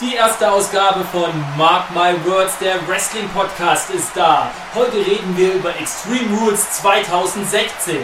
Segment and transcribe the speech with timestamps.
[0.00, 4.48] Die erste Ausgabe von Mark My Words, der Wrestling Podcast, ist da.
[4.72, 7.96] Heute reden wir über Extreme Rules 2016.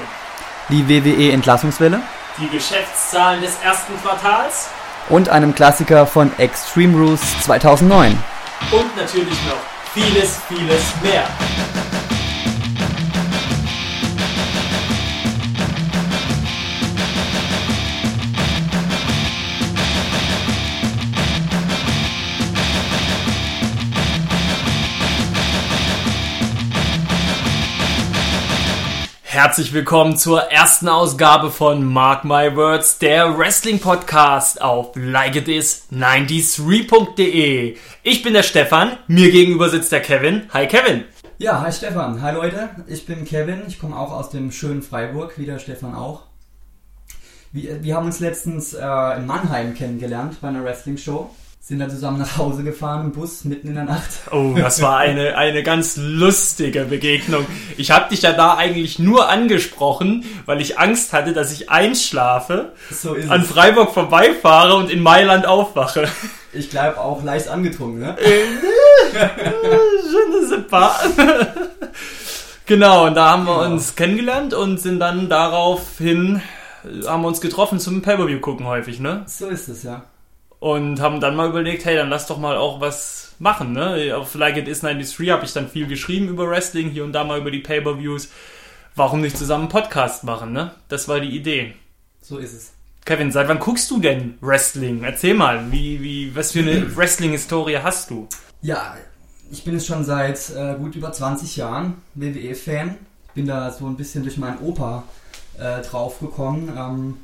[0.70, 2.00] Die WWE Entlassungswelle.
[2.36, 4.70] Die Geschäftszahlen des ersten Quartals.
[5.08, 8.18] Und einem Klassiker von Extreme Rules 2009.
[8.72, 9.62] Und natürlich noch
[9.94, 11.28] vieles, vieles mehr.
[29.34, 37.76] Herzlich willkommen zur ersten Ausgabe von Mark My Words, der Wrestling Podcast auf likeitis93.de.
[38.04, 40.42] Ich bin der Stefan, mir gegenüber sitzt der Kevin.
[40.54, 41.02] Hi Kevin.
[41.38, 42.22] Ja, hi Stefan.
[42.22, 43.64] Hi Leute, ich bin Kevin.
[43.66, 46.22] Ich komme auch aus dem schönen Freiburg, wie der Stefan auch.
[47.50, 51.28] Wir, wir haben uns letztens äh, in Mannheim kennengelernt bei einer Wrestling-Show
[51.66, 54.10] sind dann zusammen nach Hause gefahren im Bus mitten in der Nacht.
[54.30, 57.46] Oh, das war eine, eine ganz lustige Begegnung.
[57.78, 62.72] Ich habe dich ja da eigentlich nur angesprochen, weil ich Angst hatte, dass ich einschlafe,
[62.90, 66.06] so an Freiburg vorbeifahre und in Mailand aufwache.
[66.52, 68.16] Ich glaube auch leicht angetrunken, ne?
[72.66, 73.72] genau, und da haben wir genau.
[73.72, 76.42] uns kennengelernt und sind dann daraufhin,
[77.06, 79.22] haben wir uns getroffen zum Pay-Per-View gucken häufig, ne?
[79.26, 80.04] So ist es, ja
[80.64, 83.74] und haben dann mal überlegt, hey, dann lass doch mal auch was machen.
[83.74, 84.16] Ne?
[84.16, 87.22] Auf Like It Is 93 habe ich dann viel geschrieben über Wrestling, hier und da
[87.22, 88.30] mal über die Pay-Per-Views.
[88.96, 90.54] Warum nicht zusammen einen Podcast machen?
[90.54, 90.74] Ne?
[90.88, 91.74] Das war die Idee.
[92.22, 92.72] So ist es.
[93.04, 95.04] Kevin, seit wann guckst du denn Wrestling?
[95.04, 98.26] Erzähl mal, wie, wie, was für eine Wrestling-Historie hast du?
[98.62, 98.96] Ja,
[99.52, 102.96] ich bin jetzt schon seit äh, gut über 20 Jahren WWE-Fan.
[103.34, 105.04] Bin da so ein bisschen durch meinen Opa
[105.58, 106.72] äh, draufgekommen.
[106.74, 107.16] Ähm,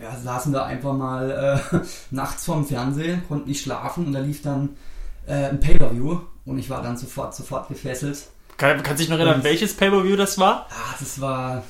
[0.00, 1.78] ja, saßen da einfach mal äh,
[2.10, 4.70] nachts vorm Fernsehen, konnten nicht schlafen und da lief dann
[5.26, 8.28] äh, ein Pay-Per-View und ich war dann sofort, sofort gefesselt.
[8.56, 10.66] Kann, kannst du dich noch erinnern, und, welches Pay-Per-View das war?
[10.70, 11.62] Ah, das war,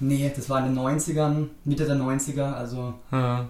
[0.00, 3.48] nee, das war in den 90ern, Mitte der 90er, also hm.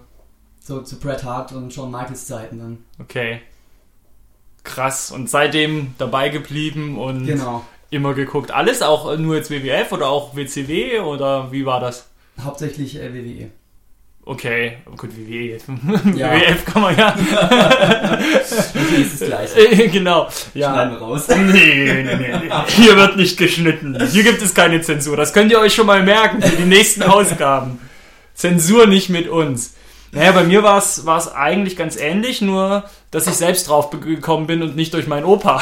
[0.59, 2.77] so zu Bret Hart und Shawn Michaels Zeiten dann.
[2.99, 3.41] Okay.
[4.63, 5.11] Krass.
[5.11, 7.65] Und seitdem dabei geblieben und genau.
[7.89, 8.51] immer geguckt.
[8.51, 12.07] Alles auch nur jetzt WWF oder auch WCW oder wie war das?
[12.41, 13.51] Hauptsächlich äh, WWE.
[14.29, 15.57] Okay, gut, WWE.
[16.15, 16.31] Ja.
[16.31, 17.15] WWF kann man ja.
[17.17, 19.89] okay, ist das gleiche.
[19.89, 20.27] genau.
[20.53, 20.71] Ja.
[20.71, 21.27] Schneiden wir raus.
[21.29, 22.51] Nee, nee, nee.
[22.67, 23.97] Hier wird nicht geschnitten.
[24.11, 25.17] Hier gibt es keine Zensur.
[25.17, 27.79] Das könnt ihr euch schon mal merken für die nächsten Ausgaben.
[28.35, 29.73] Zensur nicht mit uns.
[30.11, 34.61] Naja, bei mir war es eigentlich ganz ähnlich, nur dass ich selbst drauf gekommen bin
[34.61, 35.59] und nicht durch meinen Opa.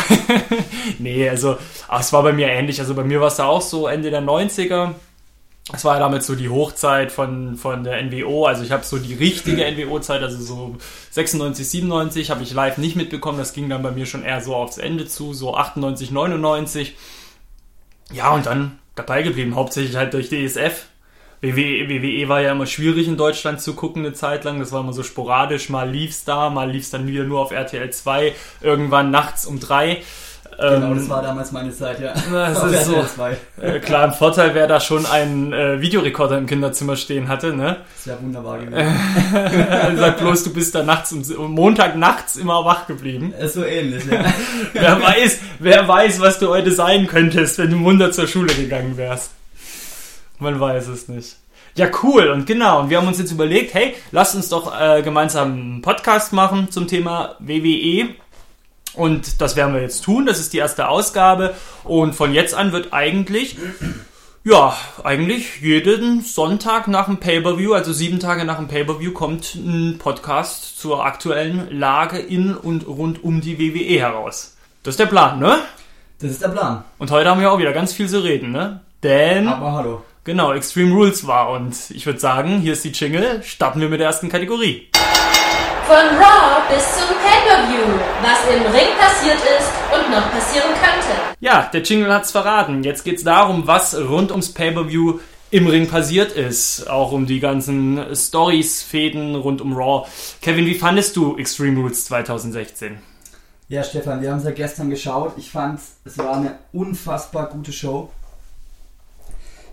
[1.00, 1.58] nee, also,
[1.98, 2.82] es war bei mir ähnlich.
[2.82, 4.90] Also bei mir war es da auch so Ende der 90er
[5.74, 8.46] es war ja damit so die Hochzeit von, von der NWO.
[8.46, 10.78] Also ich habe so die richtige NWO-Zeit, also so
[11.12, 13.38] 96, 97 habe ich live nicht mitbekommen.
[13.38, 16.96] Das ging dann bei mir schon eher so aufs Ende zu, so 98, 99.
[18.14, 20.86] Ja, und dann dabei geblieben, hauptsächlich halt durch DSF.
[21.42, 24.60] WWE, WWE war ja immer schwierig in Deutschland zu gucken eine Zeit lang.
[24.60, 25.70] Das war immer so sporadisch.
[25.70, 28.34] Mal lief's da, mal lief's dann wieder nur auf RTL 2.
[28.62, 30.02] Irgendwann nachts um drei.
[30.60, 32.14] Genau, das ähm, war damals meine Zeit, ja.
[32.32, 33.06] Das ist so.
[33.62, 37.78] Äh, klar, ein Vorteil wäre da schon ein äh, Videorekorder im Kinderzimmer stehen hatte, ne?
[37.96, 39.98] Das wäre wunderbar gewesen.
[39.98, 43.34] Sag bloß, du bist da nachts, um, Montag nachts immer wach geblieben.
[43.40, 44.26] Ist so ähnlich, ja.
[44.74, 48.98] wer weiß, wer weiß, was du heute sein könntest, wenn du munter zur Schule gegangen
[48.98, 49.32] wärst.
[50.40, 51.36] Man weiß es nicht.
[51.76, 52.30] Ja, cool.
[52.30, 55.82] Und genau, und wir haben uns jetzt überlegt, hey, lasst uns doch äh, gemeinsam einen
[55.84, 58.16] Podcast machen zum Thema WWE
[58.98, 60.26] und das werden wir jetzt tun.
[60.26, 61.54] Das ist die erste Ausgabe.
[61.84, 63.58] Und von jetzt an wird eigentlich,
[64.44, 69.98] ja, eigentlich jeden Sonntag nach dem Pay-Per-View, also sieben Tage nach dem Pay-Per-View, kommt ein
[70.00, 74.58] Podcast zur aktuellen Lage in und rund um die WWE heraus.
[74.84, 75.60] Das ist der Plan, ne?
[76.20, 76.84] Das ist der Plan.
[76.98, 78.82] Und heute haben wir auch wieder ganz viel zu reden, ne?
[79.04, 79.48] Denn.
[79.48, 80.06] Aber hallo.
[80.24, 81.52] Genau, Extreme Rules war.
[81.52, 83.44] Und ich würde sagen, hier ist die Jingle.
[83.44, 84.90] Starten wir mit der ersten Kategorie.
[85.86, 91.36] Von Raw bis zum Pay-Per-View, was im Ring passiert ist und noch passieren könnte.
[91.40, 92.84] Ja, der Jingle hat's verraten.
[92.84, 95.20] Jetzt geht's darum, was rund ums Pay-Per-View
[95.52, 96.90] im Ring passiert ist.
[96.90, 100.08] Auch um die ganzen Stories, Fäden rund um Raw.
[100.42, 102.98] Kevin, wie fandest du Extreme Rules 2016?
[103.70, 105.34] Ja, Stefan, wir haben es ja gestern geschaut.
[105.38, 108.10] Ich fand, es war eine unfassbar gute Show.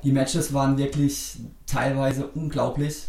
[0.03, 1.37] Die Matches waren wirklich
[1.67, 3.05] teilweise unglaublich.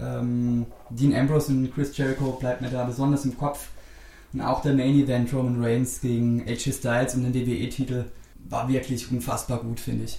[0.00, 3.66] Ähm, Dean Ambrose und Chris Jericho bleibt mir da besonders im Kopf.
[4.32, 8.04] Und auch der Main Event Roman Reigns gegen AJ Styles und den WWE-Titel
[8.48, 10.18] war wirklich unfassbar gut, finde ich.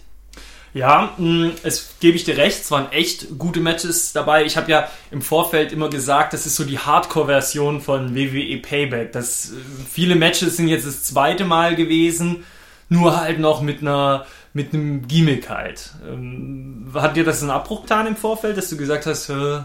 [0.73, 4.45] Ja, mh, es gebe ich dir recht, es waren echt gute Matches dabei.
[4.45, 9.11] Ich habe ja im Vorfeld immer gesagt, das ist so die Hardcore-Version von WWE Payback.
[9.11, 9.55] Das, äh,
[9.89, 12.45] viele Matches sind jetzt das zweite Mal gewesen,
[12.87, 15.93] nur halt noch mit einer mit einem Gimmick halt.
[16.05, 19.61] Ähm, hat dir das einen Abbruch getan im Vorfeld, dass du gesagt hast, äh,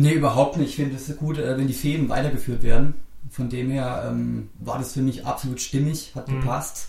[0.00, 0.70] Nee, überhaupt nicht.
[0.70, 2.94] Ich finde es gut, äh, wenn die Fäden weitergeführt werden.
[3.30, 6.40] Von dem her ähm, war das für mich absolut stimmig, hat Mhm.
[6.40, 6.88] gepasst.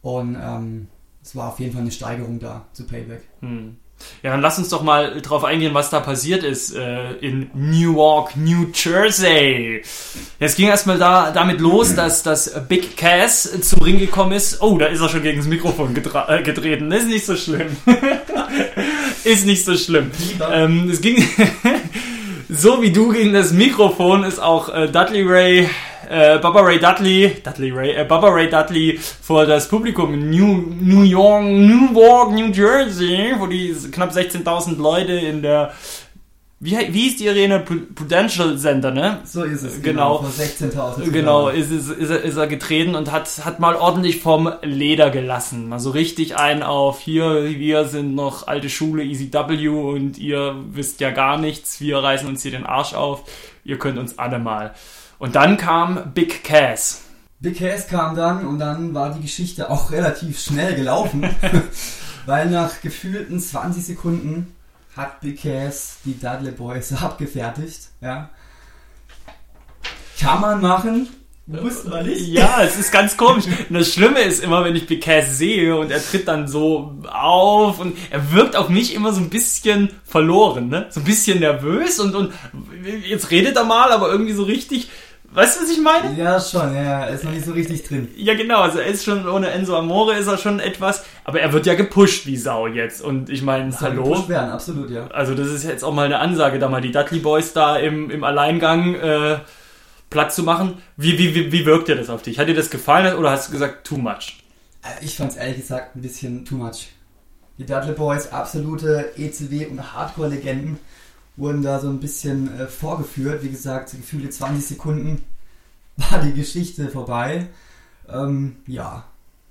[0.00, 0.88] Und ähm,
[1.22, 3.22] es war auf jeden Fall eine Steigerung da zu Payback.
[3.40, 3.76] Hm.
[4.24, 8.36] Ja, dann lass uns doch mal drauf eingehen, was da passiert ist äh, in Newark,
[8.36, 9.82] New Jersey.
[10.40, 14.60] Jetzt ging erstmal da, damit los, dass das Big Cass zum Ring gekommen ist.
[14.60, 16.90] Oh, da ist er schon gegen das Mikrofon äh, getreten.
[16.90, 17.76] Ist nicht so schlimm.
[19.24, 20.10] ist nicht so schlimm.
[20.52, 21.22] Ähm, es ging
[22.54, 25.70] so wie du gegen das Mikrofon ist auch äh, Dudley Ray,
[26.10, 30.62] äh, Baba Ray Dudley, Dudley Ray, äh, Baba Ray Dudley vor das Publikum in New,
[30.80, 35.72] New York, Newark, New Jersey, wo die knapp 16.000 Leute in der,
[36.64, 37.58] wie, wie hieß die Arena?
[37.58, 39.18] Prudential Center, ne?
[39.24, 39.82] So ist es.
[39.82, 40.18] Genau.
[40.18, 41.10] Vor 16.000.
[41.10, 45.10] Genau, ist, ist, ist, er, ist er getreten und hat, hat mal ordentlich vom Leder
[45.10, 45.68] gelassen.
[45.68, 51.00] Mal so richtig ein auf, hier, wir sind noch alte Schule ECW und ihr wisst
[51.00, 53.24] ja gar nichts, wir reißen uns hier den Arsch auf,
[53.64, 54.72] ihr könnt uns alle mal.
[55.18, 57.02] Und dann kam Big Cass.
[57.40, 61.28] Big Cass kam dann und dann war die Geschichte auch relativ schnell gelaufen.
[62.26, 64.54] weil nach gefühlten 20 Sekunden
[64.96, 67.88] hat Big Cass die Dudley Boys abgefertigt.
[68.00, 68.30] Ja.
[70.20, 71.08] Kann man machen,
[71.46, 72.28] muss man nicht.
[72.28, 73.46] Ja, es ist ganz komisch.
[73.46, 76.96] Und das Schlimme ist immer, wenn ich Big Cass sehe und er tritt dann so
[77.10, 80.86] auf und er wirkt auf mich immer so ein bisschen verloren, ne?
[80.90, 82.32] So ein bisschen nervös und, und
[83.04, 84.90] jetzt redet er mal, aber irgendwie so richtig.
[85.34, 86.14] Weißt du, was ich meine?
[86.16, 88.08] Ja, schon, ja, ist noch nicht so richtig drin.
[88.16, 91.52] Ja, genau, also er ist schon, ohne Enzo Amore ist er schon etwas, aber er
[91.54, 93.00] wird ja gepusht wie Sau jetzt.
[93.00, 94.02] Und ich meine, hallo?
[94.04, 95.06] gepusht werden, absolut, ja.
[95.08, 98.10] Also das ist jetzt auch mal eine Ansage, da mal die Dudley Boys da im,
[98.10, 99.38] im Alleingang äh,
[100.10, 100.82] Platz zu machen.
[100.98, 102.38] Wie, wie, wie, wie wirkt dir das auf dich?
[102.38, 104.42] Hat dir das gefallen oder hast du gesagt, too much?
[104.82, 106.88] Äh, Ich fand's ehrlich gesagt ein bisschen too much.
[107.56, 110.78] Die Dudley Boys, absolute ECW- und Hardcore-Legenden,
[111.36, 113.42] wurden da so ein bisschen äh, vorgeführt.
[113.42, 115.24] Wie gesagt, gefühlte 20 Sekunden
[115.96, 117.48] war die Geschichte vorbei.
[118.08, 119.04] Ähm, ja,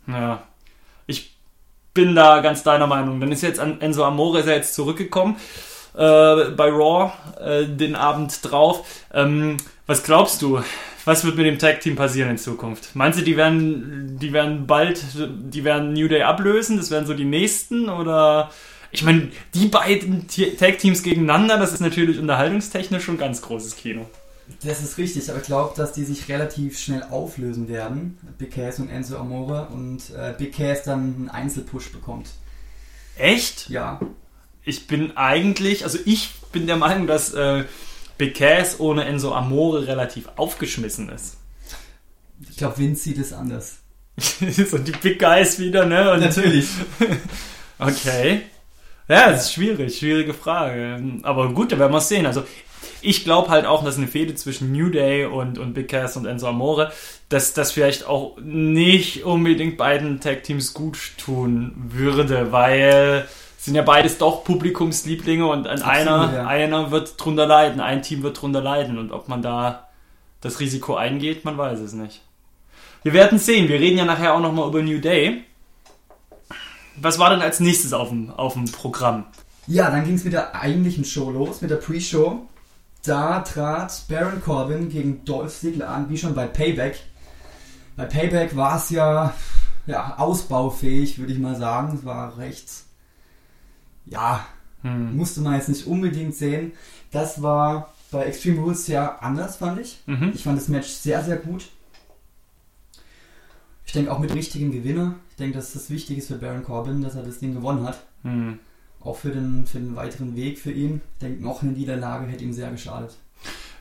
[0.07, 0.43] Ja.
[1.07, 1.35] Ich
[1.93, 3.19] bin da ganz deiner Meinung.
[3.19, 5.35] Dann ist jetzt Enzo Amore ist er jetzt zurückgekommen
[5.93, 8.87] äh, bei Raw äh, den Abend drauf.
[9.13, 9.57] Ähm,
[9.87, 10.61] was glaubst du?
[11.03, 12.95] Was wird mit dem Tag Team passieren in Zukunft?
[12.95, 16.77] Meinst du, die werden, die werden bald, die werden New Day ablösen?
[16.77, 18.51] Das werden so die nächsten oder?
[18.91, 23.75] Ich meine, die beiden T- Tag Teams gegeneinander, das ist natürlich unterhaltungstechnisch schon ganz großes
[23.77, 24.05] Kino.
[24.63, 28.17] das ist richtig, aber ich glaube, dass die sich relativ schnell auflösen werden.
[28.37, 32.29] Big Cass und Enzo Amore und äh, Big Cass dann einen Einzelpush bekommt.
[33.17, 33.69] Echt?
[33.69, 33.99] Ja,
[34.63, 37.63] ich bin eigentlich, also ich bin der Meinung, dass äh,
[38.17, 41.37] Big Cass ohne Enzo Amore relativ aufgeschmissen ist.
[42.49, 43.77] ich glaube, Vince sieht es anders.
[44.17, 46.11] so die Big Guys wieder, ne?
[46.11, 46.67] Und Natürlich.
[47.79, 48.41] Okay.
[49.11, 51.03] Ja, das ist schwierig, schwierige Frage.
[51.23, 52.25] Aber gut, da werden wir es sehen.
[52.25, 52.43] Also
[53.01, 56.25] ich glaube halt auch, dass eine Fehde zwischen New Day und, und Big Cass und
[56.25, 56.93] Enzo Amore,
[57.27, 63.27] dass das vielleicht auch nicht unbedingt beiden Tag-Teams gut tun würde, weil
[63.57, 66.47] sind ja beides doch Publikumslieblinge und an einer, ja.
[66.47, 69.89] einer wird drunter leiden, ein Team wird drunter leiden und ob man da
[70.39, 72.21] das Risiko eingeht, man weiß es nicht.
[73.03, 73.67] Wir werden sehen.
[73.67, 75.43] Wir reden ja nachher auch nochmal über New Day.
[77.01, 79.25] Was war denn als nächstes auf dem, auf dem Programm?
[79.67, 82.47] Ja, dann ging es mit der eigentlichen Show los, mit der Pre-Show.
[83.03, 86.99] Da trat Baron Corbin gegen Dolph Ziggler an, wie schon bei Payback.
[87.95, 89.33] Bei Payback war es ja,
[89.87, 91.95] ja ausbaufähig, würde ich mal sagen.
[91.97, 92.67] Es war recht,
[94.05, 94.45] ja,
[94.83, 95.15] Hm.
[95.15, 96.73] musste man jetzt nicht unbedingt sehen.
[97.11, 100.01] Das war bei Extreme Rules sehr anders, fand ich.
[100.07, 100.31] Mhm.
[100.33, 101.65] Ich fand das Match sehr, sehr gut.
[103.91, 105.15] Ich denke auch mit richtigen Gewinner.
[105.31, 108.01] Ich denke, dass das wichtig ist für Baron Corbin, dass er das Ding gewonnen hat.
[108.23, 108.57] Hm.
[109.01, 111.01] Auch für den, für den weiteren Weg für ihn.
[111.15, 113.17] Ich denke, noch eine Niederlage hätte ihm sehr geschadet.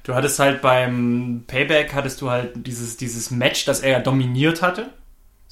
[0.02, 4.62] Du hattest halt beim Payback hattest du halt dieses, dieses Match, das er ja dominiert
[4.62, 4.90] hatte.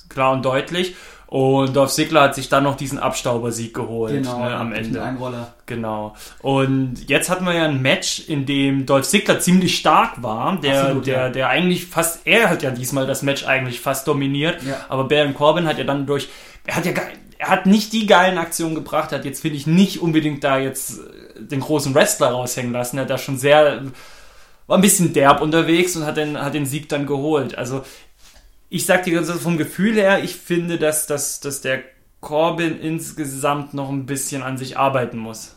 [0.09, 0.97] Klar und deutlich.
[1.29, 5.03] Und Dolph Ziggler hat sich dann noch diesen Abstaubersieg geholt ne, am Ende.
[5.03, 5.53] Einroller.
[5.67, 6.15] Genau.
[6.41, 10.57] Und jetzt hatten wir ja ein Match, in dem Dolph Ziggler ziemlich stark war.
[10.57, 11.29] Der, Absolut, der, ja.
[11.29, 14.63] der eigentlich fast, er hat ja diesmal das Match eigentlich fast dominiert.
[14.63, 14.77] Ja.
[14.89, 16.31] Aber Baron Corbin hat ja dann durch,
[16.65, 16.93] er hat ja
[17.39, 20.99] er hat nicht die geilen Aktionen gebracht, hat jetzt finde ich nicht unbedingt da jetzt
[20.99, 22.99] äh, den großen Wrestler raushängen lassen.
[22.99, 23.83] Er hat da schon sehr,
[24.67, 27.57] war ein bisschen derb unterwegs und hat den, hat den Sieg dann geholt.
[27.57, 27.85] Also
[28.71, 31.83] ich sag dir ganz vom Gefühl her, ich finde, dass, dass, dass der
[32.21, 35.55] Corbin insgesamt noch ein bisschen an sich arbeiten muss.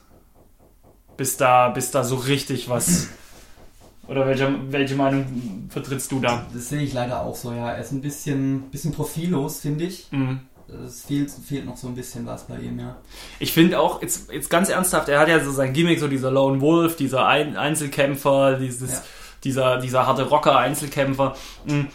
[1.18, 3.10] Bis da, bis da so richtig was.
[4.08, 6.46] Oder welche, welche Meinung vertrittst du da?
[6.54, 7.72] Das sehe ich leider auch so, ja.
[7.72, 10.08] Er ist ein bisschen, bisschen profillos, finde ich.
[10.12, 10.42] Mhm.
[10.86, 12.96] Es fehlt, fehlt noch so ein bisschen was bei ihm, ja.
[13.40, 16.32] Ich finde auch, jetzt, jetzt ganz ernsthaft, er hat ja so sein Gimmick, so dieser
[16.32, 19.04] Lone Wolf, dieser Ein Einzelkämpfer, dieses, Ja.
[19.44, 21.36] dieser, dieser harte Rocker-Einzelkämpfer.
[21.66, 21.88] Mhm.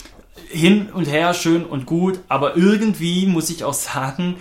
[0.49, 4.37] Hin und her, schön und gut, aber irgendwie muss ich auch sagen,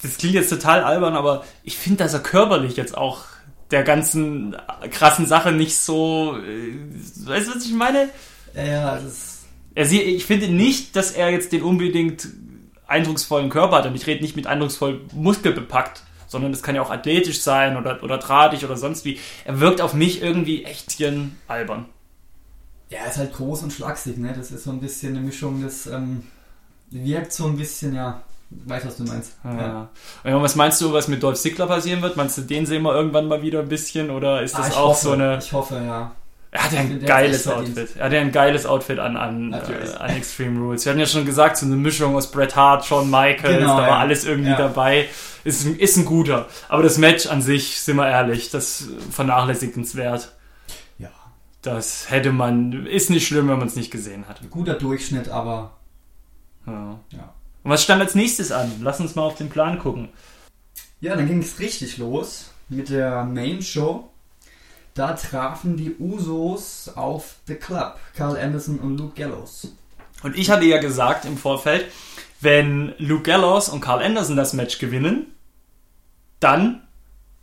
[0.00, 3.24] das klingt jetzt total albern, aber ich finde, dass er körperlich jetzt auch
[3.70, 4.56] der ganzen
[4.90, 8.10] krassen Sache nicht so, äh, weißt du, was ich meine?
[8.54, 9.32] Ja, ja, das
[9.76, 12.28] sie, ich finde nicht, dass er jetzt den unbedingt
[12.86, 16.90] eindrucksvollen Körper hat und ich rede nicht mit eindrucksvoll muskelbepackt, sondern es kann ja auch
[16.90, 19.18] athletisch sein oder, oder drahtig oder sonst wie.
[19.44, 20.96] Er wirkt auf mich irgendwie echt
[21.48, 21.86] albern.
[22.92, 24.34] Ja, er ist halt groß und schlaksig, ne?
[24.36, 26.22] Das ist so ein bisschen eine Mischung, das ähm,
[26.90, 28.22] wirkt so ein bisschen, ja,
[28.66, 29.32] weißt was du meinst.
[29.44, 29.88] Ja.
[30.24, 32.16] Und was meinst du, was mit Dolph Ziggler passieren wird?
[32.16, 34.74] Meinst du, den sehen wir irgendwann mal wieder ein bisschen oder ist Ah, das ich
[34.74, 35.38] auch hoffe, so eine...
[35.38, 36.12] Ich hoffe, ja.
[36.54, 37.48] Er hat ja ein geiles.
[37.48, 37.96] Outfit.
[37.96, 39.56] Er hat ja ein geiles Outfit an, an, äh,
[39.98, 40.84] an Extreme Rules.
[40.84, 43.82] Wir hatten ja schon gesagt, so eine Mischung aus Bret Hart, Shawn Michaels, Genau, da
[43.84, 43.98] war ja.
[44.00, 44.58] alles irgendwie Ja.
[44.58, 45.08] dabei.
[45.44, 46.46] Ist, ein- ist ein guter.
[46.68, 50.32] Aber das Match an sich, sind wir ehrlich, das vernachlässigenswert.
[51.62, 54.40] Das hätte man, ist nicht schlimm, wenn man es nicht gesehen hat.
[54.50, 55.78] Guter Durchschnitt, aber
[56.66, 56.98] Ja.
[57.10, 57.34] ja.
[57.62, 58.72] Und was stand als nächstes an?
[58.80, 60.08] Lass uns mal auf den Plan gucken.
[61.00, 64.08] Ja, dann ging es richtig los mit der Main Show.
[64.94, 69.68] Da trafen die Usos auf The Club, Carl Anderson und Luke Gallows.
[70.22, 71.86] Und ich hatte ja gesagt im Vorfeld,
[72.40, 75.26] wenn Luke Gallows und Carl Anderson das Match gewinnen,
[76.40, 76.82] dann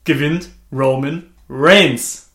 [0.03, 2.28] gewinnt Roman Reigns.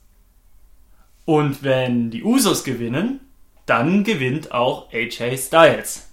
[1.24, 3.20] Und wenn die Usos gewinnen,
[3.66, 6.08] dann gewinnt auch AJ Styles.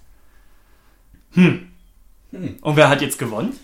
[1.32, 1.68] Hm.
[2.30, 2.56] Hm.
[2.60, 3.58] Und wer hat jetzt gewonnen?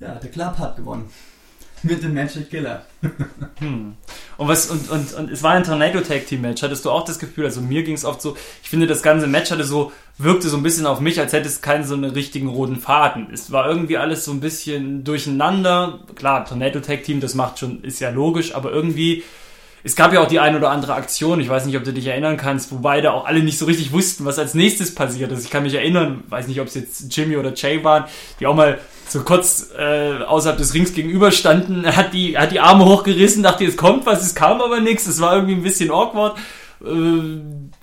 [0.00, 1.10] Ja, The Club hat gewonnen.
[1.82, 2.84] Mit dem Magic Killer.
[3.60, 3.96] Hm.
[4.36, 6.62] Und was und, und, und es war ein Tornado Tag Team Match.
[6.62, 7.44] Hattest du auch das Gefühl?
[7.44, 8.36] Also mir ging es oft so.
[8.62, 11.48] Ich finde das ganze Match hatte so wirkte so ein bisschen auf mich, als hätte
[11.48, 13.28] es keinen so einen richtigen roten Faden.
[13.32, 16.04] Es war irgendwie alles so ein bisschen durcheinander.
[16.14, 19.24] Klar, Tornado Tag Team, das macht schon ist ja logisch, aber irgendwie
[19.84, 22.06] es gab ja auch die ein oder andere Aktion, ich weiß nicht, ob du dich
[22.06, 25.44] erinnern kannst, wo beide auch alle nicht so richtig wussten, was als nächstes passiert ist.
[25.44, 28.04] Ich kann mich erinnern, weiß nicht, ob es jetzt Jimmy oder Jay waren,
[28.40, 32.60] die auch mal so kurz äh, außerhalb des Rings gegenüberstanden, Er hat die, hat die
[32.60, 35.90] Arme hochgerissen, dachte, es kommt was, es kam aber nichts, es war irgendwie ein bisschen
[35.90, 36.36] awkward.
[36.84, 37.40] Äh,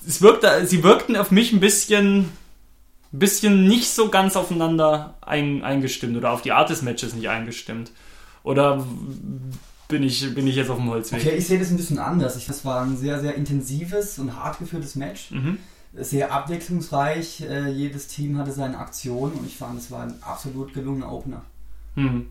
[0.07, 2.31] es wirkte, sie wirkten auf mich ein bisschen,
[3.13, 7.29] ein bisschen nicht so ganz aufeinander ein, eingestimmt oder auf die Art des Matches nicht
[7.29, 7.91] eingestimmt.
[8.43, 8.85] Oder
[9.87, 11.21] bin ich, bin ich jetzt auf dem Holzweg?
[11.21, 12.35] Okay, ich sehe das ein bisschen anders.
[12.37, 15.31] Ich, das war ein sehr, sehr intensives und hart geführtes Match.
[15.31, 15.57] Mhm.
[15.93, 17.41] Sehr abwechslungsreich.
[17.41, 21.43] Äh, jedes Team hatte seine Aktion und ich fand, es war ein absolut gelungener Opener.
[21.95, 22.27] Hm.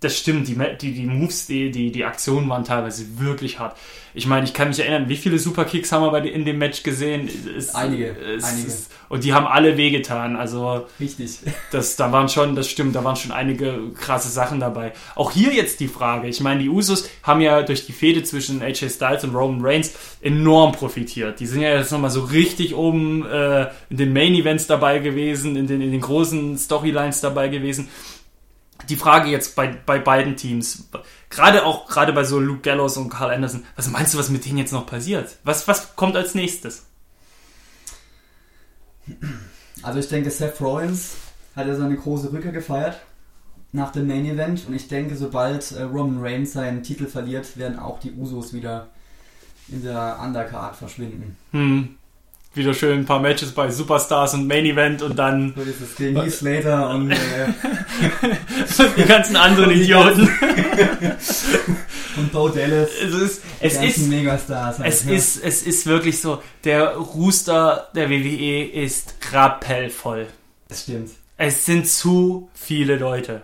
[0.00, 3.76] Das stimmt, die, die, die Moves, die, die, die Aktionen waren teilweise wirklich hart.
[4.14, 6.82] Ich meine, ich kann mich erinnern, wie viele Superkicks haben wir bei, in dem Match
[6.82, 7.28] gesehen?
[7.56, 8.68] Es, Einige, es, einige.
[8.68, 10.36] Es, und die haben alle wehgetan.
[10.36, 11.38] Also Richtig.
[11.72, 14.92] das, da waren schon, das stimmt, da waren schon einige krasse Sachen dabei.
[15.14, 16.28] Auch hier jetzt die Frage.
[16.28, 19.94] Ich meine, die Usos haben ja durch die Fehde zwischen AJ Styles und Roman Reigns
[20.20, 21.40] enorm profitiert.
[21.40, 25.56] Die sind ja jetzt nochmal so richtig oben äh, in den Main Events dabei gewesen,
[25.56, 27.88] in den, in den großen Storylines dabei gewesen
[28.88, 30.88] die Frage jetzt bei, bei beiden Teams,
[31.30, 34.44] gerade auch gerade bei so Luke Gallows und Carl Anderson, was meinst du, was mit
[34.44, 35.36] denen jetzt noch passiert?
[35.44, 36.86] Was, was kommt als nächstes?
[39.82, 41.16] Also ich denke, Seth Rollins
[41.56, 43.00] hat ja seine große Rückkehr gefeiert
[43.72, 47.78] nach dem Main Event und ich denke, sobald äh, Roman Reigns seinen Titel verliert, werden
[47.78, 48.88] auch die Usos wieder
[49.68, 51.36] in der Undercard verschwinden.
[51.52, 51.97] Hm,
[52.58, 55.94] wieder schön ein paar Matches bei Superstars und Main Event und dann So ist es
[55.96, 57.16] gegen Heath Slater und äh,
[58.96, 60.28] die ganzen anderen Idioten.
[62.16, 62.90] und Bo Dallas.
[63.02, 64.78] Es ist, es ist, Megastars.
[64.78, 65.14] halt, es ne?
[65.14, 70.26] ist, es ist wirklich so, der Rooster der WWE ist rappellvoll.
[70.68, 71.10] Das stimmt.
[71.36, 73.42] Es sind zu viele Leute.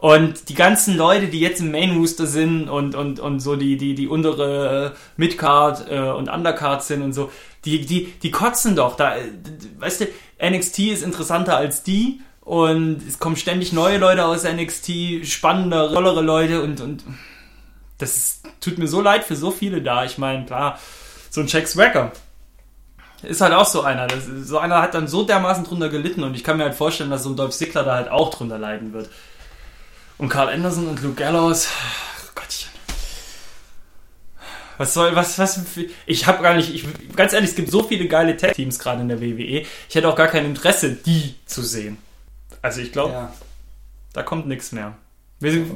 [0.00, 3.76] Und die ganzen Leute, die jetzt im Main Rooster sind und, und, und so die,
[3.76, 7.30] die, die untere Midcard äh, und Undercard sind und so,
[7.66, 8.96] die, die, die kotzen doch.
[8.96, 9.16] Da,
[9.78, 10.06] weißt du,
[10.42, 16.22] NXT ist interessanter als die und es kommen ständig neue Leute aus NXT, spannendere, tollere
[16.22, 17.04] Leute und, und
[17.98, 20.06] das ist, tut mir so leid für so viele da.
[20.06, 20.78] Ich meine, klar,
[21.28, 22.10] so ein Jack Swagger
[23.22, 24.06] ist halt auch so einer.
[24.06, 27.10] Das, so einer hat dann so dermaßen drunter gelitten und ich kann mir halt vorstellen,
[27.10, 29.10] dass so ein Dolph Ziggler da halt auch drunter leiden wird.
[30.20, 32.68] Und Carl Anderson und Luke Gallows, ach Gottchen.
[34.76, 35.60] Was soll, was, was,
[36.04, 36.84] ich habe gar nicht, ich,
[37.16, 39.64] ganz ehrlich, es gibt so viele geile Tag-Teams gerade in der WWE.
[39.88, 41.96] Ich hätte auch gar kein Interesse, die zu sehen.
[42.60, 43.32] Also ich glaube, Ja.
[44.12, 44.96] Da kommt nichts mehr.
[45.38, 45.68] Wir sind,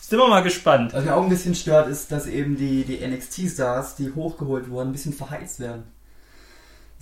[0.00, 0.92] sind wir mal gespannt.
[0.92, 4.88] Was mir auch ein bisschen stört, ist, dass eben die, die NXT-Stars, die hochgeholt wurden,
[4.88, 5.84] ein bisschen verheizt werden.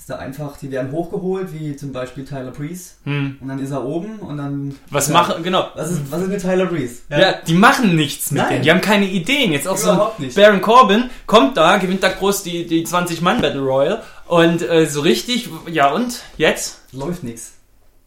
[0.00, 3.36] Ist da einfach, die werden hochgeholt, wie zum Beispiel Tyler Breeze, Hm.
[3.38, 4.74] und dann ist er oben und dann.
[4.88, 5.68] Was ja, machen, genau.
[5.74, 7.02] Was ist, was ist mit Tyler Breeze?
[7.10, 7.34] Ja.
[7.46, 8.50] die machen nichts mit Nein.
[8.50, 8.62] denen.
[8.62, 9.52] Die haben keine Ideen.
[9.52, 10.34] Jetzt auch Überhaupt so nicht.
[10.36, 15.50] Baron Corbin kommt da, gewinnt da groß die, die 20-Mann-Battle Royal und äh, so richtig,
[15.70, 16.22] ja und?
[16.38, 16.80] Jetzt?
[16.92, 17.52] Läuft nichts.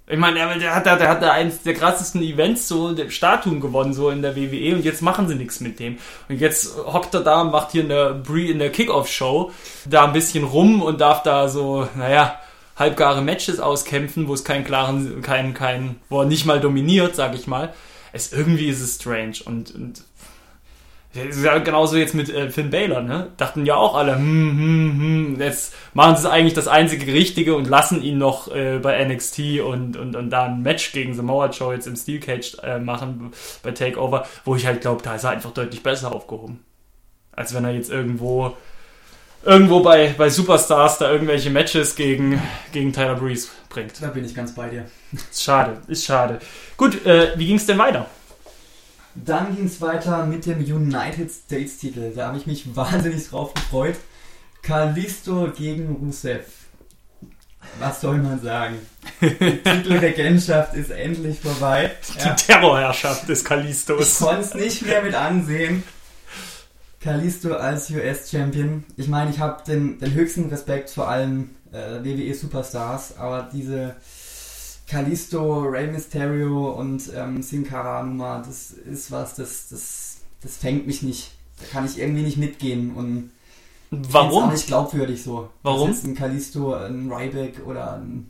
[0.06, 3.10] Ich meine, der, der hat da, der hat da eins der krassesten Events, so der
[3.10, 5.98] Statuen gewonnen, so in der WWE und jetzt machen sie nichts mit dem.
[6.28, 9.52] Und jetzt hockt er da und macht hier in der, Bre in der Kickoff-Show
[9.86, 12.38] da ein bisschen rum und darf da so, naja,
[12.76, 17.34] halbgare Matches auskämpfen, wo es keinen klaren, keinen, keinen, wo er nicht mal dominiert, sag
[17.34, 17.74] ich mal.
[18.12, 20.04] Es, irgendwie ist es strange und, und
[21.14, 23.30] ja genauso jetzt mit äh, Finn Balor, ne?
[23.38, 27.68] Dachten ja auch alle, hm, hm, hm, jetzt machen sie eigentlich das einzige Richtige und
[27.68, 31.76] lassen ihn noch äh, bei NXT und, und, und da ein Match gegen Samoa Joe
[31.76, 35.32] jetzt im Steel Cage äh, machen bei Takeover, wo ich halt glaube, da ist er
[35.32, 36.64] einfach deutlich besser aufgehoben.
[37.32, 38.56] Als wenn er jetzt irgendwo
[39.46, 42.42] irgendwo bei, bei Superstars da irgendwelche Matches gegen,
[42.72, 44.02] gegen Tyler Breeze bringt.
[44.02, 44.86] Da bin ich ganz bei dir.
[45.12, 46.40] Ist schade, ist schade.
[46.78, 48.08] Gut, äh, wie ging's denn weiter?
[49.16, 52.12] Dann ging es weiter mit dem United States Titel.
[52.16, 53.96] Da habe ich mich wahnsinnig drauf gefreut.
[54.62, 56.46] Kalisto gegen Rusev.
[57.80, 58.76] Was soll man sagen?
[59.22, 59.30] Die
[59.64, 61.92] Titelregentschaft ist endlich vorbei.
[62.16, 62.34] Die Ja.
[62.34, 64.20] Terrorherrschaft des Ich Kalistos.
[64.20, 65.84] konnte es nicht mehr mit ansehen.
[67.02, 68.84] Kalisto als US-Champion.
[68.98, 73.96] Ich meine, ich habe den, den höchsten Respekt vor allen äh, WWE-Superstars, aber diese
[74.94, 80.86] Kalisto, Rey Mysterio und ähm, Sin Cara Nummer, das ist was, das, das, das fängt
[80.86, 81.32] mich nicht.
[81.60, 83.32] Da kann ich irgendwie nicht mitgehen und
[83.90, 84.52] find's auch Warum?
[84.52, 85.50] nicht glaubwürdig so.
[85.64, 85.90] Warum?
[85.90, 88.30] Dass jetzt ein Kalisto, ein Ryback oder ein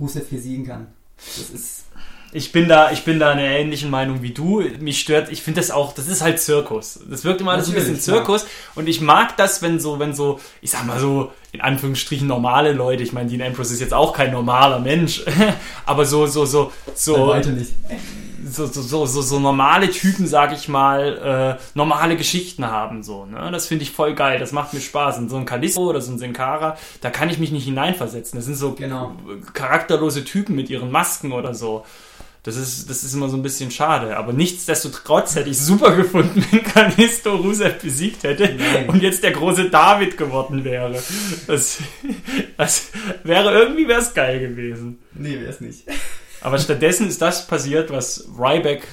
[0.00, 0.88] Rusev besiegen kann.
[1.16, 1.84] Das ist
[2.32, 4.62] Ich bin da, ich bin da einer ähnlichen Meinung wie du.
[4.80, 6.98] Mich stört, ich finde das auch, das ist halt Zirkus.
[7.08, 8.46] Das wirkt immer alles ein bisschen Zirkus.
[8.74, 12.72] Und ich mag das, wenn so, wenn so, ich sag mal so, in Anführungsstrichen normale
[12.72, 15.22] Leute, ich meine, Dean Ambrose ist jetzt auch kein normaler Mensch,
[15.86, 17.72] aber so, so, so, so, weitem nicht.
[18.50, 23.24] so, so, so, so, so normale Typen, sag ich mal, äh, normale Geschichten haben, so,
[23.24, 23.50] ne?
[23.50, 25.18] Das finde ich voll geil, das macht mir Spaß.
[25.18, 28.38] Und so ein Kalisto oder so ein Sin Cara, da kann ich mich nicht hineinversetzen.
[28.38, 29.12] Das sind so Genau.
[29.54, 31.84] charakterlose Typen mit ihren Masken oder so.
[32.42, 34.16] Das ist, das ist immer so ein bisschen schade.
[34.16, 38.88] Aber nichtsdestotrotz hätte ich super gefunden, wenn Kalisto Rusev besiegt hätte Nein.
[38.88, 41.02] und jetzt der große David geworden wäre.
[41.46, 41.78] Das,
[42.56, 42.90] das
[43.24, 44.98] wäre irgendwie wär's geil gewesen.
[45.14, 45.84] Nee, wäre es nicht.
[46.40, 48.86] Aber stattdessen ist das passiert, was Ryback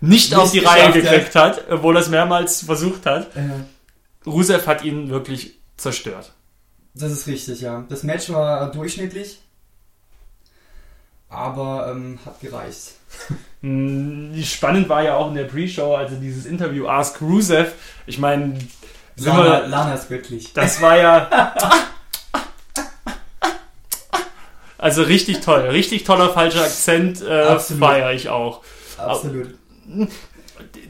[0.00, 3.34] nicht, Nicht auf die Reihe gekriegt hat, obwohl er es mehrmals versucht hat.
[3.36, 6.32] Äh, Rusev hat ihn wirklich zerstört.
[6.94, 7.84] Das ist richtig, ja.
[7.88, 9.40] Das Match war durchschnittlich,
[11.28, 12.92] aber ähm, hat gereicht.
[13.60, 17.72] Hm, Spannend war ja auch in der Pre-Show, also dieses Interview Ask Rusev.
[18.06, 18.56] Ich meine,
[19.16, 20.52] Lana, Lana ist göttlich.
[20.52, 21.52] das war ja.
[24.78, 28.62] Also richtig toll, richtig toller falscher Akzent, äh, feiere ich auch.
[28.96, 29.54] Absolut.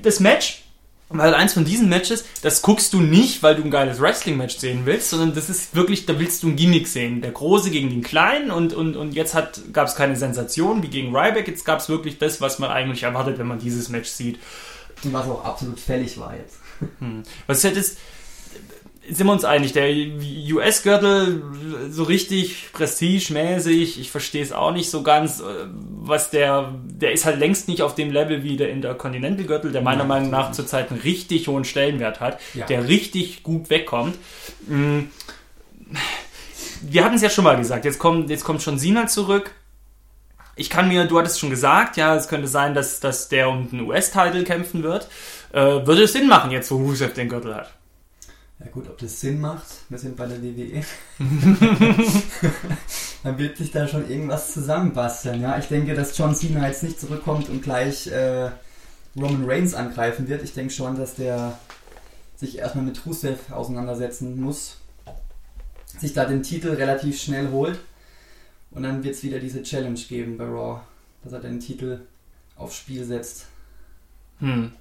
[0.03, 0.65] das Match,
[1.11, 4.83] weil eins von diesen Matches, das guckst du nicht, weil du ein geiles Wrestling-Match sehen
[4.85, 7.23] willst, sondern das ist wirklich, da willst du ein Gimmick sehen.
[7.23, 9.35] Der Große gegen den Kleinen und, und, und jetzt
[9.73, 13.05] gab es keine Sensation wie gegen Ryback, jetzt gab es wirklich das, was man eigentlich
[13.05, 14.39] erwartet, wenn man dieses Match sieht.
[15.05, 16.57] Was auch absolut fällig war jetzt.
[17.47, 17.99] Was hättest,
[19.11, 19.89] sind wir uns einig, der
[20.53, 21.43] US-Gürtel
[21.91, 25.45] so richtig prestigemäßig, ich verstehe es auch nicht so ganz, äh,
[26.01, 29.99] was der, der ist halt längst nicht auf dem Level wie der Intercontinental-Gürtel, der meiner
[29.99, 32.67] Nein, Meinung nach zurzeit einen richtig hohen Stellenwert hat, Ja.
[32.67, 34.17] der richtig gut wegkommt.
[34.67, 35.01] Mm.
[36.83, 39.53] Wir hatten es ja schon mal gesagt, jetzt kommt, jetzt kommt schon Sina zurück.
[40.55, 43.71] Ich kann mir, du hattest schon gesagt, ja, es könnte sein, dass, dass der um
[43.71, 45.09] den US-Titel kämpfen wird.
[45.53, 47.73] Äh, würde es Sinn machen, jetzt wo Rusev den Gürtel hat?
[48.61, 50.83] Ja gut, ob das Sinn macht, wir sind bei der WWE.
[53.23, 55.41] Dann wird sich da schon irgendwas zusammenbasteln.
[55.41, 58.51] Ja, ich denke, dass John Cena jetzt nicht zurückkommt und gleich äh,
[59.17, 60.43] Roman Reigns angreifen wird.
[60.43, 61.57] Ich denke schon, dass der
[62.37, 64.77] sich erstmal mit Rusev auseinandersetzen muss,
[65.99, 67.79] sich da den Titel relativ schnell holt
[68.71, 70.81] und dann wird es wieder diese Challenge geben bei Raw,
[71.23, 72.01] dass er den Titel
[72.57, 73.47] aufs Spiel setzt.
[74.41, 74.73] Hm.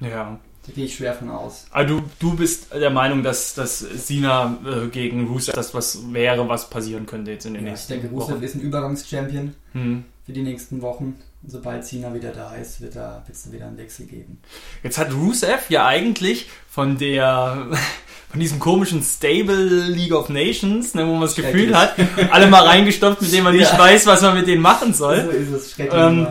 [0.00, 0.38] Ja.
[0.66, 1.66] Da gehe ich schwer von aus.
[1.70, 6.48] Also du, du bist der Meinung, dass, dass Sina äh, gegen Rusev das was wäre,
[6.48, 8.42] was passieren könnte jetzt in den Ja, ich nächsten denke, Rusev Wochen.
[8.42, 9.54] ist ein Übergangschampion.
[9.72, 10.04] Hm.
[10.24, 11.16] für die nächsten Wochen.
[11.42, 12.96] Und sobald Cena wieder da ist, wird
[13.30, 14.38] es wieder einen Wechsel geben.
[14.82, 17.66] Jetzt hat Rusev ja eigentlich von der
[18.30, 19.54] von diesem komischen Stable
[19.88, 21.94] League of Nations, ne, wo man das Gefühl hat,
[22.32, 23.78] alle mal reingestopft, mit dem man nicht Ja.
[23.78, 25.22] weiß, was man mit denen machen soll.
[25.24, 26.00] So ist es schrecklich.
[26.02, 26.26] Ähm,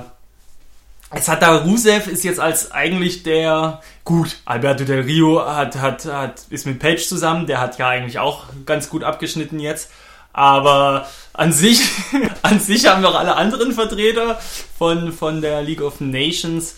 [1.13, 4.38] Jetzt hat da Rusev ist jetzt als eigentlich der gut.
[4.45, 7.45] Alberto Del Rio hat, hat, hat ist mit Page zusammen.
[7.45, 9.91] Der hat ja eigentlich auch ganz gut abgeschnitten jetzt.
[10.34, 11.82] Aber an sich,
[12.41, 14.39] an sich haben wir auch alle anderen Vertreter
[14.78, 16.76] von, von der League of Nations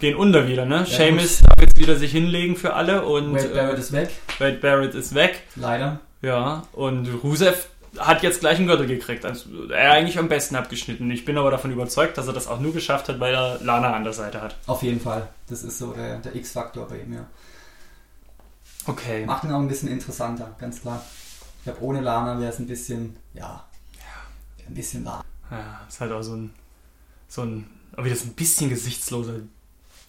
[0.00, 0.78] gehen unter wieder, ne?
[0.78, 4.10] Ja, Seamus darf jetzt wieder sich hinlegen für alle und Wade Barrett äh, ist weg,
[4.38, 5.42] Wade Barrett ist weg.
[5.56, 6.00] leider.
[6.22, 7.66] Ja, und Rusev
[7.98, 9.24] hat jetzt gleich einen Gürtel gekriegt.
[9.24, 11.10] Also er eigentlich am besten abgeschnitten.
[11.10, 13.94] Ich bin aber davon überzeugt, dass er das auch nur geschafft hat, weil er Lana
[13.94, 14.56] an der Seite hat.
[14.66, 15.28] Auf jeden Fall.
[15.48, 17.26] Das ist so der, der X-Faktor bei ihm, ja.
[18.86, 19.26] Okay.
[19.26, 21.04] Macht ihn auch ein bisschen interessanter, ganz klar.
[21.58, 23.62] Ich glaube, ohne Lana wäre es ein bisschen, ja,
[24.66, 25.22] ein bisschen warm.
[25.50, 26.54] Ja, ist halt auch so ein,
[27.28, 29.34] so ein, aber wieder so ein bisschen gesichtsloser,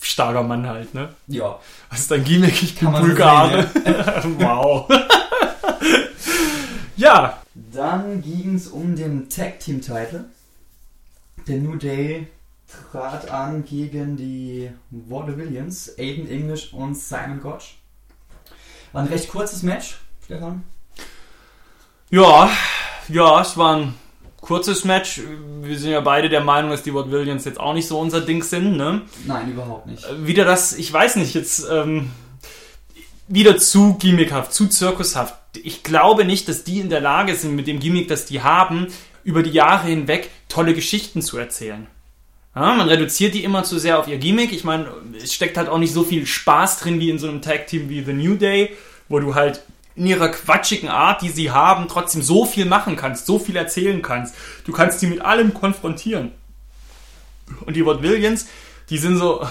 [0.02, 1.10] starker Mann halt, ne?
[1.28, 2.64] Ja, Was ist dein Gimmick?
[2.64, 3.70] Ich bin Kann man so Bulgare.
[4.40, 4.90] wow.
[6.96, 7.41] ja.
[7.72, 10.26] Dann ging es um den Tag Team Title.
[11.48, 12.28] Der New Day
[12.92, 17.78] trat an gegen die Vaudevillians, Aiden English und Simon Gotch.
[18.92, 20.64] War ein recht kurzes Match, Stefan.
[22.10, 22.50] Ja,
[23.08, 23.94] ja, es war ein
[24.42, 25.22] kurzes Match.
[25.62, 28.22] Wir sind ja beide der Meinung, dass die Ward Williams jetzt auch nicht so unser
[28.22, 29.04] Ding sind, ne?
[29.26, 30.06] Nein, überhaupt nicht.
[30.26, 32.12] wieder das, ich weiß nicht, jetzt ähm,
[33.30, 35.41] wieder zu gimmickhaft, zu zirkushaft.
[35.64, 38.88] Ich glaube nicht, dass die in der Lage sind, mit dem Gimmick, das die haben,
[39.24, 41.88] über die Jahre hinweg tolle Geschichten zu erzählen.
[42.56, 44.52] Ja, man reduziert die immer zu sehr auf ihr Gimmick.
[44.52, 44.88] Ich meine,
[45.22, 48.04] es steckt halt auch nicht so viel Spaß drin wie in so einem Tag-Team wie
[48.04, 48.76] The New Day,
[49.08, 49.62] wo du halt
[49.96, 54.02] in ihrer quatschigen Art, die sie haben, trotzdem so viel machen kannst, so viel erzählen
[54.02, 54.36] kannst.
[54.66, 56.32] Du kannst die mit allem konfrontieren.
[57.66, 58.48] Und die Ward Williams,
[58.90, 59.46] die sind so.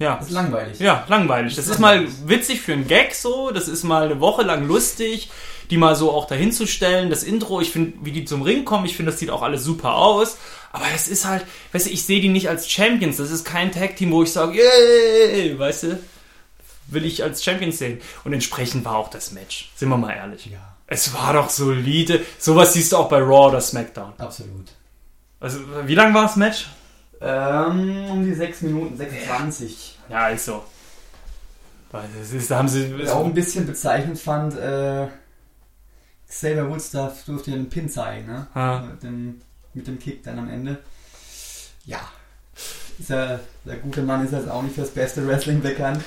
[0.00, 0.16] Ja.
[0.16, 0.80] Das ist langweilig.
[0.80, 1.54] Ja, langweilig.
[1.54, 5.30] Das ist mal witzig für einen Gag so, das ist mal eine Woche lang lustig,
[5.68, 7.10] die mal so auch dahin zu stellen.
[7.10, 9.62] Das Intro, ich finde, wie die zum Ring kommen, ich finde, das sieht auch alles
[9.62, 10.38] super aus.
[10.72, 13.18] Aber es ist halt, weißt du, ich sehe die nicht als Champions.
[13.18, 15.98] Das ist kein Tag-Team, wo ich sage, yay, weißt du,
[16.86, 18.00] will ich als Champions sehen.
[18.24, 19.70] Und entsprechend war auch das Match.
[19.76, 20.46] Sind wir mal ehrlich.
[20.46, 22.24] Ja, Es war doch solide.
[22.38, 24.14] Sowas siehst du auch bei Raw oder SmackDown.
[24.18, 24.68] absolut.
[25.40, 26.66] Also, wie lang war das Match?
[27.20, 29.98] Ähm, um die 6 Minuten, 26.
[30.08, 30.64] Ja, also.
[31.90, 32.94] Weil das ist, da haben sie.
[32.94, 35.08] Was ich auch ein bisschen bezeichnend fand, äh,
[36.28, 38.46] Xavier Woods darf, durfte einen Pin zeigen, ne?
[38.54, 38.80] Ah.
[38.80, 39.40] Mit, dem,
[39.74, 40.78] mit dem Kick dann am Ende.
[41.84, 42.00] Ja.
[42.98, 46.02] Ist ja, der gute Mann ist jetzt auch nicht fürs beste Wrestling bekannt.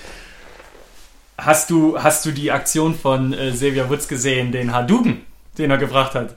[1.38, 5.26] Hast du, hast du die Aktion von äh, Xavier Woods gesehen, den Hadouken,
[5.58, 6.36] den er gebracht hat?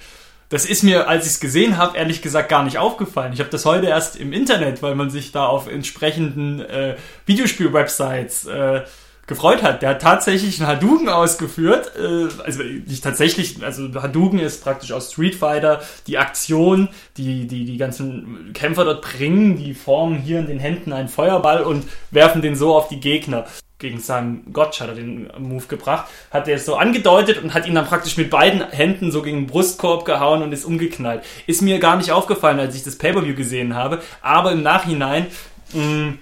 [0.48, 3.32] Das ist mir, als ich es gesehen habe, ehrlich gesagt gar nicht aufgefallen.
[3.32, 8.46] Ich habe das heute erst im Internet, weil man sich da auf entsprechenden äh, Videospiel-Websites
[8.46, 8.82] äh,
[9.26, 9.82] gefreut hat.
[9.82, 11.92] Der hat tatsächlich einen Hadouken ausgeführt.
[11.96, 17.64] Äh, also nicht tatsächlich, also Hadouken ist praktisch aus Street Fighter die Aktion, die, die
[17.64, 19.56] die ganzen Kämpfer dort bringen.
[19.56, 23.46] Die formen hier in den Händen einen Feuerball und werfen den so auf die Gegner
[23.78, 27.66] gegen Sam Gotch hat er den Move gebracht, hat er es so angedeutet und hat
[27.66, 31.22] ihn dann praktisch mit beiden Händen so gegen den Brustkorb gehauen und ist umgeknallt.
[31.46, 35.26] Ist mir gar nicht aufgefallen, als ich das Pay-Per-View gesehen habe, aber im Nachhinein
[35.74, 36.14] mh,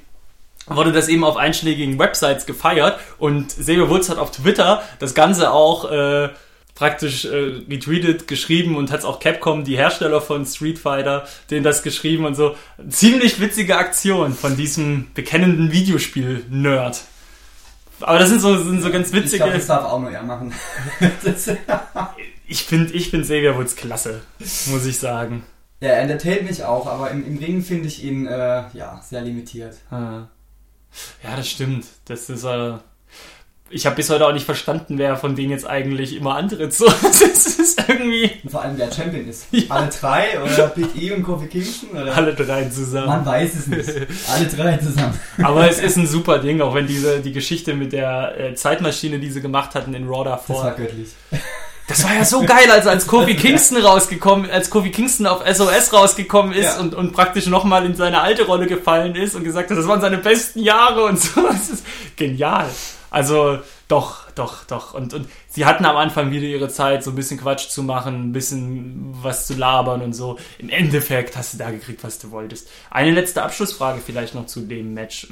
[0.66, 5.52] wurde das eben auf einschlägigen Websites gefeiert und Xavier Woods hat auf Twitter das Ganze
[5.52, 6.30] auch äh,
[6.74, 11.62] praktisch äh, retweetet, geschrieben und hat es auch Capcom, die Hersteller von Street Fighter, denen
[11.62, 12.56] das geschrieben und so.
[12.88, 17.02] Ziemlich witzige Aktion von diesem bekennenden Videospiel-Nerd.
[18.00, 19.50] Aber das sind so, sind so ganz Ich glaube, witzige.
[19.50, 20.52] das darf auch nur er machen.
[22.46, 24.20] Ich finde ich find Xavier Woods klasse,
[24.66, 25.44] muss ich sagen.
[25.80, 29.22] ja, er entertaint mich auch, aber im, im Ring finde ich ihn äh, ja, sehr
[29.22, 29.76] limitiert.
[29.90, 30.24] Ah.
[31.22, 31.86] Ja, das stimmt.
[32.06, 32.74] Das ist äh,
[33.70, 36.72] ich habe bis heute auch nicht verstanden, wer von denen jetzt eigentlich immer antritt.
[36.72, 39.46] So, das ist irgendwie vor allem, wer Champion ist.
[39.50, 39.62] Ja.
[39.70, 41.90] Alle drei oder Big E und Kofi Kingston?
[41.90, 42.14] Oder?
[42.14, 43.06] alle drei zusammen.
[43.06, 43.88] Man weiß es nicht.
[44.28, 45.18] Alle drei zusammen.
[45.42, 49.18] Aber es ist ein super Ding, auch wenn diese die Geschichte mit der äh, Zeitmaschine,
[49.18, 50.70] die sie gemacht hatten in Raw Das war davor.
[50.76, 51.08] göttlich.
[51.86, 55.92] Das war ja so geil, als als Kofi Kingston rausgekommen, als Kofi Kingston auf SOS
[55.92, 56.80] rausgekommen ist Ja.
[56.80, 60.00] und, und praktisch nochmal in seine alte Rolle gefallen ist und gesagt hat, das waren
[60.00, 61.40] seine besten Jahre und so.
[61.46, 61.84] Das ist
[62.16, 62.68] genial.
[63.10, 64.94] Also doch, doch, doch.
[64.94, 68.30] Und, und sie hatten am Anfang wieder ihre Zeit, so ein bisschen Quatsch zu machen,
[68.30, 70.38] ein bisschen was zu labern und so.
[70.58, 72.66] Im Endeffekt hast du da gekriegt, was du wolltest.
[72.90, 75.28] Eine letzte Abschlussfrage vielleicht noch zu dem Match.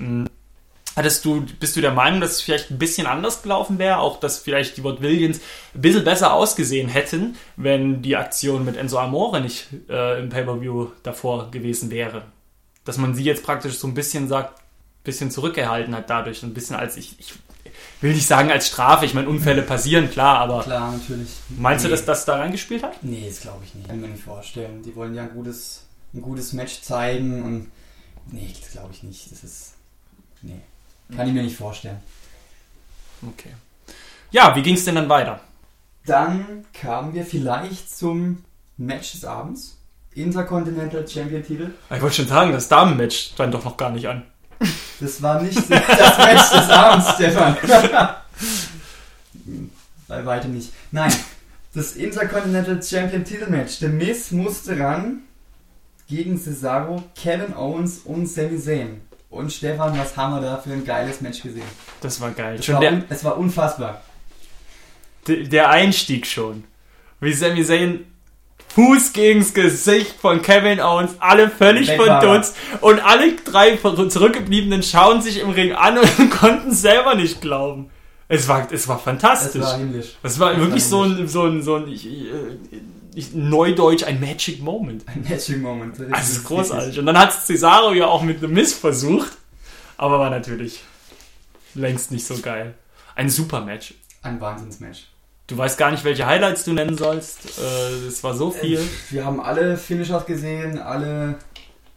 [0.94, 3.98] Hattest du, bist du der Meinung, dass es vielleicht ein bisschen anders gelaufen wäre?
[3.98, 5.40] Auch, dass vielleicht die Ward Williams
[5.74, 10.88] ein bisschen besser ausgesehen hätten, wenn die Aktion mit Enzo Amore nicht äh, im Pay-Per-View
[11.02, 12.24] davor gewesen wäre?
[12.85, 16.52] Dass man sie jetzt praktisch so ein bisschen sagt, ein bisschen zurückgehalten hat dadurch, ein
[16.52, 17.33] bisschen als ich, ich
[18.00, 21.28] will nicht sagen als Strafe, ich meine, Unfälle passieren, klar, aber Klar, natürlich.
[21.48, 21.92] meinst du, Nee.
[21.92, 23.02] dass das da reingespielt hat?
[23.02, 23.87] Nee, das glaube ich nicht.
[23.88, 24.83] Kann ich mir nicht vorstellen.
[24.83, 27.70] Die wollen ja ein gutes ein gutes Match zeigen und
[28.31, 29.33] nee, das glaube ich nicht.
[29.33, 29.74] Das ist
[30.42, 30.61] nee,
[31.16, 32.01] kann ich mir nicht vorstellen.
[33.22, 33.51] Okay.
[34.31, 35.40] Ja, wie ging es denn dann weiter?
[36.07, 38.44] Dann kamen wir vielleicht zum
[38.77, 39.77] Match des Abends.
[40.14, 41.70] Intercontinental Champion Titel.
[41.94, 44.25] Ich wollte schon sagen, das Damenmatch stand doch noch gar nicht an.
[45.01, 45.68] Das war nicht das
[46.18, 47.57] Match des Abends, Stefan.
[50.09, 50.72] Bei weitem nicht.
[50.90, 51.12] Nein,
[51.75, 53.79] das Intercontinental Champion Titelmatch.
[53.79, 55.20] The Miz musste ran
[56.09, 59.01] gegen Cesaro, Kevin Owens und Sami Zayn.
[59.33, 61.62] Und Stefan, was haben wir da für ein geiles Match gesehen?
[62.03, 62.57] Das war geil.
[62.59, 64.03] Es Schon war, der, es war unfassbar.
[65.27, 66.64] der Einstieg schon.
[67.21, 68.05] Wie Sami Zayn
[68.75, 72.21] Fuß gegens Gesicht von Kevin Owens, alle völlig war er.
[72.21, 77.90] verdutzt und alle drei zurückgebliebenen schauen sich im Ring an und konnten selber nicht glauben.
[78.29, 79.61] Es war, es war Es fantastisch.
[79.62, 80.16] war himmlisch.
[80.23, 81.21] Das war Es wirklich so himmlisch.
[81.23, 82.25] ein, so ein, so ein ich, ich,
[83.14, 85.05] ich, Neudeutsch, ein Magic Moment.
[85.07, 85.98] Ein Magic Moment.
[85.98, 86.98] Das Also ist großartig.
[86.98, 89.33] Und dann hat es Cesaro ja auch mit einem Miss versucht,
[89.96, 90.83] aber war natürlich
[91.75, 92.75] längst nicht so geil.
[93.14, 93.94] Ein super Match.
[94.22, 95.09] Ein Wahnsinnsmatch.
[95.46, 97.59] Du weißt gar nicht, welche Highlights du nennen sollst.
[97.59, 98.81] Äh, Es war so viel.
[99.11, 101.37] Wir haben alle Finishers gesehen, alle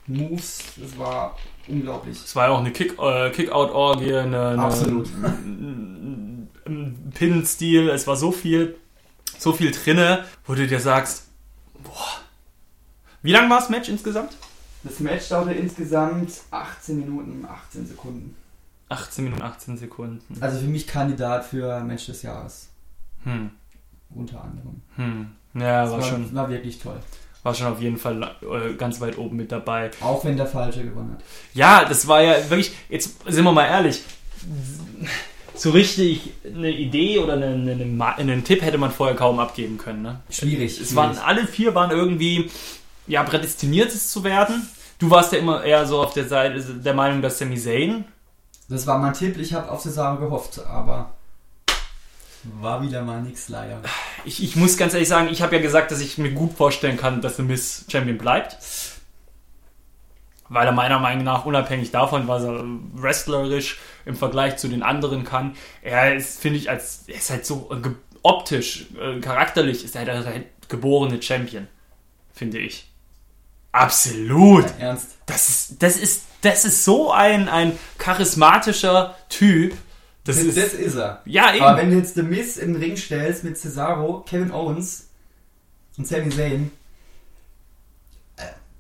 [0.08, 0.60] Moves.
[0.78, 2.17] Das war unglaublich.
[2.23, 5.08] Es war ja auch eine Kick, äh, Kick-Out-Orgie, eine, eine, Absolut.
[7.13, 7.89] Pin-Stil.
[7.89, 8.75] Es war so viel,
[9.45, 11.27] so viel drinne, wo du dir sagst,
[11.84, 12.19] boah.
[13.21, 14.31] Wie lang war das Match insgesamt?
[14.84, 18.36] Das Match dauerte insgesamt 18 Minuten, 18 Sekunden.
[18.89, 20.41] 18 Minuten, 18 Sekunden.
[20.41, 22.69] Also für mich Kandidat für Match des Jahres.
[23.23, 23.51] Hm.
[24.10, 24.81] Unter anderem.
[24.95, 25.31] Hm.
[25.53, 26.99] Ja, Das war schon, war wirklich toll.
[27.43, 29.91] war schon auf jeden Fall äh, ganz weit oben mit dabei.
[30.01, 31.23] Auch wenn der Falsche gewonnen hat.
[31.53, 34.01] Ja, das war ja wirklich, jetzt sind wir mal ehrlich,
[35.55, 40.01] so richtig eine Idee oder einen, einen, einen Tipp hätte man vorher kaum abgeben können.
[40.01, 40.19] Ne?
[40.29, 40.79] Schwierig.
[40.79, 42.49] Es waren, alle vier waren irgendwie
[43.07, 44.67] ja, prädestiniert, es zu werden.
[44.99, 48.05] Du warst ja immer eher so auf der Seite der Meinung, dass Sami Zayn.
[48.69, 49.37] Das war mein Tipp.
[49.37, 51.13] Ich habe auf Cesaro gehofft, aber
[52.61, 53.81] war wieder mal nix leider.
[54.23, 56.97] Ich, ich muss ganz ehrlich sagen, ich habe ja gesagt, dass ich mir gut vorstellen
[56.97, 58.57] kann, dass The Miss Champion bleibt.
[60.47, 65.23] Weil er meiner Meinung nach, unabhängig davon, was er wrestlerisch im Vergleich zu den anderen
[65.23, 67.89] kann, er ist, finde ich, als er ist halt so äh,
[68.21, 71.67] optisch, äh, charakterlich ist er der geborene Champion,
[72.34, 72.91] finde ich.
[73.71, 74.65] Absolut.
[74.79, 75.17] Ernst.
[75.25, 79.73] Das ist, das ist, das ist so ein, ein charismatischer Typ.
[80.23, 81.21] Das, Das, ist, das ist er.
[81.25, 81.63] ja, eben.
[81.63, 85.10] Aber wenn du jetzt The Miz in den Ring stellst mit Cesaro, Kevin Owens
[85.97, 86.71] und Sami Zayn,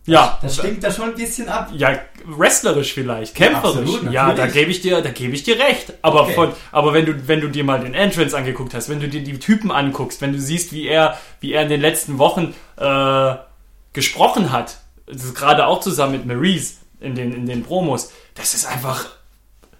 [0.05, 1.71] ja, das stinkt da schon ein bisschen ab.
[1.75, 3.89] Ja, wrestlerisch vielleicht, kämpferisch.
[3.95, 5.93] absolut, ja, da gebe ich dir, da gebe ich dir recht.
[6.01, 6.33] Aber Okay.
[6.33, 9.23] von, aber wenn du, wenn du dir mal den Entrance angeguckt hast, wenn du dir
[9.23, 13.35] die Typen anguckst, wenn du siehst, wie er, wie er in den letzten Wochen äh,
[13.93, 18.53] gesprochen hat, das ist gerade auch zusammen mit Maurice in den in den Promos, das
[18.53, 19.05] ist einfach,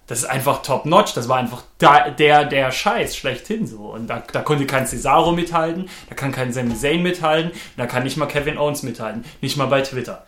[0.06, 1.14] das ist einfach top notch.
[1.14, 3.92] Das war einfach da, der der Scheiß schlechthin so.
[3.92, 8.04] Und da, da konnte kein Cesaro mithalten, da kann kein Sami Zayn mithalten, da kann
[8.04, 10.24] nicht mal Kevin Owens mithalten, nicht mal bei Twitter.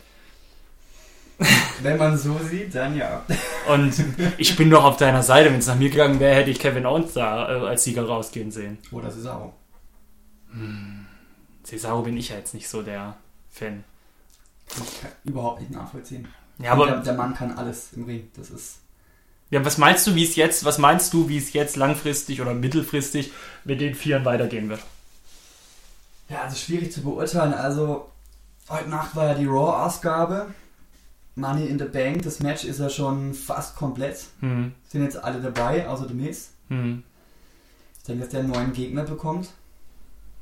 [1.82, 3.24] Wenn man so sieht, dann ja.
[3.68, 3.94] Und
[4.38, 5.52] ich bin doch auf deiner Seite.
[5.52, 8.50] Wenn es nach mir gegangen wäre, hätte ich Kevin Owens da äh, als Sieger rausgehen
[8.50, 8.78] sehen.
[8.90, 9.54] Oder Cesaro.
[11.62, 13.16] Cesaro bin ich ja jetzt nicht so der
[13.50, 13.84] Fan.
[14.68, 16.26] Das kann ich überhaupt nicht nachvollziehen.
[16.58, 18.28] Ja, aber der, der Mann kann alles im Ring.
[18.36, 18.80] Das ist.
[19.50, 22.54] Ja, was meinst du, wie es jetzt, was meinst du, wie es jetzt langfristig oder
[22.54, 23.32] mittelfristig
[23.64, 24.80] mit den Vieren weitergehen wird?
[26.28, 27.54] Ja, also schwierig zu beurteilen.
[27.54, 28.10] Also,
[28.68, 30.48] heute Nacht war ja die Raw-Ausgabe.
[31.36, 32.22] Money in the Bank.
[32.22, 34.26] Das Match ist ja schon fast komplett.
[34.40, 36.50] Hm, Sind jetzt alle dabei, außer The Miz.
[36.68, 37.02] hm.
[37.96, 39.50] Ich denke, dass der einen neuen Gegner bekommt.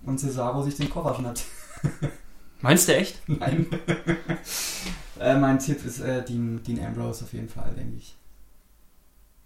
[0.04, 1.44] Und Cesaro sich den Koffer schnappt.
[2.60, 3.20] Meinst du echt?
[3.28, 3.66] Nein.
[5.20, 8.14] äh, mein Tipp ist äh, Dean, Dean Ambrose auf jeden Fall, denke ich.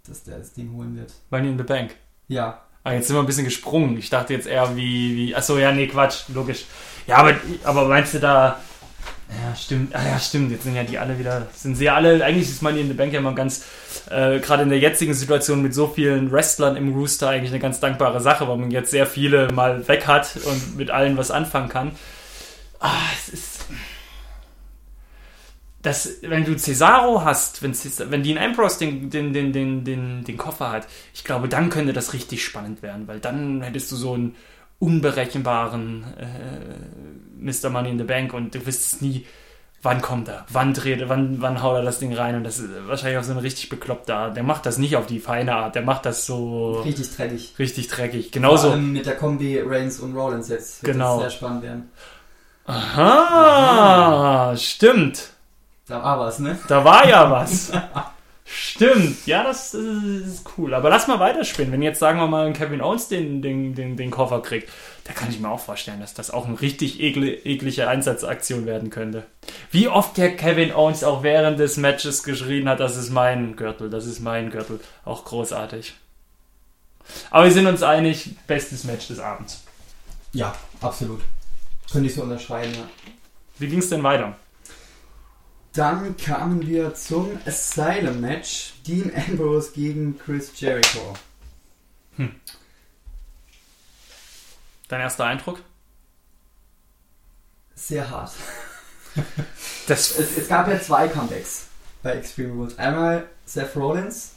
[0.06, 1.12] Dass der das Ding holen wird.
[1.30, 1.96] Money in the Bank.
[2.28, 3.98] Ja, Ah, jetzt sind wir ein bisschen gesprungen.
[3.98, 6.64] Ich dachte jetzt eher wie, wie, achso, ja, nee, Quatsch, logisch.
[7.06, 8.58] Ja, aber, aber meinst du da,
[9.28, 12.24] ja, stimmt, ah, ja, stimmt, jetzt sind ja die alle wieder, sind sie ja alle,
[12.24, 13.64] eigentlich ist Money in the Bank ja immer ganz,
[14.10, 17.80] äh, gerade in der jetzigen Situation mit so vielen Wrestlern im Rooster eigentlich eine ganz
[17.80, 21.68] dankbare Sache, weil man jetzt sehr viele mal weg hat und mit allen was anfangen
[21.68, 21.92] kann.
[22.78, 23.49] Ah, es ist,
[25.82, 30.24] das, wenn du Cesaro hast, wenn, Ces- wenn Dean Ambrose den, den, den, den, den,
[30.24, 33.96] den Koffer hat, ich glaube, dann könnte das richtig spannend werden, weil dann hättest du
[33.96, 34.34] so einen
[34.78, 36.26] unberechenbaren äh,
[37.38, 37.70] Mr.
[37.70, 39.26] Money in the Bank und du wüsstest nie,
[39.82, 42.58] wann kommt er, wann dreht er, wann, wann haut er das Ding rein und das
[42.58, 44.36] ist wahrscheinlich auch so eine richtig bekloppte Art.
[44.36, 47.54] Der macht das nicht auf die feine Art, der macht das so richtig dreckig.
[47.58, 48.24] richtig dreckig.
[48.26, 48.70] Vor Genauso.
[48.72, 50.82] allem mit der Kombi Reigns und Rollins jetzt.
[50.82, 51.14] Wird Genau.
[51.20, 51.90] Das sehr spannend werden.
[52.66, 55.30] Aha, stimmt.
[55.90, 56.56] Da war was, ne?
[56.68, 57.72] Da war ja was.
[58.44, 60.72] Stimmt, ja, das, das ist cool.
[60.74, 61.72] Aber lass mal weiterspinnen.
[61.72, 64.70] Wenn jetzt, sagen wir mal, Kevin Owens den, den, den, den Koffer kriegt,
[65.02, 68.90] da kann ich mir auch vorstellen, dass das auch eine richtig ekle, eklige Einsatzaktion werden
[68.90, 69.24] könnte.
[69.72, 73.90] Wie oft der Kevin Owens auch während des Matches geschrien hat, das ist mein Gürtel,
[73.90, 74.78] das ist mein Gürtel.
[75.04, 75.94] Auch großartig.
[77.32, 79.64] Aber wir sind uns einig, bestes Match des Abends.
[80.32, 81.22] Ja, absolut.
[81.90, 82.88] Könnte ich so unterschreiben, ja.
[83.58, 84.36] Wie ging es denn weiter?
[85.72, 88.74] Dann kamen wir zum Asylum Match.
[88.86, 91.14] Dean Ambrose gegen Chris Jericho.
[94.88, 95.62] Dein erster Eindruck?
[97.74, 98.32] Sehr hart.
[99.88, 101.66] Es, es gab ja zwei Comebacks
[102.00, 102.78] bei Extreme Rules.
[102.78, 104.34] Einmal Seth Rollins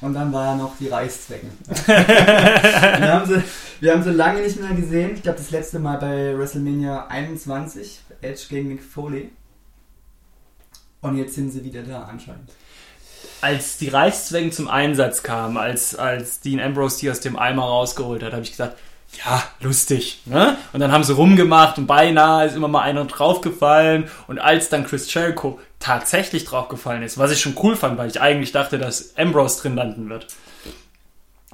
[0.00, 1.50] und dann war noch die Reißzwecken.
[1.86, 3.42] wir, haben sie,
[3.80, 5.16] wir haben sie lange nicht mehr gesehen.
[5.16, 9.30] Ich glaube, das letzte Mal bei WrestleMania 21, Edge gegen Mick Foley.
[11.04, 12.50] Und jetzt sind sie wieder da anscheinend.
[13.42, 18.22] als die Reißzwecken zum Einsatz kamen, als, als Dean Ambrose die aus dem Eimer rausgeholt
[18.22, 18.78] hat, habe ich gesagt,
[19.24, 20.22] ja, lustig.
[20.24, 20.56] Ne?
[20.72, 24.08] Und dann haben sie rumgemacht und beinahe ist immer mal einer draufgefallen.
[24.26, 28.20] Und als dann Chris Jericho tatsächlich draufgefallen ist, was ich schon cool fand, weil ich
[28.20, 30.26] eigentlich dachte, dass Ambrose drin landen wird.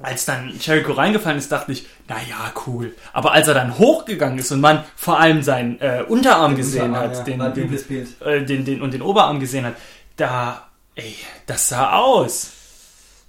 [0.03, 2.93] Als dann Jericho reingefallen ist, dachte ich, naja, cool.
[3.13, 7.09] Aber als er dann hochgegangen ist und man vor allem seinen äh, Unterarm gesehen Unterarm,
[7.09, 8.21] hat, ja, den, war den, Bild.
[8.21, 9.75] äh, den, den, und den Oberarm gesehen hat,
[10.17, 12.51] da, ey, das sah aus.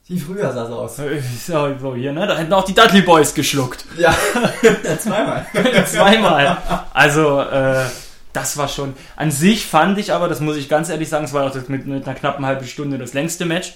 [0.09, 0.99] Wie früher sah es aus.
[0.99, 2.27] Äh, So, so hier, ne?
[2.27, 3.85] Da hätten auch die Dudley Boys geschluckt.
[3.97, 4.15] Ja,
[4.99, 5.47] zweimal.
[5.87, 6.59] Zweimal.
[6.93, 7.85] Also, äh,
[8.33, 8.95] das war schon.
[9.17, 11.69] An sich fand ich aber, das muss ich ganz ehrlich sagen, es war auch das
[11.69, 13.75] mit, mit einer knappen halben Stunde das längste Match.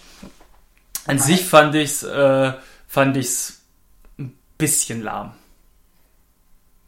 [1.07, 2.53] An sich fand ich's, äh,
[2.87, 3.61] fand ich's
[4.19, 5.33] ein bisschen lahm.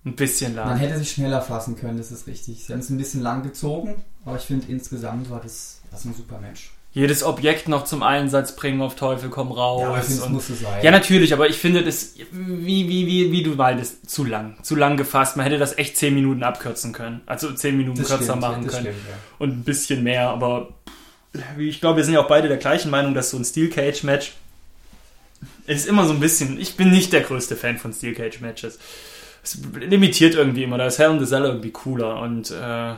[0.04, 0.78] Ein bisschen Man lahm.
[0.78, 2.64] hätte sich schneller fassen können, das ist richtig.
[2.64, 6.14] Sie haben es ein bisschen lang gezogen, aber ich finde insgesamt war das, das ein
[6.14, 6.70] super Match.
[6.92, 9.82] Jedes Objekt noch zum Einsatz bringen auf Teufel komm raus.
[9.82, 10.82] Ja, aber ich finde, es und- sein.
[10.82, 14.56] Ja, natürlich, aber ich finde das, wie, wie, wie, wie du meintest, zu lang.
[14.62, 15.36] Zu lang gefasst.
[15.36, 17.20] Man hätte das echt 10 Minuten abkürzen können.
[17.26, 18.86] Also 10 Minuten das kürzer stimmt, machen das können.
[18.86, 19.14] Stimmt, ja.
[19.38, 20.70] Und ein bisschen mehr, aber
[21.58, 24.02] ich glaube, wir sind ja auch beide der gleichen Meinung, dass so ein Steel Cage
[24.04, 24.32] Match
[25.76, 28.78] ist immer so ein bisschen, ich bin nicht der größte Fan von Steel Cage Matches.
[29.42, 32.94] Es limitiert irgendwie immer, da ist Hell in the Cell irgendwie cooler und äh,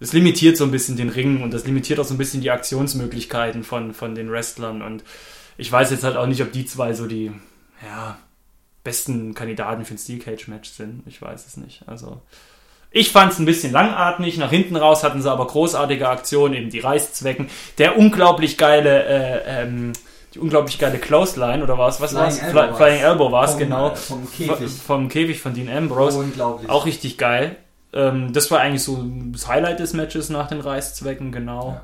[0.00, 2.50] es limitiert so ein bisschen den Ring und das limitiert auch so ein bisschen die
[2.50, 5.02] Aktionsmöglichkeiten von, von den Wrestlern und
[5.56, 7.32] ich weiß jetzt halt auch nicht, ob die zwei so die,
[7.84, 8.18] ja,
[8.84, 11.02] besten Kandidaten für ein Steel Cage Match sind.
[11.06, 11.82] Ich weiß es nicht.
[11.86, 12.22] Also,
[12.90, 14.38] ich fand es ein bisschen langatmig.
[14.38, 17.48] Nach hinten raus hatten sie aber großartige Aktionen, eben die Reißzwecken.
[17.76, 19.92] Der unglaublich geile, äh, ähm,
[20.38, 22.00] die unglaublich geile Clothesline oder was?
[22.00, 22.38] Was Flying war's?
[22.38, 22.76] Elbow Fly.
[22.76, 23.90] Flying Elbow war es, genau.
[23.90, 24.70] äh, vom Käfig.
[24.70, 26.18] Vom Käfig von Dean Ambrose.
[26.18, 26.70] Unglaublich.
[26.70, 27.56] Auch richtig geil.
[27.92, 31.70] Ähm, das war eigentlich so das Highlight des Matches nach den Reißzwecken, genau.
[31.70, 31.82] Ja.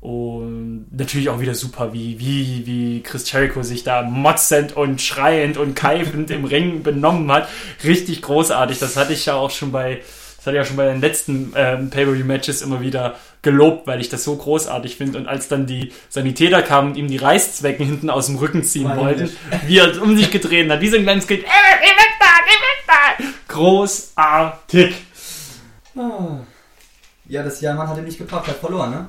[0.00, 5.56] Und natürlich auch wieder super, wie, wie, wie Chris Jericho sich da motzend und schreiend
[5.56, 7.48] und keifend im Ring benommen hat.
[7.82, 8.78] Richtig großartig.
[8.78, 10.02] Das hatte ich ja auch schon bei,
[10.36, 13.16] das hatte ich ja schon bei den letzten ähm, Pay-Per-View-Matches immer wieder
[13.50, 15.18] gelobt, weil ich das so großartig finde.
[15.18, 18.94] Und als dann die Sanitäter kamen und ihm die Reißzwecken hinten aus dem Rücken ziehen
[18.94, 19.30] wollten,
[19.66, 21.44] wie er um sich gedreht hat, wie so ein kleines Kind.
[21.44, 23.54] Äh, geh weg da, geh weg da!
[23.54, 24.94] Großartig.
[25.96, 26.38] Ah.
[27.26, 29.08] Ja, das Jahrmann hat ihm nicht gebracht, hat verloren, ne?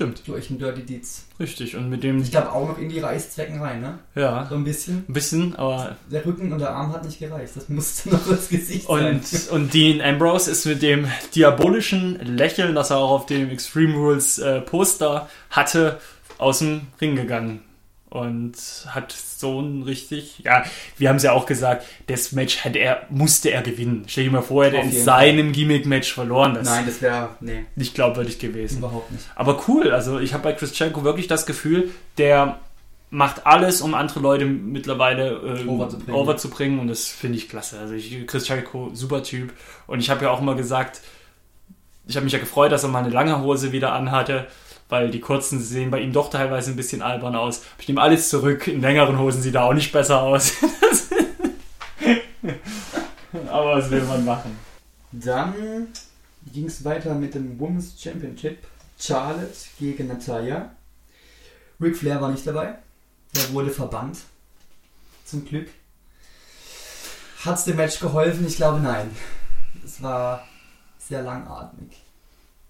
[0.00, 1.26] Stimmt, Durch den Dirty Deeds.
[1.38, 1.76] richtig.
[1.76, 3.98] Und mit dem, Ich glaube auch noch in die Reißzwecken rein, ne?
[4.14, 5.04] ja, So ein bisschen.
[5.06, 7.52] ein bisschen, aber Der Rücken und der Arm hat nicht gereicht.
[7.54, 9.16] Das musste noch das Gesicht sein.
[9.20, 13.94] Und, und Dean Ambrose ist mit dem diabolischen Lächeln, das er auch auf dem Extreme
[13.94, 16.00] Rules äh, Poster hatte,
[16.38, 17.60] aus dem Ring gegangen.
[18.10, 18.56] Und
[18.88, 20.64] hat so ein richtig, ja,
[20.98, 24.02] wir haben es ja auch gesagt, das Match hätte er, musste er gewinnen.
[24.08, 26.54] Stell dir mal vor, er hätte in seinem Gimmick-Match verloren.
[26.54, 27.36] Das Nein, das wäre.
[27.38, 28.78] Nee, nicht glaubwürdig gewesen.
[28.78, 29.24] überhaupt nicht.
[29.36, 32.58] Aber cool, also ich habe bei Chris Jericho wirklich das Gefühl, der
[33.10, 36.14] macht alles, um andere Leute mittlerweile ähm, Overzubringen.
[36.20, 37.78] overzubringen und das finde ich klasse.
[37.78, 39.52] Also ich, Chris Jericho, super Typ
[39.86, 41.00] und ich habe ja auch immer gesagt,
[42.06, 44.48] ich habe mich ja gefreut, dass er mal eine lange Hose wieder anhatte,
[44.90, 47.62] weil die kurzen sehen bei ihm doch teilweise ein bisschen albern aus.
[47.78, 50.52] Ich nehme alles zurück, in längeren Hosen sieht er auch nicht besser aus.
[53.48, 54.56] Aber was will man machen?
[55.12, 55.88] Dann
[56.52, 58.58] ging es weiter mit dem Women's Championship.
[58.98, 60.70] Charlotte gegen Natalia.
[61.80, 62.76] Ric Flair war nicht dabei.
[63.34, 64.18] Der wurde verbannt.
[65.24, 65.68] Zum Glück.
[67.44, 68.46] Hat's dem Match geholfen?
[68.46, 69.10] Ich glaube nein.
[69.84, 70.46] Es war
[70.98, 71.99] sehr langatmig.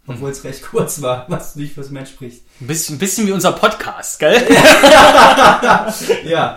[0.06, 2.42] Obwohl es recht kurz war, was nicht fürs Match spricht.
[2.60, 4.42] Ein bisschen, ein bisschen wie unser Podcast, gell?
[6.24, 6.56] Ja,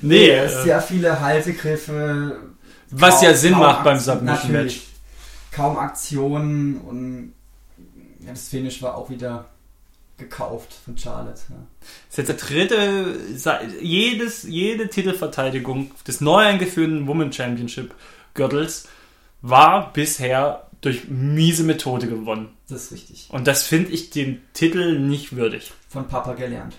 [0.00, 2.38] Nee, äh, äh, sehr viele Haltegriffe.
[2.90, 4.64] was ja kaum- Sinn kaum macht beim Aktion- Submission Match.
[4.74, 4.86] Natürlich.
[5.52, 7.32] kaum Aktionen und
[8.20, 9.46] ja, das Finish war auch wieder
[10.16, 11.40] gekauft von Charlotte.
[11.48, 11.56] Ja.
[12.08, 13.18] Das ist jetzt der dritte,
[13.80, 17.94] jedes, jede Titelverteidigung des neu eingeführten Women Championship
[18.34, 18.86] Gürtels
[19.42, 22.50] war bisher durch miese Methode gewonnen.
[22.68, 23.28] Das ist richtig.
[23.30, 25.72] Und das finde ich den Titel nicht würdig.
[25.88, 26.74] Von Papa gelernt.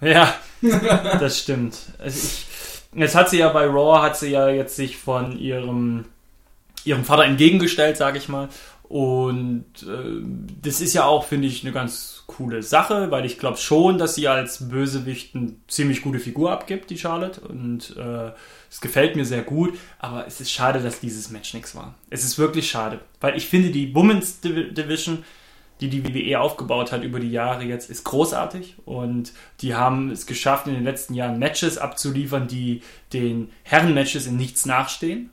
[0.00, 1.76] Ja, das stimmt.
[1.98, 2.46] Also ich,
[2.98, 6.06] jetzt hat sie ja bei Raw, hat sie ja jetzt sich von ihrem,
[6.84, 8.48] ihrem Vater entgegengestellt, sage ich mal.
[8.84, 10.22] Und äh,
[10.62, 14.14] das ist ja auch, finde ich, eine ganz coole Sache, weil ich glaube schon, dass
[14.14, 17.40] sie als Bösewicht eine ziemlich gute Figur abgibt, die Charlotte.
[17.42, 18.32] Und äh,
[18.70, 21.96] es gefällt mir sehr gut, aber es ist schade, dass dieses Match nichts war.
[22.08, 25.24] Es ist wirklich schade, weil ich finde, die Women's Division,
[25.80, 28.76] die die WWE aufgebaut hat über die Jahre jetzt, ist großartig.
[28.84, 34.36] Und die haben es geschafft, in den letzten Jahren Matches abzuliefern, die den Herren-Matches in
[34.36, 35.30] nichts nachstehen.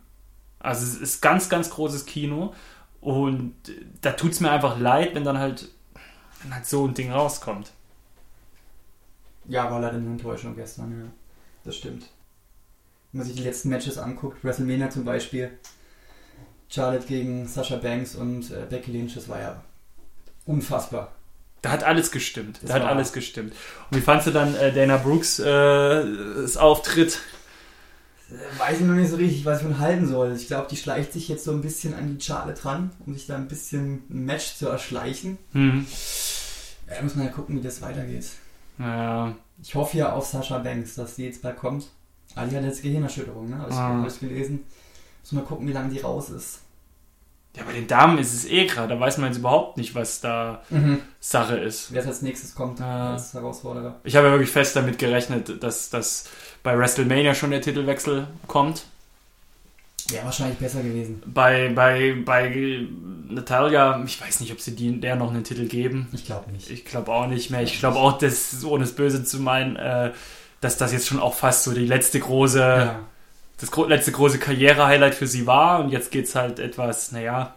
[0.58, 2.56] Also es ist ganz, ganz großes Kino.
[3.02, 3.54] Und
[4.02, 5.70] da tut es mir einfach leid, wenn dann halt,
[6.42, 7.72] wenn halt so ein Ding rauskommt.
[9.48, 11.06] Ja, war leider eine Enttäuschung gestern, ja.
[11.64, 12.10] Das stimmt.
[13.12, 15.52] Wenn man sich die letzten Matches anguckt, WrestleMania zum Beispiel,
[16.70, 19.64] Charlotte gegen Sasha Banks und äh, Becky Lynch, das war ja
[20.46, 21.14] unfassbar.
[21.62, 22.60] Da hat alles gestimmt.
[22.62, 23.54] Das da hat alles gestimmt.
[23.90, 27.20] Und wie fandst du dann äh, Dana Brooks äh, Auftritt?
[28.30, 30.36] Äh, weiß ich noch nicht so richtig, was ich von halten soll.
[30.36, 33.26] Ich glaube, die schleicht sich jetzt so ein bisschen an die Schale dran, um sich
[33.28, 35.38] da ein bisschen ein Match zu erschleichen.
[35.54, 35.86] Mhm.
[36.90, 38.28] Ja, muss man ja gucken, wie das weitergeht.
[38.78, 39.36] Ja.
[39.62, 41.88] Ich hoffe ja auf Sascha Banks, dass die jetzt bald kommt.
[42.36, 43.58] Ah, die hat jetzt Gehirnerschütterung, ne?
[43.58, 44.04] Habe ich, ah.
[44.04, 44.66] hab gelesen.
[45.22, 46.62] Muss mal gucken, wie lange die raus ist.
[47.58, 48.94] Ja, bei den Damen ist es eh gerade.
[48.94, 51.00] Da weiß man jetzt überhaupt nicht, was da mhm.
[51.20, 51.92] Sache ist.
[51.92, 53.14] Wer als nächstes kommt ja.
[53.14, 54.00] als Herausforderer.
[54.04, 56.30] Ich habe ja wirklich fest damit gerechnet, dass, dass
[56.62, 58.86] bei WrestleMania schon der Titelwechsel kommt.
[60.10, 61.22] Wäre wahrscheinlich besser gewesen.
[61.26, 62.88] Bei, bei, bei
[63.30, 66.08] Natalia, ich weiß nicht, ob sie die, der noch einen Titel geben.
[66.14, 66.70] Ich glaube nicht.
[66.70, 67.64] Ich glaube auch nicht mehr.
[67.64, 70.14] Ich glaube auch, dass, ohne es böse zu meinen, äh,
[70.62, 73.00] dass das jetzt schon auch fast so die letzte große, ja.
[73.60, 75.80] das gro letzte große Karriere-Highlight für sie war.
[75.80, 77.56] Und jetzt geht es halt etwas, naja,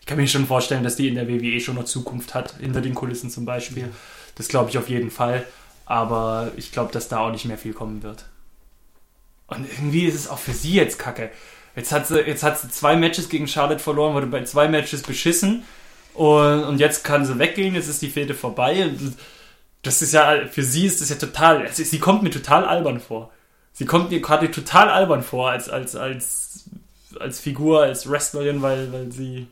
[0.00, 2.80] ich kann mir schon vorstellen, dass die in der WWE schon noch Zukunft hat, hinter
[2.80, 3.88] den Kulissen zum Beispiel.
[4.34, 5.44] Das glaube ich auf jeden Fall.
[5.86, 8.24] Aber ich glaube, dass da auch nicht mehr viel kommen wird.
[9.46, 11.30] Und irgendwie ist es auch für sie jetzt kacke.
[11.76, 15.02] Jetzt hat sie, jetzt hat sie zwei Matches gegen Charlotte verloren, wurde bei zwei Matches
[15.02, 15.64] beschissen.
[16.14, 18.90] Und, und jetzt kann sie weggehen, jetzt ist die Fehde vorbei.
[19.82, 23.30] Das ist ja, für sie ist das ja total, sie kommt mir total albern vor.
[23.72, 26.64] Sie kommt mir gerade total albern vor als, als, als,
[27.18, 29.48] als Figur, als Wrestlerin, weil, weil sie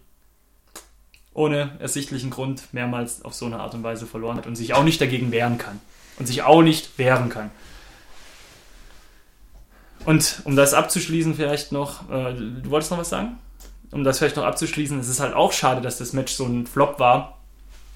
[1.32, 4.84] ohne ersichtlichen Grund mehrmals auf so eine Art und Weise verloren hat und sich auch
[4.84, 5.80] nicht dagegen wehren kann.
[6.18, 7.50] Und sich auch nicht wehren kann.
[10.04, 13.38] Und um das abzuschließen, vielleicht noch, äh, du wolltest noch was sagen?
[13.90, 16.66] Um das vielleicht noch abzuschließen, es ist halt auch schade, dass das Match so ein
[16.66, 17.38] Flop war,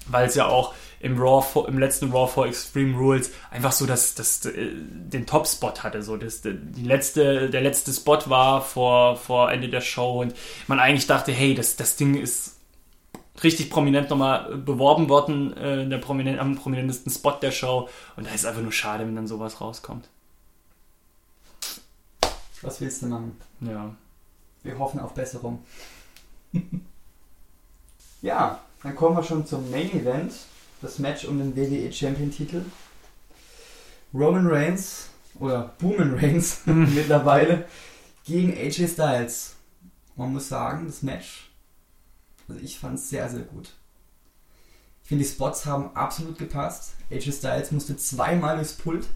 [0.07, 4.15] weil es ja auch im Raw im letzten Raw for Extreme Rules einfach so das,
[4.15, 6.01] das, äh, den Top-Spot hatte.
[6.01, 10.33] So das, die letzte, der letzte Spot war vor, vor Ende der Show und
[10.67, 12.55] man eigentlich dachte, hey, das, das Ding ist
[13.43, 17.89] richtig prominent nochmal beworben worden, äh, in der prominent, am prominentesten Spot der Show.
[18.15, 20.09] Und da ist einfach nur schade, wenn dann sowas rauskommt.
[22.61, 23.37] Was willst du machen?
[23.61, 23.93] Ja.
[24.63, 25.63] Wir hoffen auf Besserung.
[28.21, 30.33] ja, dann kommen wir schon zum Main Event.
[30.85, 32.61] Das Match um den WWE Champion Titel.
[34.13, 35.09] Roman Reigns
[35.39, 37.65] oder Booman Reigns mittlerweile
[38.23, 39.55] gegen AJ Styles.
[40.15, 41.49] Man muss sagen, das Match,
[42.47, 43.71] also ich fand es sehr, sehr gut.
[45.01, 46.93] Ich finde, die Spots haben absolut gepasst.
[47.09, 49.07] AJ Styles musste zweimal durchs Pult.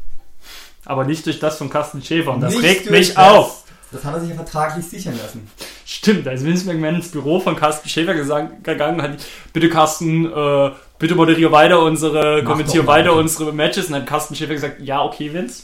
[0.85, 2.33] Aber nicht durch das von Carsten Schäfer.
[2.33, 3.17] Und das nicht regt mich das.
[3.17, 3.63] auf.
[3.91, 5.47] Das hat er sich ja vertraglich sichern lassen.
[5.85, 10.25] Stimmt, da ist Vince McMahon ins Büro von Carsten Schäfer gegangen und hat, bitte Carsten,
[10.25, 13.87] äh, bitte moderiere weiter unsere, Mach kommentiere weiter unsere Matches.
[13.87, 15.63] Und dann hat Carsten Schäfer gesagt, ja, okay, Vince.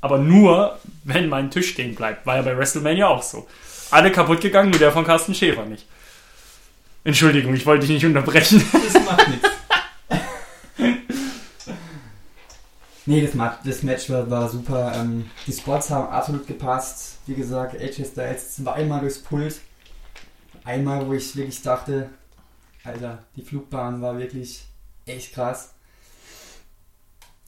[0.00, 2.24] Aber nur, wenn mein Tisch stehen bleibt.
[2.26, 3.46] War ja bei WrestleMania auch so.
[3.90, 5.86] Alle kaputt gegangen, nur der von Carsten Schäfer nicht.
[7.02, 8.64] Entschuldigung, ich wollte dich nicht unterbrechen.
[8.72, 9.48] Das macht nichts.
[13.06, 13.32] Nee, das,
[13.64, 14.92] das Match war, war super.
[14.94, 17.18] Ähm, die Spots haben absolut gepasst.
[17.26, 19.58] Wie gesagt, AJ Styles zweimal durchs Pult.
[20.64, 22.10] Einmal, wo ich wirklich dachte,
[22.84, 24.64] Alter, die Flugbahn war wirklich
[25.06, 25.74] echt krass.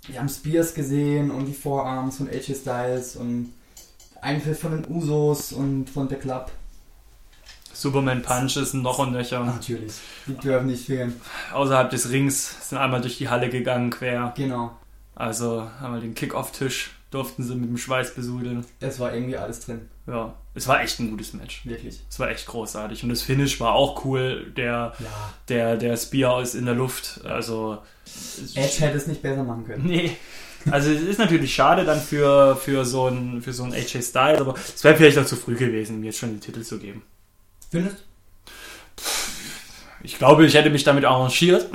[0.06, 3.52] Wir haben Spears gesehen und die Vorarms von AJ Styles und
[4.20, 6.50] Eingriff von den Usos und von der Club.
[7.72, 9.44] Superman Punches noch und nöcher.
[9.44, 9.94] Natürlich,
[10.26, 11.20] die dürfen nicht fehlen.
[11.52, 14.32] Außerhalb des Rings sind einmal durch die Halle gegangen, quer.
[14.36, 14.76] Genau.
[15.14, 18.64] Also haben wir den Kick-Off-Tisch durften sie mit dem Schweiß besudeln.
[18.80, 21.64] Es war irgendwie alles drin, Ja, es war echt ein gutes Match.
[21.64, 22.00] wirklich.
[22.10, 23.04] Es war echt großartig.
[23.04, 24.52] Und das Finish war auch cool.
[24.56, 25.32] Der, Ja.
[25.48, 27.20] der, der Spear ist in der Luft.
[27.24, 27.78] Also.
[28.54, 29.84] Edge hätte es nicht besser machen können.
[29.86, 30.16] Nee.
[30.70, 34.40] Also es ist natürlich schade dann für, für so ein für so ein AJ Styles,
[34.40, 37.02] aber es wäre vielleicht auch zu früh gewesen, ihm jetzt schon den Titel zu geben.
[37.70, 38.04] Findest?
[40.04, 41.66] Ich glaube, ich hätte mich damit arrangiert.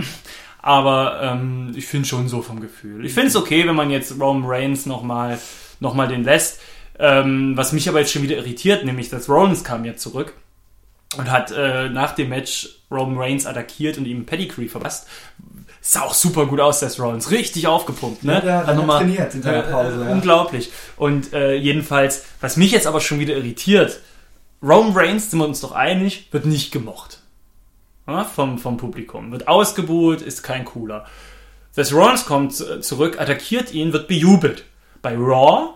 [0.61, 3.05] Aber ähm, ich finde schon so vom Gefühl.
[3.05, 5.39] Ich finde es okay, wenn man jetzt Roman Reigns nochmal
[5.79, 6.59] noch mal den lässt.
[6.99, 10.33] Ähm, was mich aber jetzt schon wieder irritiert, nämlich dass Rollins kam ja zurück
[11.17, 15.07] und hat äh, nach dem Match Roman Reigns attackiert und ihm Pedigree verpasst.
[15.79, 17.29] Sah auch super gut aus, der Rollins.
[17.31, 18.33] Richtig aufgepumpt, ne?
[18.33, 20.11] Ja, der hat nochmal- trainiert in seiner äh, Pause, ja.
[20.11, 20.71] Unglaublich.
[20.97, 23.99] Und äh, jedenfalls, was mich jetzt aber schon wieder irritiert,
[24.61, 27.16] Roman Reigns, sind wir uns doch einig, wird nicht gemocht.
[28.07, 29.31] Ja, vom, vom Publikum.
[29.31, 31.05] Wird ausgebuht, ist kein cooler.
[31.71, 34.63] Seth Rollins kommt zu- zurück, attackiert ihn, wird bejubelt.
[35.01, 35.73] Bei Raw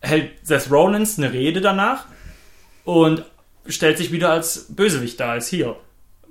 [0.00, 2.06] hält Seth Rollins eine Rede danach
[2.84, 3.24] und
[3.66, 5.76] stellt sich wieder als Bösewicht da, als hier.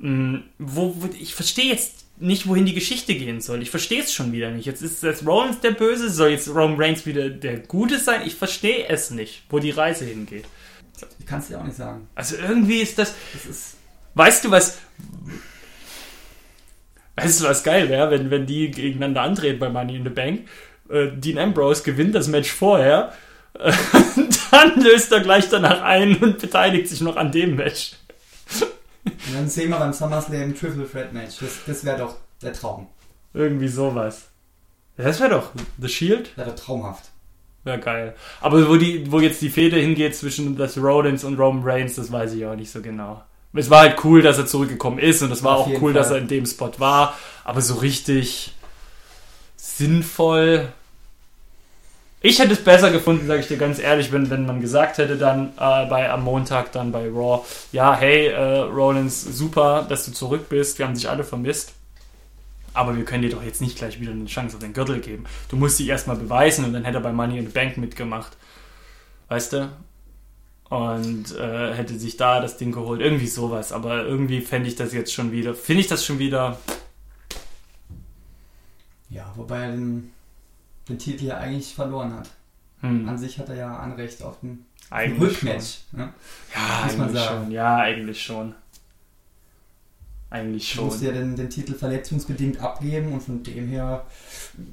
[0.01, 3.61] Wo, wo, ich verstehe jetzt nicht, wohin die Geschichte gehen soll.
[3.61, 4.65] Ich verstehe es schon wieder nicht.
[4.65, 8.21] Jetzt ist Seth Rollins der Böse, soll jetzt Roman Reigns wieder der Gute sein?
[8.25, 10.45] Ich verstehe es nicht, wo die Reise hingeht.
[11.19, 12.07] Ich kann es dir auch nicht sagen.
[12.15, 13.75] Also irgendwie ist das, Das ist.
[14.19, 14.79] Weißt du was?
[17.15, 20.41] Weißt du, was geil wäre, wenn, wenn die gegeneinander antreten bei Money in the Bank?
[20.89, 23.13] Äh, Dean Ambrose gewinnt das Match vorher,
[23.53, 23.71] äh,
[24.51, 27.93] dann löst er gleich danach ein und beteiligt sich noch an dem Match.
[29.05, 31.37] Und dann sehen wir beim SummerSlam Triple Threat Match.
[31.39, 32.87] Das, das wäre doch der Traum.
[33.33, 34.27] Irgendwie sowas.
[34.97, 36.35] Das wäre doch The Shield.
[36.35, 37.05] Wäre doch traumhaft.
[37.63, 38.15] Wäre geil.
[38.41, 42.11] Aber wo, die, wo jetzt die Fehde hingeht zwischen Seth Rollins und Roman Reigns, das
[42.11, 43.23] weiß ich auch nicht so genau.
[43.53, 46.07] Es war halt cool, dass er zurückgekommen ist und es war Auf auch cool, dass
[46.07, 46.17] Fall.
[46.17, 47.17] er in dem Spot war.
[47.43, 48.53] Aber so richtig
[49.55, 50.69] sinnvoll.
[52.21, 55.17] Ich hätte es besser gefunden, sage ich dir ganz ehrlich, wenn, wenn man gesagt hätte
[55.17, 60.11] dann äh, bei am Montag dann bei Raw, ja, hey, äh, Rollins, super, dass du
[60.11, 61.73] zurück bist, wir haben dich alle vermisst.
[62.73, 65.25] Aber wir können dir doch jetzt nicht gleich wieder eine Chance auf den Gürtel geben.
[65.47, 68.37] Du musst dich erstmal beweisen und dann hätte er bei Money in the Bank mitgemacht.
[69.29, 69.69] Weißt du?
[70.69, 73.01] Und äh, hätte sich da das Ding geholt.
[73.01, 73.71] Irgendwie sowas.
[73.71, 75.55] Aber irgendwie fände ich das jetzt schon wieder.
[75.55, 76.59] Finde ich das schon wieder.
[79.09, 80.11] Ja, wobei er den,
[80.87, 82.29] den Titel ja eigentlich verloren hat.
[82.81, 85.17] Hm, An sich hat er ja Anrecht auf den schon.
[85.17, 85.79] Rückmatch.
[85.91, 86.13] Ne?
[86.55, 87.43] Ja, Muss man eigentlich sagen.
[87.45, 87.51] schon.
[87.51, 88.55] Ja, eigentlich schon.
[90.31, 91.07] Eigentlich Du musst schon.
[91.07, 94.05] ja den, den Titel verletzungsbedingt abgeben und von dem her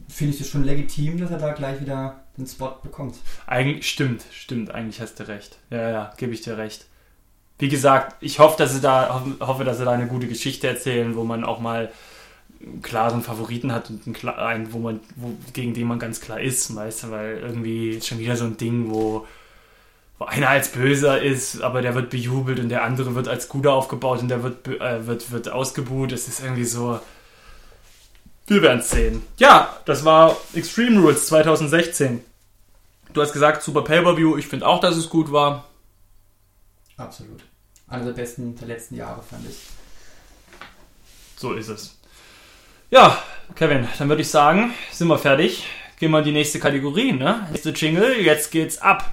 [0.08, 3.16] finde ich es schon legitim, dass er da gleich wieder den Spot bekommt.
[3.46, 4.70] Eigentlich stimmt, stimmt.
[4.70, 5.56] Eigentlich hast du recht.
[5.70, 6.84] Ja, ja, gebe ich dir recht.
[7.58, 11.16] Wie gesagt, ich hoffe, dass sie da hoffe- dass sie da eine gute Geschichte erzählen,
[11.16, 11.90] wo man auch mal
[12.62, 16.74] einen klaren Favoriten hat und einen wo man, wo, gegen den man ganz klar ist,
[16.74, 19.26] weißt du, weil irgendwie ist schon wieder so ein Ding, wo,
[20.18, 23.72] wo einer als Böser ist, aber der wird bejubelt und der andere wird als Guter
[23.72, 26.12] aufgebaut und der wird, äh, wird, wird ausgebuht.
[26.12, 27.00] Es ist irgendwie so.
[28.46, 29.22] Wir werden es sehen.
[29.38, 32.24] Ja, das war Extreme Rules 2016.
[33.12, 34.36] Du hast gesagt, super Pay-Per-View.
[34.36, 35.64] Ich finde auch, dass es gut war.
[36.96, 37.42] Absolut.
[37.88, 39.56] Einer der besten der letzten Jahre, fand ich.
[41.36, 41.98] So ist es.
[42.90, 43.22] Ja,
[43.54, 45.66] Kevin, dann würde ich sagen, sind wir fertig.
[45.98, 47.46] Gehen wir in die nächste Kategorie, ne?
[47.50, 49.12] Nächste Jingle, jetzt geht's ab.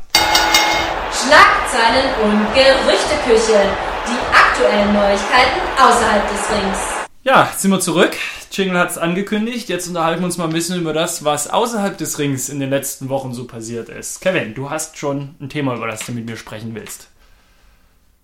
[1.23, 3.61] Schlagzeilen und Gerüchteküche.
[4.05, 6.79] Die aktuellen Neuigkeiten außerhalb des Rings.
[7.23, 8.17] Ja, jetzt sind wir zurück.
[8.51, 9.69] Jingle hat's angekündigt.
[9.69, 12.69] Jetzt unterhalten wir uns mal ein bisschen über das, was außerhalb des Rings in den
[12.69, 14.19] letzten Wochen so passiert ist.
[14.19, 17.07] Kevin, du hast schon ein Thema, über das du mit mir sprechen willst.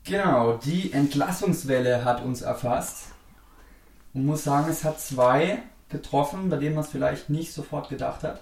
[0.03, 3.05] Genau, die Entlassungswelle hat uns erfasst.
[4.13, 8.23] Und muss sagen, es hat zwei getroffen, bei denen man es vielleicht nicht sofort gedacht
[8.23, 8.41] hat.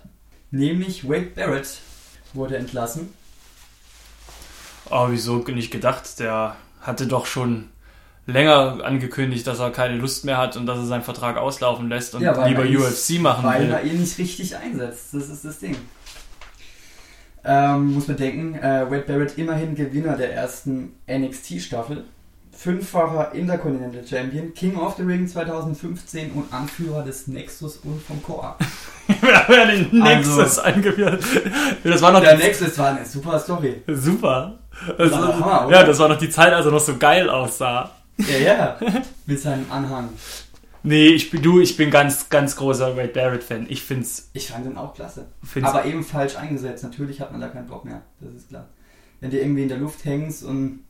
[0.49, 1.77] Nämlich Wade Barrett
[2.33, 3.13] wurde entlassen.
[4.89, 6.19] Oh, wieso nicht gedacht?
[6.19, 7.69] Der hatte doch schon
[8.25, 12.13] länger angekündigt, dass er keine Lust mehr hat und dass er seinen Vertrag auslaufen lässt
[12.15, 13.71] und Ja, weil lieber er UFC machen weil will.
[13.71, 15.13] er ihn nicht richtig einsetzt.
[15.13, 15.75] Das ist das Ding.
[17.45, 22.03] Ähm, muss man denken, äh, Wade Barrett immerhin Gewinner der ersten NXT-Staffel,
[22.51, 28.55] fünffacher Intercontinental Champion, King of the Ring 2015 und Anführer des Nexus und vom Core.
[29.07, 31.23] Wir haben den Also- Nexus eingeführt.
[31.85, 33.81] Das war noch Der Nexus war eine super Story.
[33.87, 34.59] super.
[34.97, 35.77] Das, War Hammer, oder?
[35.77, 37.91] ja, das war noch die Zeit, als er noch so geil aussah.
[38.17, 38.77] Ja, ja,
[39.25, 40.09] mit seinem Anhang.
[40.83, 43.65] Nee, ich bin du, ich bin ganz, ganz großer Wade Barrett Fan.
[43.69, 45.27] Ich find's, Ich fand ihn auch klasse.
[45.43, 46.83] find's Aber eben falsch eingesetzt.
[46.83, 48.01] Natürlich hat man da keinen Bock mehr.
[48.21, 48.67] Das ist klar.
[49.19, 50.83] Wenn du irgendwie in der Luft hängst und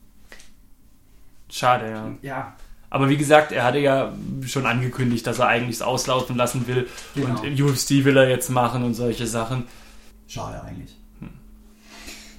[1.49, 2.11] schade, ja.
[2.21, 2.55] ja,
[2.89, 4.13] Aber wie gesagt, er hatte ja
[4.45, 6.87] schon angekündigt, dass er eigentlich es auslaufen lassen will.
[7.15, 7.41] Genau.
[7.41, 9.65] Und UFC will er jetzt machen und solche Sachen.
[10.27, 10.95] Schade eigentlich.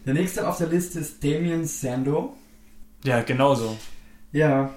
[0.09, 2.35] Der nächste auf der Liste ist Damien Sando.
[3.05, 3.77] Ja, genauso.
[4.33, 4.71] Ja,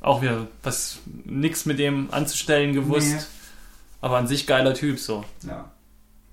[0.00, 3.16] Auch wieder was nix mit dem anzustellen gewusst.
[3.16, 3.22] Nee.
[4.00, 5.24] Aber an sich geiler Typ so.
[5.42, 5.72] ja.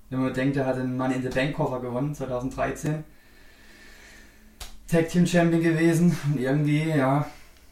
[0.08, 3.02] Wenn man denkt, er hat den Money in the Bank Koffer gewonnen, 2013.
[4.86, 7.26] Tag Team Champion gewesen und irgendwie, ja,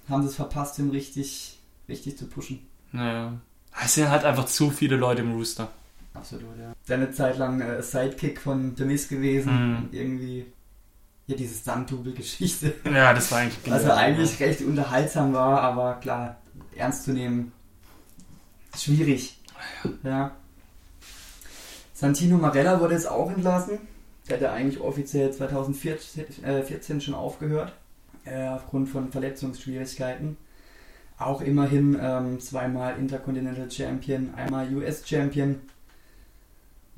[0.08, 2.66] haben sie es verpasst, ihn richtig, richtig zu pushen.
[2.90, 3.34] Naja.
[3.84, 5.70] Es sind halt einfach zu viele Leute im Rooster.
[6.14, 6.72] Absolut, ja.
[6.86, 9.52] Dann eine Zeit lang äh, Sidekick von The Miz gewesen.
[9.52, 9.76] Mhm.
[9.76, 10.46] Und irgendwie,
[11.26, 12.74] ja, diese Stunt-Double-Geschichte.
[12.84, 16.40] Ja, das war eigentlich Also eigentlich recht unterhaltsam war, aber klar,
[16.76, 17.52] ernst zu nehmen,
[18.76, 19.38] schwierig.
[20.02, 20.32] Ja.
[21.92, 23.78] Santino Marella wurde jetzt auch entlassen.
[24.28, 27.72] Der hat ja eigentlich offiziell 2014 äh, 14 schon aufgehört.
[28.24, 30.36] Äh, aufgrund von Verletzungsschwierigkeiten.
[31.18, 35.56] Auch immerhin ähm, zweimal Intercontinental Champion, einmal US Champion.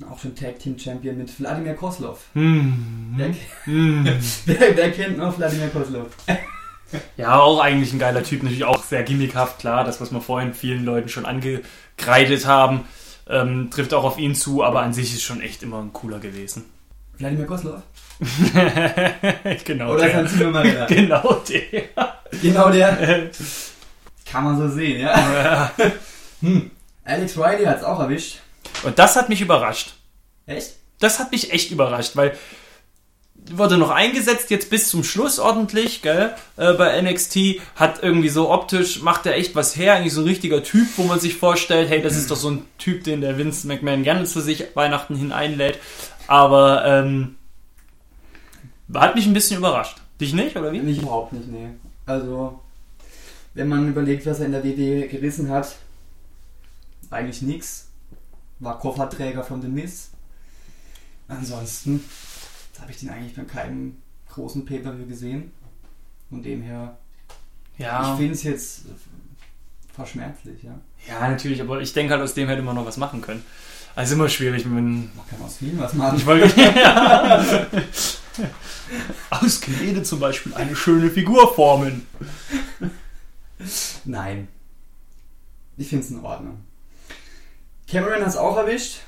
[0.09, 2.25] Auch schon Tag Team Champion mit Wladimir Koslov.
[2.33, 3.13] Hm.
[3.15, 3.33] Wer,
[3.65, 4.05] Hm.
[4.45, 6.07] wer, wer kennt noch Wladimir Koslov?
[7.17, 10.53] Ja, auch eigentlich ein geiler Typ, natürlich auch sehr gimmickhaft, klar, das, was wir vorhin
[10.53, 12.81] vielen Leuten schon angekreidet haben,
[13.27, 16.19] ähm, trifft auch auf ihn zu, aber an sich ist schon echt immer ein cooler
[16.19, 16.65] gewesen.
[17.17, 17.81] Wladimir Koslov?
[19.65, 20.27] genau Oder der.
[20.27, 20.85] Santino Marella?
[20.85, 22.09] Genau der.
[22.41, 23.29] Genau der.
[24.31, 25.17] Kann man so sehen, ja.
[25.17, 25.71] Ja.
[26.41, 26.69] Hm.
[27.05, 28.39] Alex Riley hat es auch erwischt.
[28.83, 29.93] Und das hat mich überrascht.
[30.45, 30.73] Echt?
[30.99, 32.37] Das hat mich echt überrascht, weil
[33.51, 38.49] wurde noch eingesetzt, jetzt bis zum Schluss ordentlich, gell, äh, bei NXT, hat irgendwie so
[38.49, 41.89] optisch, macht er echt was her, eigentlich so ein richtiger Typ, wo man sich vorstellt,
[41.89, 45.15] hey, das ist doch so ein Typ, den der Vince McMahon gerne zu sich Weihnachten
[45.15, 45.79] hin einlädt,
[46.27, 47.35] aber ähm,
[48.93, 49.97] hat mich ein bisschen überrascht.
[50.21, 50.79] Dich nicht, oder wie?
[50.79, 51.69] Mich überhaupt nicht, nee.
[52.05, 52.59] Also,
[53.53, 55.75] wenn man überlegt, was er in der WWE gerissen hat,
[57.09, 57.89] eigentlich nix.
[58.63, 60.11] War Kofferträger von The Miz.
[61.27, 62.03] Ansonsten
[62.79, 63.97] habe ich den eigentlich bei keinem
[64.29, 65.51] großen Pay-Per-View gesehen.
[66.29, 66.97] Von dem her,
[67.77, 68.85] ich Ja, finde es jetzt
[69.93, 70.79] verschmerzlich, ja.
[71.07, 73.43] ja, natürlich, aber ich denke halt, aus dem hätte man noch was machen können.
[73.95, 76.17] Also immer schwierig, wenn Man kann aus vielen was machen.
[76.17, 76.49] Ich wollte.
[79.29, 82.07] Aus Gerede zum Beispiel eine schöne Figur formen.
[84.05, 84.47] Nein.
[85.77, 86.57] Ich finde es in Ordnung.
[87.93, 89.01] Cameron hat es auch erwischt.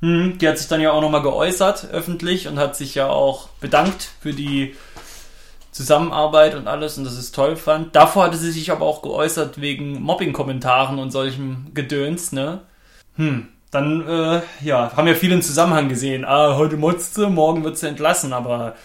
[0.00, 3.48] Hm, die hat sich dann ja auch nochmal geäußert, öffentlich, und hat sich ja auch
[3.60, 4.74] bedankt für die
[5.70, 7.94] Zusammenarbeit und alles und das ist toll fand.
[7.94, 12.62] Davor hatte sie sich aber auch geäußert wegen Mobbing-Kommentaren und solchem Gedöns, ne?
[13.16, 13.48] Hm.
[13.70, 16.24] Dann, äh, ja, haben ja viele einen Zusammenhang gesehen.
[16.26, 18.76] Ah, heute motzt sie, morgen wird sie entlassen, aber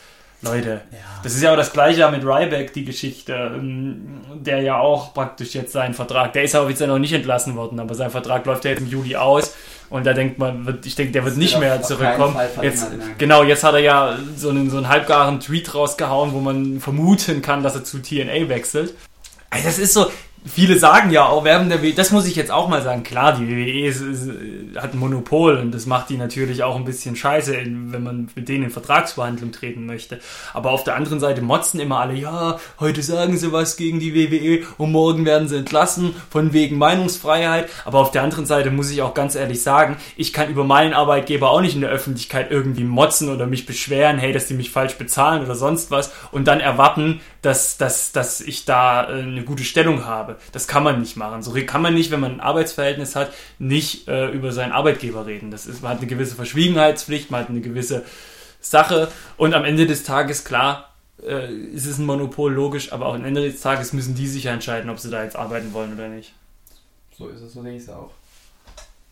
[0.42, 0.98] Leute, Ja.
[1.24, 5.56] Das ist ja auch das gleiche mit Ryback, die Geschichte, ähm, der ja auch praktisch
[5.56, 8.64] jetzt seinen Vertrag, der ist ja offiziell noch nicht entlassen worden, aber sein Vertrag läuft
[8.66, 9.56] ja jetzt im Juli aus
[9.90, 12.36] und da denkt man, wird, ich denke, der wird nicht wird mehr zurückkommen.
[12.62, 16.80] Jetzt, genau, jetzt hat er ja so einen, so einen halbgaren Tweet rausgehauen, wo man
[16.80, 18.94] vermuten kann, dass er zu TNA wechselt.
[19.50, 20.08] Also das ist so,
[20.46, 23.36] viele sagen ja auch, während der WWE, das muss ich jetzt auch mal sagen, klar,
[23.36, 24.30] die WWE ist, ist,
[24.76, 28.48] hat ein Monopol und das macht die natürlich auch ein bisschen scheiße, wenn man mit
[28.48, 30.20] denen in Vertragsverhandlung treten möchte.
[30.54, 34.14] Aber auf der anderen Seite motzen immer alle, ja, heute sagen sie was gegen die
[34.14, 37.70] WWE und morgen werden sie entlassen, von wegen Meinungsfreiheit.
[37.86, 40.94] Aber auf der anderen Seite muss ich auch ganz ehrlich sagen, ich kann über meinen
[40.94, 44.72] Arbeitgeber auch nicht in der Öffentlichkeit irgendwie motzen oder mich beschweren, hey, dass die mich
[44.72, 49.46] falsch bezahlen oder sonst was und dann erwarten, dass, dass, dass ich da äh, eine
[49.46, 50.36] gute Stellung habe.
[50.52, 51.42] Das kann man nicht machen.
[51.44, 55.50] So kann man nicht, wenn man ein Arbeitsverhältnis hat, nicht äh, über seinen Arbeitgeber reden.
[55.50, 58.04] Das ist, man hat eine gewisse Verschwiegenheitspflicht, man hat eine gewisse
[58.60, 60.94] Sache und am Ende des Tages, klar,
[61.26, 64.48] äh, ist es ein Monopol, logisch, aber auch am Ende des Tages müssen die sich
[64.48, 66.34] entscheiden, ob sie da jetzt arbeiten wollen oder nicht.
[67.18, 68.12] So ist es, so sehe ich es auch.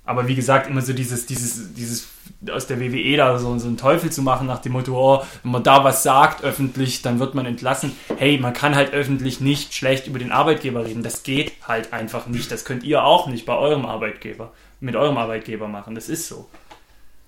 [0.05, 2.07] Aber wie gesagt, immer so dieses, dieses, dieses
[2.51, 5.51] aus der WWE da so, so einen Teufel zu machen nach dem Motto, oh, wenn
[5.51, 7.91] man da was sagt öffentlich, dann wird man entlassen.
[8.17, 11.01] Hey, man kann halt öffentlich nicht schlecht über den Arbeitgeber reden.
[11.01, 12.51] Das geht halt einfach nicht.
[12.51, 15.95] Das könnt ihr auch nicht bei eurem Arbeitgeber, mit eurem Arbeitgeber machen.
[15.95, 16.49] Das ist so.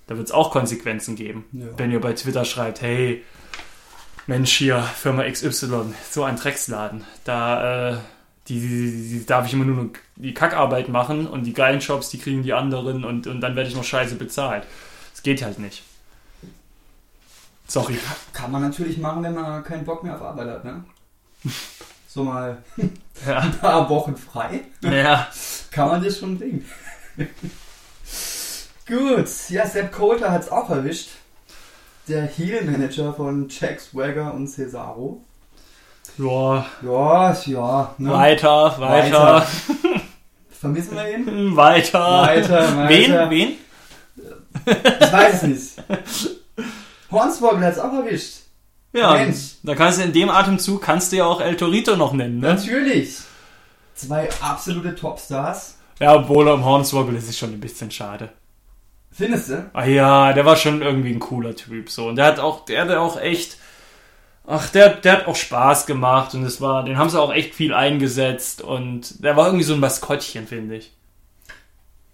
[0.06, 1.46] Da wird es auch Konsequenzen geben.
[1.52, 1.66] Ja.
[1.78, 3.24] Wenn ihr bei Twitter schreibt, hey,
[4.28, 7.06] Mensch hier, Firma XY, so ein Drecksladen.
[7.24, 7.98] Da, äh,
[8.48, 12.18] die, die, die darf ich immer nur die Kackarbeit machen und die geilen Jobs, die
[12.20, 14.66] kriegen die anderen und, und dann werde ich noch scheiße bezahlt.
[15.14, 15.84] Das geht halt nicht.
[17.68, 17.98] Sorry.
[18.34, 20.84] Kann man natürlich machen, wenn man keinen Bock mehr auf Arbeit hat, ne?
[22.08, 22.58] So mal
[23.28, 23.40] Ja.
[23.40, 24.62] ein paar Wochen frei.
[24.82, 25.28] ja.
[25.70, 26.66] Kann man das schon bringen.
[28.88, 31.10] Gut, ja, Sepp Coulter hat es auch erwischt.
[32.08, 35.22] Der Heel-Manager von Jack Swagger und Cesaro.
[36.18, 38.12] Ja, Ja, ja, ne?
[38.12, 39.46] weiter, weiter,
[40.50, 41.56] Vermissen wir ihn?
[41.56, 42.22] weiter.
[42.24, 42.90] Weiter, weiter.
[42.90, 43.30] Wen?
[43.30, 43.52] Wen?
[45.00, 45.72] Ich weiß es nicht.
[47.12, 48.38] Hornswoggle hat's auch erwischt.
[48.94, 49.56] Ja, Mensch.
[49.64, 52.56] da kannst du in dem Atemzug kannst du ja auch El Torito noch nennen, ne?
[52.56, 53.18] Natürlich.
[53.94, 55.76] Zwei absolute Topstars.
[56.00, 58.30] Ja, obwohl am Hornswoggle ist es schon ein bisschen schade.
[59.12, 59.70] Findest du?
[59.74, 62.82] Ah ja, der war schon irgendwie ein cooler Typ so und der hat auch der
[62.82, 63.58] hatte auch echt
[64.48, 67.54] ach, der der hat auch Spaß gemacht und es war, den haben sie auch echt
[67.54, 70.92] viel eingesetzt und der war irgendwie so ein Maskottchen, finde ich.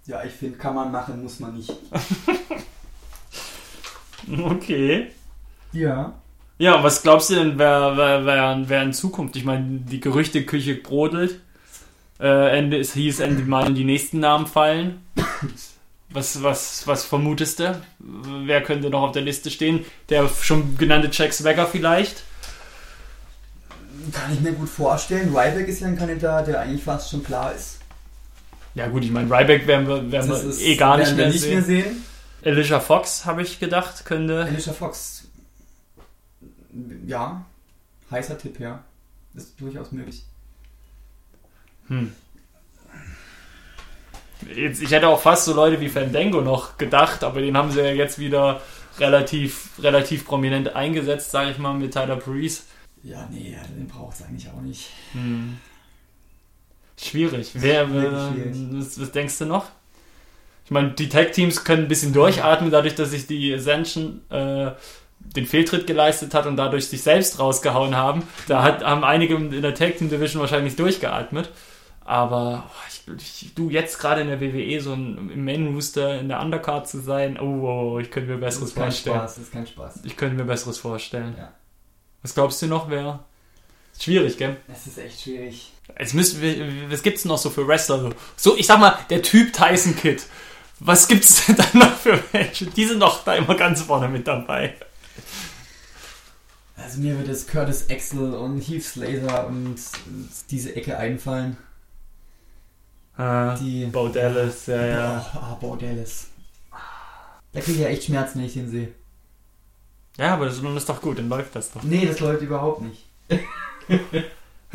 [0.05, 1.71] Ja, ich finde, kann man machen, muss man nicht.
[4.41, 5.11] Okay.
[5.73, 6.13] Ja.
[6.57, 9.35] Ja, was glaubst du denn, wer, wer, wer, wer in Zukunft?
[9.35, 11.39] Ich meine, die Gerüchteküche brodelt.
[12.19, 15.01] Äh, Ende, es hieß Ende Mal die nächsten Namen fallen.
[16.13, 17.81] Was, was, was vermutest du?
[17.99, 19.83] Wer könnte noch auf der Liste stehen?
[20.09, 22.23] Der schon genannte Jack Swagger vielleicht?
[24.11, 25.35] Kann ich mir gut vorstellen.
[25.35, 27.79] Ryback ist ja ein Kandidat, der eigentlich fast schon klar ist.
[28.75, 31.23] Ja gut, ich meine, Ryback werden wir, werden wir ist, eh gar nicht werden wir
[31.25, 31.53] mehr nicht sehen.
[31.53, 32.05] mehr sehen.
[32.45, 34.43] Alicia Fox, habe ich gedacht, könnte...
[34.43, 35.25] Alicia Fox.
[37.07, 37.45] Ja.
[38.11, 38.83] Heißer Tipp, ja.
[39.33, 40.23] Ist durchaus möglich.
[41.87, 42.13] Hm.
[44.55, 47.81] Jetzt, ich hätte auch fast so Leute wie Fandango noch gedacht, aber den haben sie
[47.81, 48.61] ja jetzt wieder
[48.99, 52.63] relativ, relativ prominent eingesetzt, sage ich mal, mit Tyler Breeze.
[53.03, 54.89] Ja, nee, den braucht es eigentlich auch nicht.
[55.13, 55.57] Hm.
[57.01, 57.51] Schwierig.
[57.53, 58.55] Wer, wer schwierig.
[58.71, 59.65] was, was denkst du noch?
[60.65, 64.71] Ich meine, die Tag-Teams können ein bisschen durchatmen, dadurch, dass sich die Ascension äh,
[65.19, 68.23] den Fehltritt geleistet hat und dadurch sich selbst rausgehauen haben.
[68.47, 71.49] Da hat, haben einige in der Tag-Team-Division wahrscheinlich durchgeatmet.
[72.05, 76.27] Aber oh, ich, ich, du jetzt gerade in der WWE so ein, im Main-Rooster in
[76.27, 79.15] der Undercard zu sein, oh, oh, oh, ich könnte mir Das Besseres ist kein vorstellen.
[79.15, 79.99] Spaß, das ist kein Spaß.
[80.03, 81.35] Ich könnte mir Besseres vorstellen.
[81.37, 81.53] Ja.
[82.21, 83.23] Was glaubst du noch, wer?
[83.99, 84.57] Schwierig, gell?
[84.67, 85.71] Es ist echt schwierig.
[85.97, 87.99] Jetzt müssen wir, was gibt's denn noch so für Wrestler?
[87.99, 90.23] So, so ich sag mal, der Typ Tyson Kidd.
[90.79, 92.65] Was gibt's denn da noch für welche?
[92.65, 94.75] Die sind doch da immer ganz vorne mit dabei.
[96.75, 99.75] Also mir wird es Curtis Axel und Heath Slater und
[100.49, 101.57] diese Ecke einfallen.
[103.17, 105.25] Ah, Die Bo Dallas, ja, ja.
[105.35, 106.27] Oh, ah, Bo Dallas.
[107.51, 108.89] Da kriege ich ja echt Schmerzen, wenn ich den sehe.
[110.17, 111.83] Ja, aber das ist doch gut, dann läuft das doch.
[111.83, 113.05] Nee, das läuft überhaupt nicht.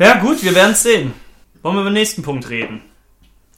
[0.01, 1.13] Ja, gut, wir werden's sehen.
[1.61, 2.81] Wollen wir über den nächsten Punkt reden?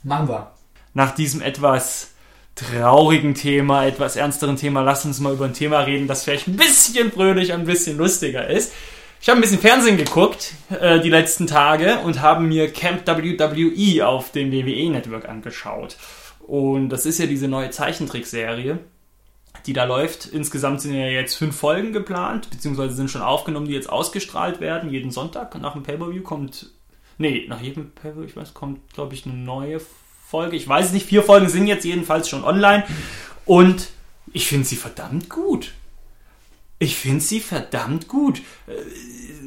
[0.01, 0.51] Machen wir.
[0.95, 2.13] Nach diesem etwas
[2.55, 6.55] traurigen Thema, etwas ernsteren Thema, lass uns mal über ein Thema reden, das vielleicht ein
[6.57, 8.73] bisschen fröhlich, ein bisschen lustiger ist.
[9.23, 14.07] Ich habe ein bisschen Fernsehen geguckt äh, die letzten Tage und habe mir Camp WWE
[14.07, 15.95] auf dem WWE Network angeschaut.
[16.39, 18.79] Und das ist ja diese neue Zeichentrickserie,
[19.67, 20.25] die da läuft.
[20.25, 24.89] Insgesamt sind ja jetzt fünf Folgen geplant, beziehungsweise sind schon aufgenommen, die jetzt ausgestrahlt werden.
[24.89, 26.71] Jeden Sonntag nach dem Pay-Per-View kommt,
[27.19, 29.81] nee, nach jedem Pay-Per-View, ich weiß, kommt, glaube ich, eine neue
[30.27, 30.55] Folge.
[30.55, 32.85] Ich weiß es nicht, vier Folgen sind jetzt jedenfalls schon online.
[33.45, 33.89] Und
[34.33, 35.73] ich finde sie verdammt gut.
[36.81, 38.39] Ich finde sie verdammt gut.
[38.67, 38.71] Äh,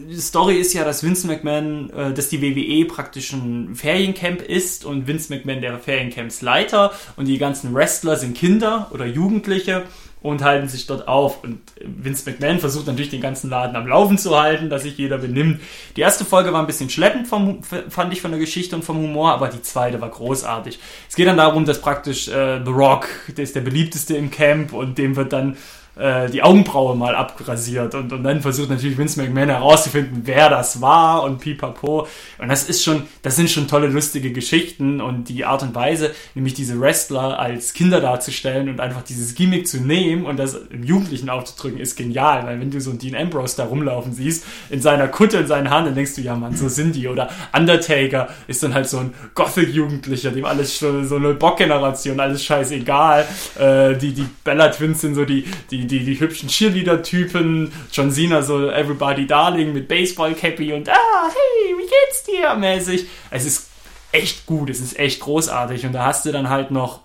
[0.09, 4.85] Die Story ist ja, dass Vince McMahon, äh, dass die WWE praktisch ein Feriencamp ist
[4.85, 9.82] und Vince McMahon der Feriencamps-Leiter und die ganzen Wrestler sind Kinder oder Jugendliche
[10.22, 11.43] und halten sich dort auf.
[11.43, 15.18] Und Vince McMahon versucht natürlich den ganzen Laden am Laufen zu halten, dass sich jeder
[15.18, 15.61] benimmt.
[15.97, 18.99] Die erste Folge war ein bisschen schleppend, vom, fand ich von der Geschichte und vom
[18.99, 20.78] Humor, aber die zweite war großartig.
[21.09, 24.72] Es geht dann darum, dass praktisch äh, The Rock, der ist der beliebteste im Camp
[24.72, 25.57] und dem wird dann
[25.97, 30.80] äh, die Augenbraue mal abrasiert und, und dann versucht natürlich Vince McMahon herauszufinden, wer das
[30.80, 32.07] war und pipapo.
[32.38, 36.11] Und das ist schon, das sind schon tolle, lustige Geschichten und die Art und Weise,
[36.34, 40.82] nämlich diese Wrestler als Kinder darzustellen und einfach dieses Gimmick zu nehmen und das im
[40.82, 44.80] Jugendlichen aufzudrücken, ist genial, weil wenn du so einen Dean Ambrose da rumlaufen siehst, in
[44.80, 47.09] seiner Kutte, in seinen Haaren, dann denkst du, ja Mann, so sind die.
[47.09, 53.26] Oder Undertaker ist dann halt so ein Gothic-Jugendlicher, dem alles so eine Bock-Generation, alles scheißegal.
[53.59, 57.72] Äh, die, die Bella Twins sind so die, die, die, die hübschen Cheerleader-Typen.
[57.93, 62.55] John Cena so Everybody Darling mit Baseball-Cappy und ah, hey, wie geht's dir?
[62.55, 63.07] mäßig.
[63.30, 63.68] Es ist
[64.12, 65.87] echt gut, es ist echt großartig.
[65.87, 67.01] Und da hast du dann halt noch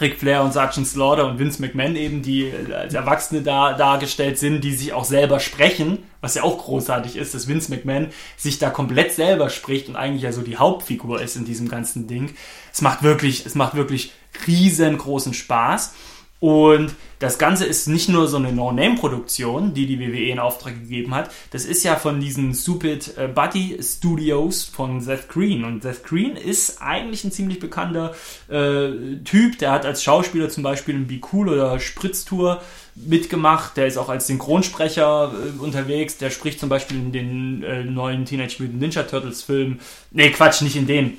[0.00, 4.62] Ric Flair und Sergeant Slaughter und Vince McMahon eben, die als Erwachsene da, dargestellt sind,
[4.62, 8.70] die sich auch selber sprechen, was ja auch großartig ist, dass Vince McMahon sich da
[8.70, 12.34] komplett selber spricht und eigentlich ja so die Hauptfigur ist in diesem ganzen Ding.
[12.72, 14.12] Es macht wirklich, es macht wirklich
[14.46, 15.94] riesengroßen Spaß.
[16.40, 21.12] Und das Ganze ist nicht nur so eine No-Name-Produktion, die die WWE in Auftrag gegeben
[21.12, 21.32] hat.
[21.50, 25.64] Das ist ja von diesen Stupid äh, Buddy Studios von Seth Green.
[25.64, 28.14] Und Seth Green ist eigentlich ein ziemlich bekannter
[28.48, 29.58] äh, Typ.
[29.58, 32.62] Der hat als Schauspieler zum Beispiel in Be Cool oder Spritztour
[32.94, 33.76] mitgemacht.
[33.76, 36.18] Der ist auch als Synchronsprecher äh, unterwegs.
[36.18, 39.80] Der spricht zum Beispiel in den äh, neuen Teenage Mutant Ninja Turtles Film.
[40.12, 41.18] Nee, Quatsch, nicht in den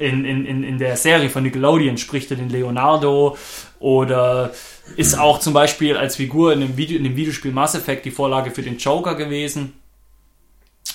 [0.00, 3.36] In, in, in, der Serie von Nickelodeon spricht er den Leonardo
[3.80, 4.50] oder
[4.96, 8.10] ist auch zum Beispiel als Figur in dem, Video, in dem Videospiel Mass Effect die
[8.10, 9.74] Vorlage für den Joker gewesen.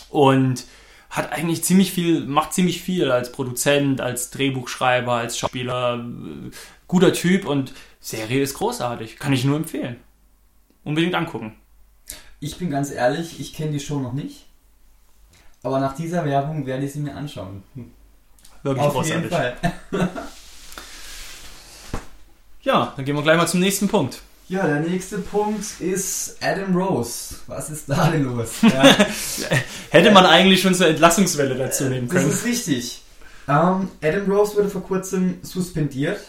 [0.09, 0.65] Und
[1.11, 6.03] hat eigentlich ziemlich viel, macht ziemlich viel als Produzent, als Drehbuchschreiber, als Schauspieler.
[6.87, 9.17] Guter Typ und Serie ist großartig.
[9.17, 9.97] Kann ich nur empfehlen.
[10.83, 11.55] Unbedingt angucken.
[12.39, 14.45] Ich bin ganz ehrlich, ich kenne die Show noch nicht.
[15.63, 17.63] Aber nach dieser Werbung werde ich sie mir anschauen.
[18.65, 19.15] Wirklich Auf großartig.
[19.15, 19.55] jeden Fall.
[22.63, 24.23] Ja, dann gehen wir gleich mal zum nächsten Punkt.
[24.49, 27.35] Ja, der nächste Punkt ist Adam Rose.
[27.45, 28.49] Was ist da denn los?
[28.63, 28.95] Ja,
[29.91, 32.29] Hätte man eigentlich schon zur Entlassungswelle dazu nehmen das können.
[32.31, 33.03] ist richtig.
[33.47, 36.19] Ähm, Adam Rose wurde vor kurzem suspendiert,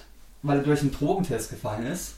[0.42, 2.16] weil er durch einen Drogentest gefallen ist.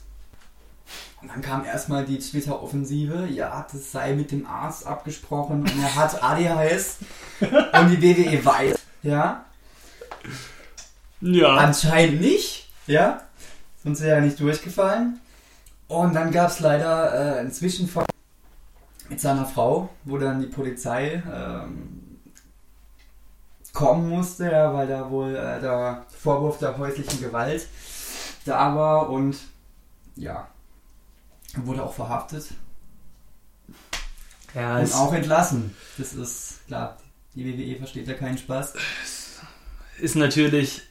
[1.21, 5.95] Und dann kam erstmal die Twitter-Offensive, ja, das sei mit dem Arzt abgesprochen und er
[5.95, 6.97] hat ADHS
[7.39, 9.45] und die WWE weiß, ja.
[11.21, 11.55] Ja.
[11.55, 13.21] Anscheinend nicht, ja.
[13.83, 15.19] Sonst wäre er nicht durchgefallen.
[15.87, 18.05] Und dann gab es leider äh, einen Zwischenfall
[19.09, 22.19] mit seiner Frau, wo dann die Polizei ähm,
[23.73, 27.67] kommen musste, ja, weil da wohl äh, der Vorwurf der häuslichen Gewalt
[28.45, 29.37] da war und
[30.15, 30.47] ja,
[31.55, 32.49] wurde auch verhaftet
[34.53, 35.75] ja und auch entlassen.
[35.97, 36.97] Das ist klar,
[37.35, 38.73] die WWE versteht ja keinen Spaß.
[40.01, 40.81] Ist natürlich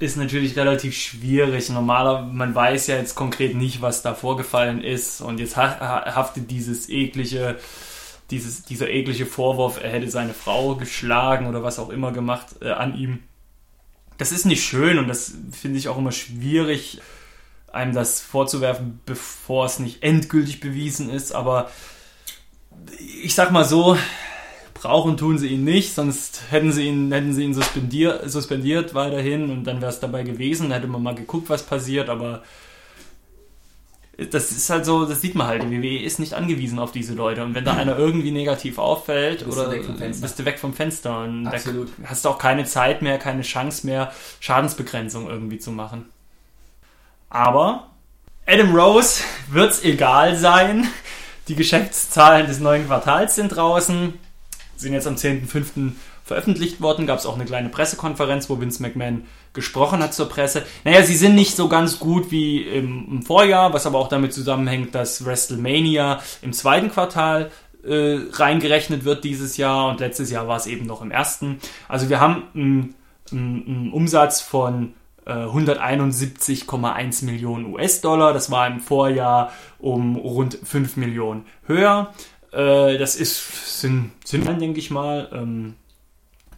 [0.00, 1.70] ist natürlich relativ schwierig.
[1.70, 6.14] Normaler, man weiß ja jetzt konkret nicht, was da vorgefallen ist und jetzt ha- ha-
[6.14, 7.58] haftet dieses eklige
[8.30, 12.70] dieses, dieser eklige Vorwurf, er hätte seine Frau geschlagen oder was auch immer gemacht äh,
[12.70, 13.22] an ihm.
[14.16, 17.00] Das ist nicht schön und das finde ich auch immer schwierig,
[17.72, 21.32] einem das vorzuwerfen, bevor es nicht endgültig bewiesen ist.
[21.32, 21.70] Aber
[23.22, 23.96] ich sag mal so,
[24.84, 29.50] brauchen tun sie ihn nicht, sonst hätten sie ihn, hätten sie ihn suspendiert, suspendiert weiterhin
[29.50, 30.70] und dann wäre es dabei gewesen.
[30.70, 32.42] Hätte man mal geguckt, was passiert, aber
[34.16, 35.62] das ist halt so, das sieht man halt.
[35.64, 37.42] Die WWE ist nicht angewiesen auf diese Leute.
[37.42, 40.22] Und wenn da einer irgendwie negativ auffällt, Bist du oder weg vom Fenster.
[40.22, 41.24] bist du weg vom Fenster.
[41.24, 41.88] Und Absolut.
[42.04, 46.04] hast du auch keine Zeit mehr, keine Chance mehr, Schadensbegrenzung irgendwie zu machen.
[47.28, 47.90] Aber
[48.46, 50.86] Adam Rose wird's egal sein.
[51.48, 54.14] Die Geschäftszahlen des neuen Quartals sind draußen,
[54.76, 55.92] sind jetzt am 10.05.
[56.24, 57.06] veröffentlicht worden.
[57.06, 60.64] Gab es auch eine kleine Pressekonferenz, wo Vince McMahon gesprochen hat zur Presse.
[60.84, 64.32] Naja, sie sind nicht so ganz gut wie im, im Vorjahr, was aber auch damit
[64.32, 67.50] zusammenhängt, dass WrestleMania im zweiten Quartal
[67.84, 71.58] äh, reingerechnet wird dieses Jahr und letztes Jahr war es eben noch im ersten.
[71.88, 72.94] Also wir haben einen,
[73.30, 74.94] einen, Umsatz von
[75.26, 78.32] äh, 171,1 Millionen US-Dollar.
[78.32, 82.12] Das war im Vorjahr um rund 5 Millionen höher.
[82.54, 85.74] Äh, das ist, sind, sind denke ich mal, ähm,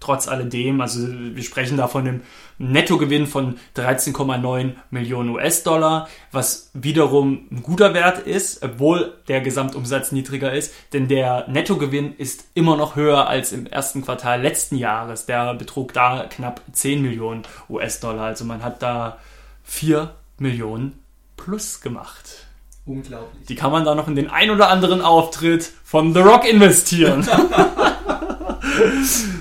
[0.00, 2.20] trotz alledem, also wir sprechen da von einem
[2.58, 10.52] Nettogewinn von 13,9 Millionen US-Dollar, was wiederum ein guter Wert ist, obwohl der Gesamtumsatz niedriger
[10.52, 15.26] ist, denn der Nettogewinn ist immer noch höher als im ersten Quartal letzten Jahres.
[15.26, 19.18] Der betrug da knapp 10 Millionen US-Dollar, also man hat da
[19.64, 20.98] 4 Millionen
[21.36, 22.45] plus gemacht.
[22.86, 23.46] Unglaublich.
[23.48, 27.26] Die kann man da noch in den ein oder anderen Auftritt von The Rock investieren.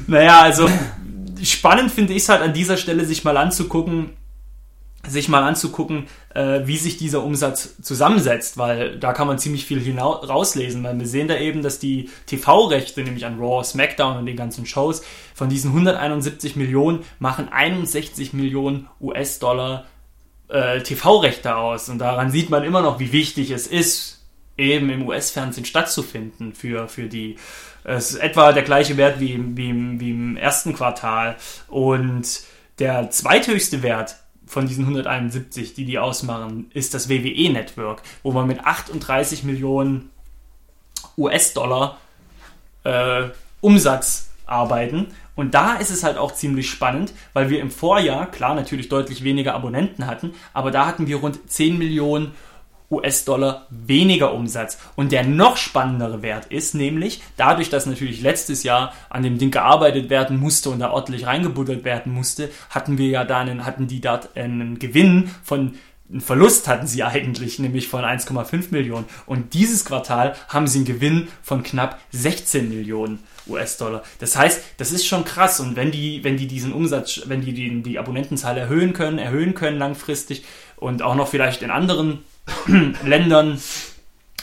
[0.08, 0.68] naja, also
[1.44, 4.18] spannend finde ich es halt an dieser Stelle, sich mal anzugucken,
[5.08, 9.96] sich mal anzugucken, äh, wie sich dieser Umsatz zusammensetzt, weil da kann man ziemlich viel
[10.00, 14.38] rauslesen, weil wir sehen da eben, dass die TV-Rechte, nämlich an Raw, SmackDown und den
[14.38, 15.04] ganzen Shows,
[15.36, 19.86] von diesen 171 Millionen machen 61 Millionen US-Dollar
[20.50, 21.90] äh, TV-Rechte aus.
[21.90, 24.24] Und daran sieht man immer noch, wie wichtig es ist,
[24.58, 27.38] eben im US-Fernsehen stattzufinden für, für die.
[27.84, 31.36] Es ist etwa der gleiche Wert wie, im- wie, wie im ersten Quartal.
[31.68, 32.42] Und
[32.80, 34.16] der zweithöchste Wert
[34.48, 40.10] von diesen 171, die die ausmachen, ist das WWE-Network, wo man mit 38 Millionen
[41.18, 41.98] US-Dollar
[42.84, 43.30] äh,
[43.62, 45.08] Umsatz arbeiten.
[45.36, 49.24] Und da ist es halt auch ziemlich spannend, weil wir im Vorjahr, klar, natürlich deutlich
[49.24, 52.32] weniger Abonnenten hatten, aber da hatten wir rund 10 Millionen
[52.92, 54.78] US-Dollar weniger Umsatz.
[54.96, 59.52] Und der noch spannendere Wert ist nämlich, dadurch, dass natürlich letztes Jahr an dem Ding
[59.52, 63.88] gearbeitet werden musste und da ordentlich reingebuttert werden musste, hatten wir ja da einen, hatten
[63.88, 65.74] die dort einen Gewinn von
[66.08, 69.06] einen Verlust hatten sie eigentlich, nämlich von 1,5 Millionen.
[69.26, 74.04] Und dieses Quartal haben sie einen Gewinn von knapp 16 Millionen US-Dollar.
[74.20, 75.60] Das heißt, das ist schon krass.
[75.60, 79.54] Und wenn die, wenn die diesen Umsatz, wenn die die, die Abonnentenzahl erhöhen können, erhöhen
[79.54, 80.44] können langfristig
[80.76, 82.20] und auch noch vielleicht in anderen
[83.04, 83.60] Ländern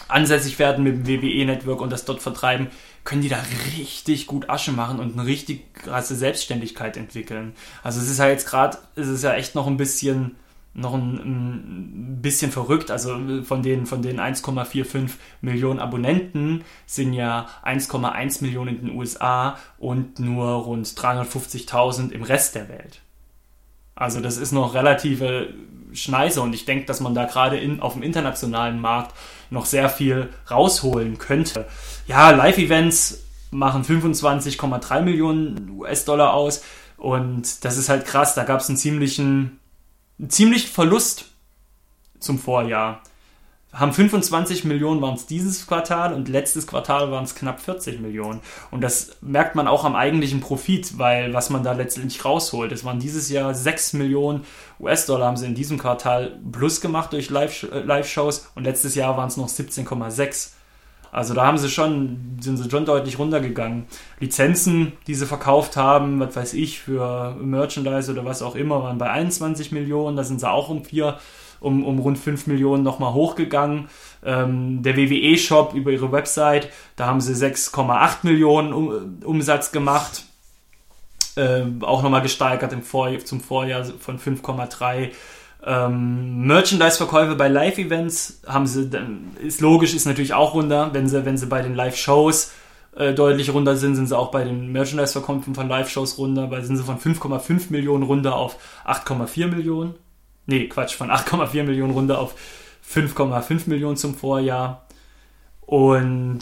[0.09, 2.69] ansässig werden mit dem WWE-Network und das dort vertreiben,
[3.05, 3.43] können die da
[3.77, 7.55] richtig gut Asche machen und eine richtig krasse Selbstständigkeit entwickeln.
[7.83, 10.37] Also es ist ja jetzt gerade, es ist ja echt noch ein bisschen
[10.75, 12.91] noch ein, ein, bisschen verrückt.
[12.91, 15.11] Also von den, von den 1,45
[15.41, 22.55] Millionen Abonnenten sind ja 1,1 Millionen in den USA und nur rund 350.000 im Rest
[22.55, 23.01] der Welt.
[23.95, 25.53] Also das ist noch relative
[25.93, 29.15] Schneise und ich denke, dass man da gerade auf dem internationalen Markt
[29.51, 31.67] noch sehr viel rausholen könnte.
[32.07, 36.65] Ja, Live-Events machen 25,3 Millionen US-Dollar aus
[36.97, 38.35] und das ist halt krass.
[38.35, 39.59] Da gab es einen ziemlichen
[40.29, 41.27] ziemlich Verlust
[42.19, 43.03] zum Vorjahr.
[43.73, 48.41] Haben 25 Millionen waren es dieses Quartal und letztes Quartal waren es knapp 40 Millionen.
[48.71, 52.71] Und das merkt man auch am eigentlichen Profit, weil was man da letztendlich rausholt.
[52.71, 54.45] Es waren dieses Jahr 6 Millionen
[54.79, 59.29] US-Dollar haben sie in diesem Quartal plus gemacht durch äh, Live-Shows und letztes Jahr waren
[59.29, 60.51] es noch 17,6.
[61.13, 63.85] Also da haben sie schon, sind sie schon deutlich runtergegangen.
[64.19, 68.97] Lizenzen, die sie verkauft haben, was weiß ich, für Merchandise oder was auch immer, waren
[68.97, 70.17] bei 21 Millionen.
[70.17, 71.19] Da sind sie auch um vier,
[71.61, 73.89] um, um rund 5 Millionen nochmal hochgegangen.
[74.25, 80.25] Ähm, der WWE-Shop über ihre Website, da haben sie 6,8 Millionen um, Umsatz gemacht.
[81.37, 85.11] Ähm, auch nochmal gesteigert im Vor zum Vorjahr von 5,3
[85.65, 88.91] ähm, Merchandise-Verkäufe bei Live-Events haben sie,
[89.41, 90.91] ist logisch, ist natürlich auch runter.
[90.93, 92.53] Wenn sie, wenn sie bei den Live-Shows
[92.97, 96.77] äh, deutlich runter sind, sind sie auch bei den Merchandise-Verkäufen von Live-Shows runter, weil sind
[96.77, 99.95] sie von 5,5 Millionen runter auf 8,4 Millionen.
[100.47, 102.35] Nee, Quatsch, von 8,4 Millionen runter auf
[102.93, 104.87] 5,5 Millionen zum Vorjahr.
[105.61, 106.41] Und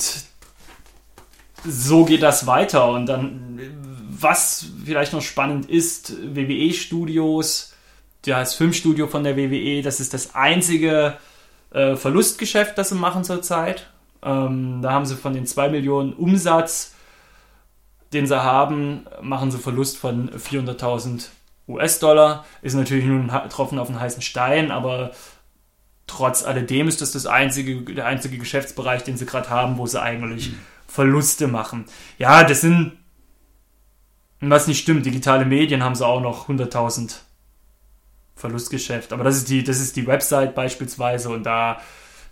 [1.64, 2.89] so geht das weiter.
[2.91, 3.61] Und dann,
[4.09, 7.75] was vielleicht noch spannend ist, WWE-Studios
[8.23, 11.16] das Filmstudio von der WWE, das ist das einzige
[11.71, 13.89] äh, Verlustgeschäft, das sie machen zurzeit.
[14.23, 16.95] Ähm, da haben sie von den 2 Millionen Umsatz,
[18.12, 21.29] den sie haben, machen sie Verlust von 400.000
[21.68, 22.45] US-Dollar.
[22.61, 25.12] Ist natürlich nur ein Tropfen auf den heißen Stein, aber
[26.07, 30.03] trotz alledem ist das, das einzige, der einzige Geschäftsbereich, den sie gerade haben, wo sie
[30.03, 30.51] eigentlich
[30.89, 31.85] Verluste machen.
[32.18, 32.93] Ja, das sind,
[34.41, 37.21] was nicht stimmt, digitale Medien haben sie auch noch 100.000
[38.41, 39.12] Verlustgeschäft.
[39.12, 41.80] Aber das ist die, das ist die Website beispielsweise und da,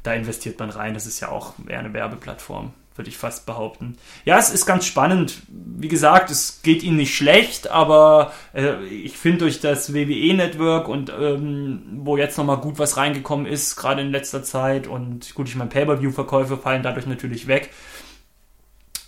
[0.02, 0.94] da investiert man rein.
[0.94, 3.96] Das ist ja auch eher eine Werbeplattform, würde ich fast behaupten.
[4.24, 5.42] Ja, es ist ganz spannend.
[5.48, 11.10] Wie gesagt, es geht ihnen nicht schlecht, aber äh, ich finde durch das WWE-Network und
[11.10, 15.56] ähm, wo jetzt nochmal gut was reingekommen ist, gerade in letzter Zeit und gut, ich
[15.56, 17.70] meine, Pay-Per-View-Verkäufe fallen dadurch natürlich weg.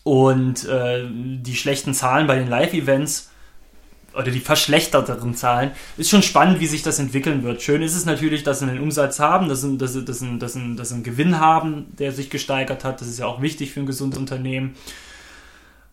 [0.02, 3.29] Und äh, die schlechten Zahlen bei den Live-Events
[4.14, 7.62] oder die verschlechterteren Zahlen, ist schon spannend, wie sich das entwickeln wird.
[7.62, 10.38] Schön ist es natürlich, dass sie einen Umsatz haben, dass sie, dass sie, dass sie,
[10.38, 13.00] dass sie, dass sie einen Gewinn haben, der sich gesteigert hat.
[13.00, 14.74] Das ist ja auch wichtig für ein gesundes Unternehmen.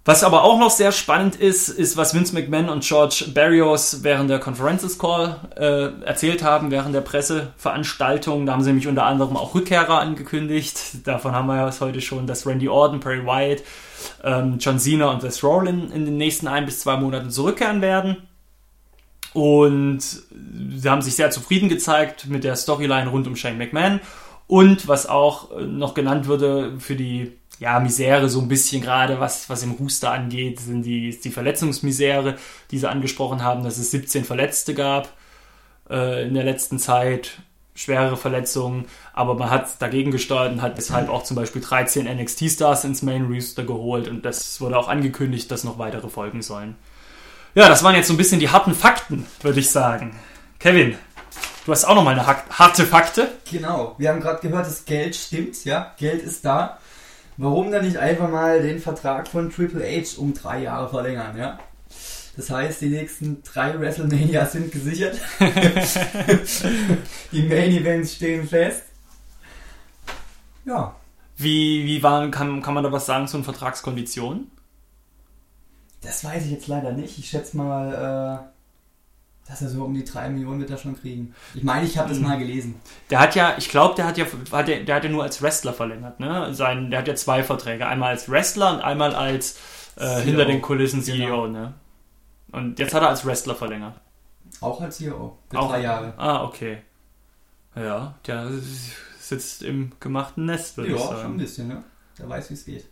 [0.07, 4.29] Was aber auch noch sehr spannend ist, ist, was Vince McMahon und George Barrios während
[4.29, 8.45] der Conferences Call äh, erzählt haben, während der Presseveranstaltung.
[8.45, 11.05] Da haben sie nämlich unter anderem auch Rückkehrer angekündigt.
[11.05, 13.63] Davon haben wir ja heute schon, dass Randy Orton, Perry Wyatt,
[14.23, 18.15] ähm, John Cena und Seth Rollins in den nächsten ein bis zwei Monaten zurückkehren werden.
[19.33, 23.99] Und sie haben sich sehr zufrieden gezeigt mit der Storyline rund um Shane McMahon.
[24.47, 29.49] Und was auch noch genannt wurde für die ja, Misere so ein bisschen gerade, was,
[29.49, 32.35] was im Rooster angeht, sind die, die Verletzungsmisere,
[32.71, 35.09] die sie angesprochen haben, dass es 17 Verletzte gab
[35.89, 37.39] äh, in der letzten Zeit,
[37.73, 42.83] schwerere Verletzungen, aber man hat dagegen gesteuert und hat deshalb auch zum Beispiel 13 NXT-Stars
[42.85, 46.75] ins Main Rooster geholt und das wurde auch angekündigt, dass noch weitere folgen sollen.
[47.53, 50.15] Ja, das waren jetzt so ein bisschen die harten Fakten, würde ich sagen.
[50.59, 50.95] Kevin,
[51.65, 53.31] du hast auch noch mal eine harte Fakte.
[53.49, 56.79] Genau, wir haben gerade gehört, das Geld stimmt, ja, Geld ist da.
[57.37, 61.59] Warum dann nicht einfach mal den Vertrag von Triple H um drei Jahre verlängern, ja?
[62.35, 65.19] Das heißt, die nächsten drei WrestleMania sind gesichert.
[67.31, 68.83] die Main Events stehen fest.
[70.65, 70.95] Ja.
[71.35, 74.51] Wie, wie waren, kann, kann man da was sagen zu den Vertragskonditionen?
[76.01, 77.17] Das weiß ich jetzt leider nicht.
[77.17, 78.56] Ich schätze mal, äh,
[79.47, 81.33] dass er so um die 3 Millionen wird er schon kriegen.
[81.53, 82.25] Ich meine, ich habe das mhm.
[82.25, 82.75] mal gelesen.
[83.09, 85.41] Der hat ja, ich glaube, der hat ja, hat der, der hat ja nur als
[85.41, 86.53] Wrestler verlängert, ne?
[86.53, 87.87] Sein, der hat ja zwei Verträge.
[87.87, 89.57] Einmal als Wrestler und einmal als
[89.95, 91.47] äh, hinter den Kulissen CEO, genau.
[91.47, 91.73] ne?
[92.51, 93.99] Und jetzt hat er als Wrestler verlängert.
[94.61, 95.37] Auch als CEO.
[95.49, 96.13] Für Auch, drei Jahre.
[96.17, 96.79] Ah, okay.
[97.75, 98.49] Ja, der
[99.19, 101.15] sitzt im gemachten Nest, würde ja, ich sagen.
[101.15, 101.83] Ja, schon ein bisschen, ne?
[102.17, 102.85] Der weiß, wie es geht.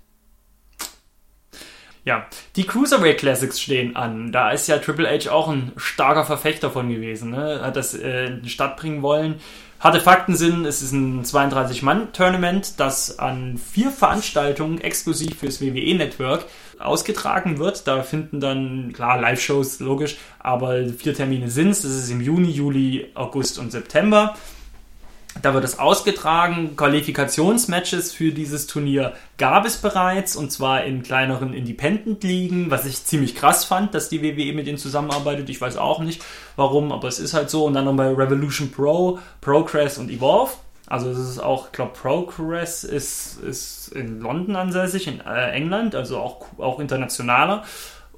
[2.06, 4.32] Ja, die Cruiserweight Classics stehen an.
[4.32, 7.32] Da ist ja Triple H auch ein starker Verfechter von gewesen.
[7.32, 7.62] Ne?
[7.64, 9.42] Hat das äh, in die Stadt bringen wollen.
[9.80, 16.46] Harte Fakten sind, es ist ein 32-Mann-Tournament, das an vier Veranstaltungen exklusiv fürs WWE-Network
[16.80, 17.88] ausgetragen wird.
[17.88, 21.82] Da finden dann, klar, Live-Shows, logisch, aber vier Termine sind es.
[21.82, 24.36] Das ist im Juni, Juli, August und September.
[25.42, 26.76] Da wird es ausgetragen.
[26.78, 33.36] Qualifikationsmatches für dieses Turnier gab es bereits und zwar in kleineren Independent-Ligen, was ich ziemlich
[33.36, 35.50] krass fand, dass die WWE mit denen zusammenarbeitet.
[35.50, 36.24] Ich weiß auch nicht
[36.56, 37.66] warum, aber es ist halt so.
[37.66, 40.52] Und dann noch bei Revolution Pro, Progress und Evolve.
[40.88, 45.96] Also es ist auch, ich glaube, Progress ist, ist in London ansässig, in äh, England,
[45.96, 47.64] also auch, auch internationaler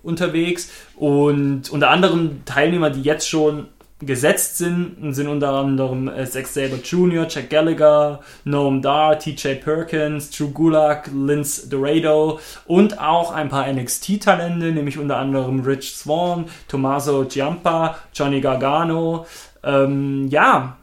[0.04, 0.70] unterwegs.
[0.96, 3.68] Und unter anderem Teilnehmer, die jetzt schon
[4.00, 10.30] gesetzt sind, sind unter anderem äh, Zack Sabre Jr., Jack Gallagher, Noam Dar, TJ Perkins,
[10.30, 17.26] Drew Gulak, Lince Dorado und auch ein paar NXT-Talente, nämlich unter anderem Rich Swan, Tommaso
[17.26, 19.26] Ciampa, Johnny Gargano.
[19.64, 20.78] Ähm, ja,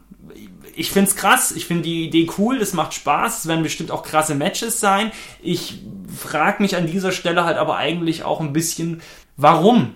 [0.75, 3.91] ich finde es krass, ich finde die Idee cool, es macht Spaß, es werden bestimmt
[3.91, 5.11] auch krasse Matches sein.
[5.41, 5.79] Ich
[6.13, 9.01] frage mich an dieser Stelle halt aber eigentlich auch ein bisschen,
[9.37, 9.95] warum?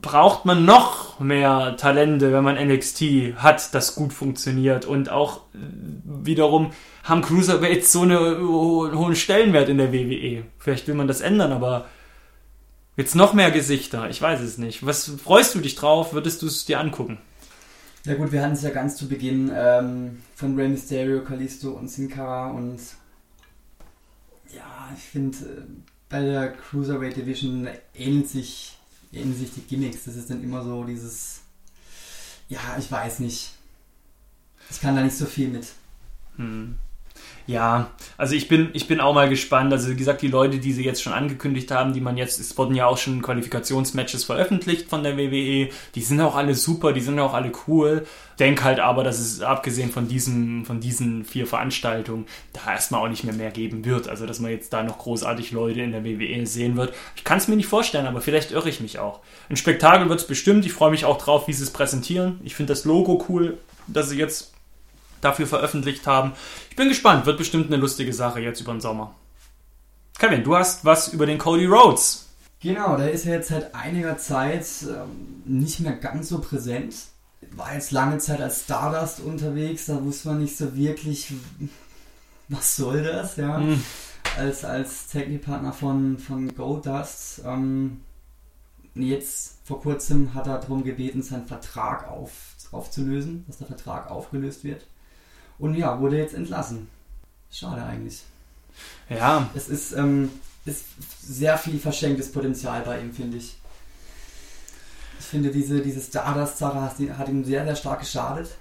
[0.00, 4.84] Braucht man noch mehr Talente, wenn man NXT hat, das gut funktioniert.
[4.84, 5.58] Und auch äh,
[6.04, 6.72] wiederum
[7.04, 10.44] haben Cruiserweights so einen hohen Stellenwert in der WWE.
[10.58, 11.86] Vielleicht will man das ändern, aber
[12.96, 14.10] jetzt noch mehr Gesichter.
[14.10, 14.84] Ich weiß es nicht.
[14.84, 16.12] Was freust du dich drauf?
[16.12, 17.18] Würdest du es dir angucken?
[18.04, 21.88] Ja gut, wir hatten es ja ganz zu Beginn ähm, von Rey Mysterio, Kalisto und
[21.88, 22.78] Sin Cara und
[24.54, 25.62] ja, ich finde, äh,
[26.08, 28.77] bei der Cruiserweight Division ähnelt sich
[29.10, 31.40] hinsichtlich Gimmicks, das ist dann immer so dieses,
[32.48, 33.52] ja, ich weiß nicht.
[34.70, 35.66] Ich kann da nicht so viel mit.
[36.36, 36.76] Hm.
[37.48, 39.72] Ja, also ich bin, ich bin auch mal gespannt.
[39.72, 42.58] Also wie gesagt, die Leute, die sie jetzt schon angekündigt haben, die man jetzt, es
[42.58, 47.00] wurden ja auch schon Qualifikationsmatches veröffentlicht von der WWE, die sind auch alle super, die
[47.00, 48.06] sind auch alle cool.
[48.38, 53.08] Denk halt aber, dass es abgesehen von diesen, von diesen vier Veranstaltungen da erstmal auch
[53.08, 54.08] nicht mehr mehr geben wird.
[54.10, 56.92] Also dass man jetzt da noch großartig Leute in der WWE sehen wird.
[57.16, 59.20] Ich kann es mir nicht vorstellen, aber vielleicht irre ich mich auch.
[59.48, 60.66] Ein Spektakel wird es bestimmt.
[60.66, 62.40] Ich freue mich auch drauf, wie sie es präsentieren.
[62.44, 64.52] Ich finde das Logo cool, dass sie jetzt
[65.20, 66.32] dafür veröffentlicht haben.
[66.70, 69.14] Ich bin gespannt, wird bestimmt eine lustige Sache jetzt über den Sommer.
[70.18, 72.26] Kevin, du hast was über den Cody Rhodes.
[72.60, 76.94] Genau, der ist ja jetzt seit einiger Zeit ähm, nicht mehr ganz so präsent.
[77.52, 81.32] War jetzt lange Zeit als Stardust unterwegs, da wusste man nicht so wirklich,
[82.48, 83.58] was soll das, ja.
[83.58, 83.80] Mhm.
[84.36, 87.42] Als, als Technikpartner von, von Goldust.
[87.44, 88.00] Ähm,
[88.94, 92.32] jetzt vor kurzem hat er darum gebeten, seinen Vertrag auf,
[92.72, 94.84] aufzulösen, dass der Vertrag aufgelöst wird.
[95.58, 96.88] Und ja, wurde jetzt entlassen.
[97.50, 98.22] Schade eigentlich.
[99.08, 99.50] Ja.
[99.54, 100.30] Es ist, ähm,
[100.64, 100.84] ist
[101.20, 103.56] sehr viel verschenktes Potenzial bei ihm, finde ich.
[105.18, 106.80] Ich finde, diese, diese Stardust-Sache
[107.18, 108.56] hat, ihm sehr, sehr stark geschadet.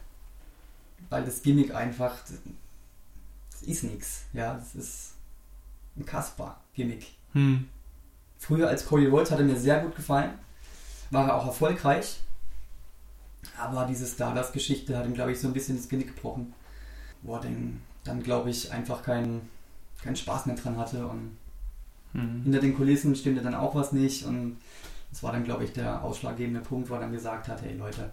[1.09, 2.15] Weil das Gimmick einfach.
[3.51, 4.23] Das ist nichts.
[4.33, 5.13] Ja, das ist
[5.95, 7.05] ein Kasper-Gimmick.
[7.33, 7.69] Hm.
[8.39, 10.31] Früher als Cody Rhodes hat er mir sehr gut gefallen.
[11.11, 12.19] War er auch erfolgreich.
[13.57, 16.53] Aber diese Stardust-Geschichte hat ihm, glaube ich, so ein bisschen das Genick gebrochen
[17.27, 19.47] wo er dann, dann glaube ich, einfach keinen
[20.01, 21.37] keinen Spaß mehr dran hatte und
[22.13, 22.43] mhm.
[22.43, 24.57] hinter den Kulissen stimmte dann auch was nicht und
[25.11, 28.11] das war dann, glaube ich, der ausschlaggebende Punkt, wo er dann gesagt hat, hey Leute.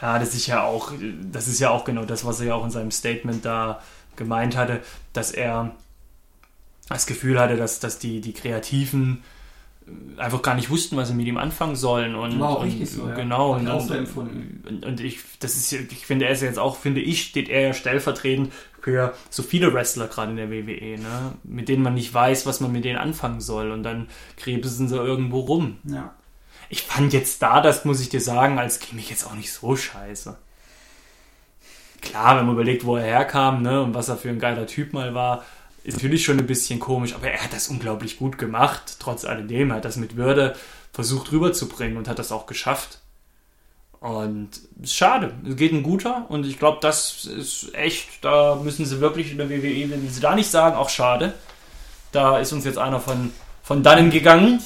[0.00, 0.92] Ja, das ist ja auch,
[1.32, 3.80] das ist ja auch genau das, was er ja auch in seinem Statement da
[4.14, 5.74] gemeint hatte, dass er
[6.88, 9.24] das Gefühl hatte, dass, dass die, die Kreativen
[10.16, 12.14] einfach gar nicht wussten, was sie mit ihm anfangen sollen.
[12.14, 13.14] Und, War auch und, richtig so, ja.
[13.14, 13.54] Genau.
[13.54, 14.16] Und, und,
[14.66, 17.60] und, und, ich, das ist, ich finde, er ist jetzt auch, finde ich, steht er
[17.60, 21.32] ja stellvertretend für so viele Wrestler gerade in der WWE, ne?
[21.42, 23.70] mit denen man nicht weiß, was man mit denen anfangen soll.
[23.70, 25.78] Und dann krebsen sie irgendwo rum.
[25.84, 26.14] Ja.
[26.68, 29.76] Ich fand jetzt da, das muss ich dir sagen, als Gimmick jetzt auch nicht so
[29.76, 30.36] scheiße.
[32.00, 34.92] Klar, wenn man überlegt, wo er herkam ne, und was er für ein geiler Typ
[34.92, 35.44] mal war,
[35.86, 39.70] ist natürlich schon ein bisschen komisch, aber er hat das unglaublich gut gemacht, trotz alledem.
[39.70, 40.56] Er hat das mit Würde
[40.92, 42.98] versucht rüberzubringen und hat das auch geschafft.
[44.00, 44.50] Und
[44.84, 45.32] schade.
[45.48, 49.38] Es geht ein guter und ich glaube, das ist echt, da müssen sie wirklich in
[49.38, 51.34] der WWE, wenn sie da nicht sagen, auch schade.
[52.10, 53.32] Da ist uns jetzt einer von,
[53.62, 54.60] von dannen gegangen.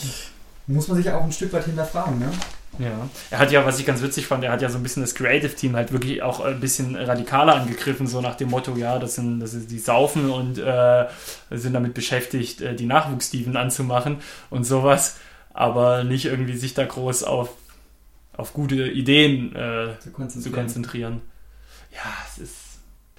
[0.67, 2.33] Muss man sich auch ein Stück weit hinterfragen, ne?
[2.81, 5.03] Ja, er hat ja, was ich ganz witzig fand, er hat ja so ein bisschen
[5.03, 8.99] das Creative Team halt wirklich auch ein bisschen radikaler angegriffen, so nach dem Motto, ja,
[8.99, 11.07] das sind, das ist die saufen und äh,
[11.51, 14.17] sind damit beschäftigt, äh, die Nachwuchssteven anzumachen
[14.49, 15.19] und sowas,
[15.53, 17.51] aber nicht irgendwie sich da groß auf,
[18.35, 20.43] auf gute Ideen äh, zu, konzentrieren.
[20.43, 21.21] zu konzentrieren.
[21.93, 22.60] Ja, es ist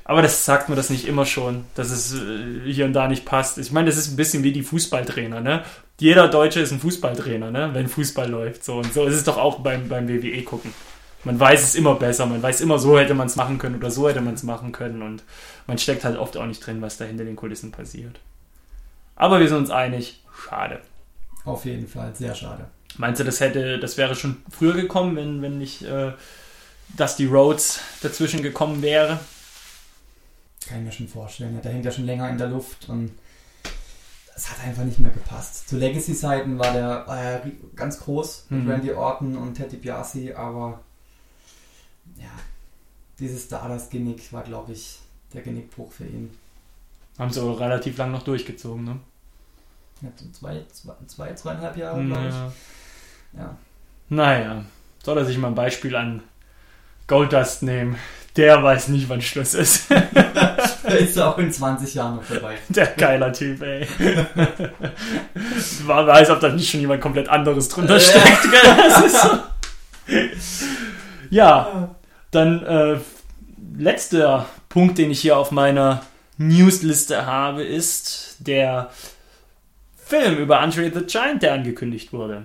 [0.04, 3.26] aber das sagt man das nicht immer schon, dass es äh, hier und da nicht
[3.26, 3.58] passt.
[3.58, 5.64] Ich meine, das ist ein bisschen wie die Fußballtrainer, ne?
[6.00, 7.70] Jeder Deutsche ist ein Fußballtrainer, ne?
[7.74, 8.64] Wenn Fußball läuft.
[8.64, 10.74] So und so ist es doch auch beim, beim WWE gucken.
[11.24, 13.92] Man weiß es immer besser, man weiß immer, so hätte man es machen können oder
[13.92, 15.24] so hätte man es machen können und
[15.68, 18.20] man steckt halt oft auch nicht drin, was da hinter den Kulissen passiert.
[19.16, 20.80] Aber wir sind uns einig, schade.
[21.46, 22.66] Auf jeden Fall, sehr schade.
[22.98, 26.12] Meinst du, das hätte, das wäre schon früher gekommen, wenn, wenn nicht äh,
[26.98, 29.20] Dusty Rhodes dazwischen gekommen wäre?
[30.72, 31.60] Kann ich mir schon vorstellen.
[31.62, 33.12] Der hängt ja schon länger in der Luft und
[34.34, 35.68] das hat einfach nicht mehr gepasst.
[35.68, 38.72] Zu Legacy-Seiten war der äh, ganz groß mit Mhm.
[38.72, 40.80] Randy Orton und Teddy Biasi, aber
[42.18, 42.30] ja,
[43.20, 45.00] dieses Stardust-Genick war, glaube ich,
[45.34, 46.32] der Genickbruch für ihn.
[47.20, 49.00] Haben sie aber relativ lang noch durchgezogen, ne?
[50.02, 52.52] Ja, so zwei, zwei, zwei, zweieinhalb Jahre, glaube Naja.
[53.34, 53.40] ich.
[53.40, 53.58] Ja.
[54.10, 54.66] naja,
[55.04, 56.24] soll er sich mal ein Beispiel an
[57.08, 57.98] Goldust nehmen.
[58.38, 59.92] Der weiß nicht, wann Schluss ist.
[59.92, 62.56] Da ist er auch in 20 Jahren noch dabei.
[62.70, 63.86] Der geiler Typ, ey.
[65.86, 68.44] Man weiß, ob da nicht schon jemand komplett anderes drunter steckt.
[68.44, 69.10] Gell?
[69.10, 70.18] So.
[71.30, 71.96] Ja,
[72.32, 72.98] dann äh,
[73.78, 76.02] letzter Punkt, den ich hier auf meiner
[76.38, 78.92] Newsliste habe, ist der
[80.06, 82.44] Film über Andre the Giant, der angekündigt wurde.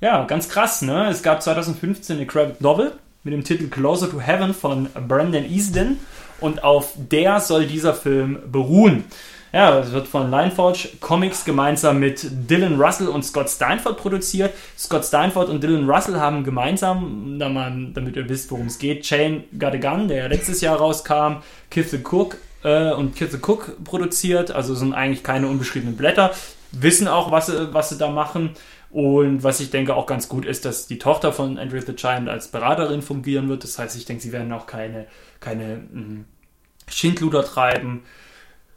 [0.00, 1.08] Ja, ganz krass, ne?
[1.08, 2.92] Es gab 2015 eine Graphic Novel
[3.28, 5.98] mit dem Titel Closer to Heaven von Brandon Easton
[6.40, 9.04] und auf der soll dieser Film beruhen.
[9.52, 14.52] Ja, es wird von Lineforge Comics gemeinsam mit Dylan Russell und Scott Steinford produziert.
[14.78, 19.74] Scott Steinford und Dylan Russell haben gemeinsam, damit ihr wisst, worum es geht, Chain Got
[19.74, 24.50] a Gun, der letztes Jahr rauskam, Kith the Cook äh, und Kith the Cook produziert.
[24.50, 26.32] Also sind eigentlich keine unbeschriebenen Blätter.
[26.72, 28.50] Wissen auch, was was sie da machen.
[28.90, 32.28] Und was ich denke auch ganz gut ist, dass die Tochter von Andrew the Giant
[32.28, 33.64] als Beraterin fungieren wird.
[33.64, 35.06] Das heißt, ich denke, sie werden auch keine,
[35.40, 36.24] keine mh,
[36.88, 38.02] Schindluder treiben.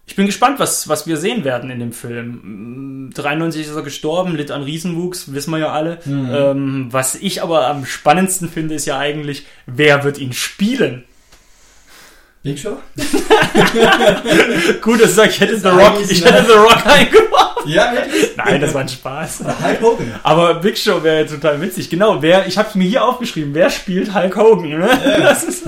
[0.05, 3.07] Ich bin gespannt, was, was wir sehen werden in dem Film.
[3.07, 5.99] Mm, 93 ist er gestorben, litt an Riesenwuchs, wissen wir ja alle.
[6.05, 11.05] Ähm, was ich aber am spannendsten finde, ist ja eigentlich, wer wird ihn spielen?
[12.43, 12.77] Big Show?
[14.81, 17.67] Gut, dass ich sage, ich hätte The Rock, ich hätte The Rock eingebaut.
[17.67, 18.35] Ja, wirklich?
[18.35, 19.43] Nein, das war ein Spaß.
[19.63, 20.19] Hulk Hogan.
[20.23, 21.91] Aber Big Show wäre ja total witzig.
[21.91, 24.79] Genau, wer, ich habe mir hier aufgeschrieben, wer spielt Hulk Hogan?
[24.79, 24.89] Ne?
[25.21, 25.65] Das, ist,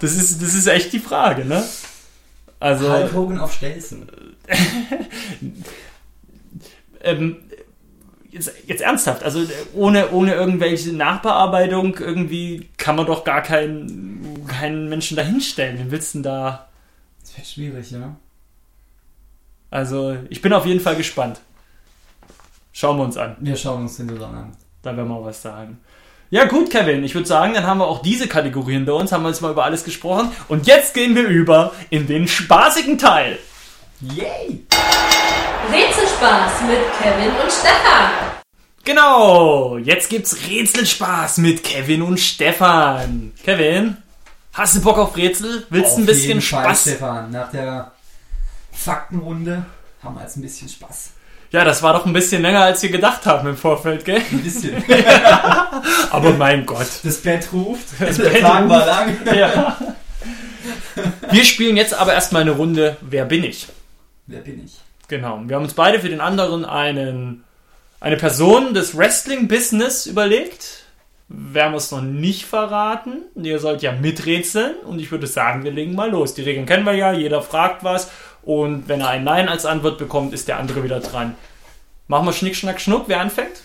[0.00, 1.64] das, ist, das ist echt die Frage, ne?
[2.60, 4.08] Also, Hulk Hogan auf Stelzen.
[7.02, 7.38] ähm,
[8.36, 14.46] jetzt, jetzt ernsthaft, also äh, ohne, ohne irgendwelche Nachbearbeitung irgendwie kann man doch gar keinen,
[14.46, 15.78] keinen Menschen dahinstellen.
[15.78, 16.68] Wen willst du denn da?
[17.20, 18.16] Das wäre schwierig, ja.
[19.70, 21.40] Also, ich bin auf jeden Fall gespannt.
[22.72, 23.36] Schauen wir uns an.
[23.40, 24.56] Wir schauen uns den zusammen an.
[24.82, 25.80] Da werden wir was sagen.
[26.30, 29.22] Ja gut, Kevin, ich würde sagen, dann haben wir auch diese Kategorie hinter uns, haben
[29.22, 30.30] wir jetzt mal über alles gesprochen.
[30.48, 33.38] Und jetzt gehen wir über in den spaßigen Teil.
[34.00, 34.66] Yay!
[35.72, 38.10] Rätselspaß mit Kevin und Stefan.
[38.84, 43.32] Genau, jetzt gibt's Rätselspaß mit Kevin und Stefan.
[43.44, 43.96] Kevin,
[44.52, 45.66] hast du Bock auf Rätsel?
[45.70, 46.80] Willst du ein bisschen jeden Fall, Spaß?
[46.82, 47.30] Stefan.
[47.32, 47.90] Nach der
[48.72, 49.66] Faktenrunde
[50.02, 51.10] haben wir jetzt ein bisschen Spaß.
[51.50, 54.20] Ja, das war doch ein bisschen länger, als wir gedacht haben im Vorfeld, gell?
[54.30, 54.82] Ein bisschen.
[56.10, 56.86] Aber mein Gott.
[57.02, 57.86] Das Bett ruft.
[57.98, 58.70] Das der Bett Tag ruft.
[58.70, 59.16] war lang.
[59.34, 59.76] Ja.
[61.30, 63.66] Wir spielen jetzt aber erstmal eine Runde Wer bin ich?
[64.26, 64.72] Wer bin ich?
[65.08, 65.40] Genau.
[65.46, 67.44] Wir haben uns beide für den anderen einen,
[68.00, 70.84] eine Person des Wrestling-Business überlegt.
[71.28, 73.22] Wir haben es noch nicht verraten.
[73.34, 76.34] Ihr sollt ja miträtseln und ich würde sagen, wir legen mal los.
[76.34, 78.10] Die Regeln kennen wir ja, jeder fragt was
[78.42, 81.34] und wenn er ein Nein als Antwort bekommt, ist der andere wieder dran.
[82.06, 83.08] Machen wir Schnick, Schnack, Schnuck.
[83.08, 83.60] Wer anfängt?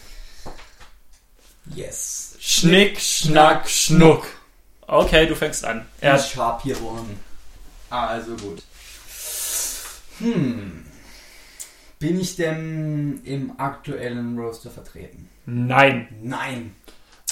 [1.75, 2.35] Yes.
[2.39, 4.25] Schnick, Schnack, Schnuck.
[4.87, 5.85] Okay, du fängst an.
[6.01, 7.19] Er Ich hab hier wohnen.
[7.91, 8.63] Also gut.
[10.17, 10.80] Hm.
[12.01, 15.29] Bin ich denn im aktuellen Roaster vertreten?
[15.45, 16.07] Nein.
[16.23, 16.75] Nein.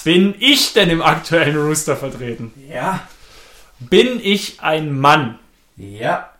[0.03, 2.53] Bin ich denn im aktuellen Rooster vertreten?
[2.69, 3.07] Ja.
[3.79, 5.39] Bin ich ein Mann?
[5.75, 6.31] Ja.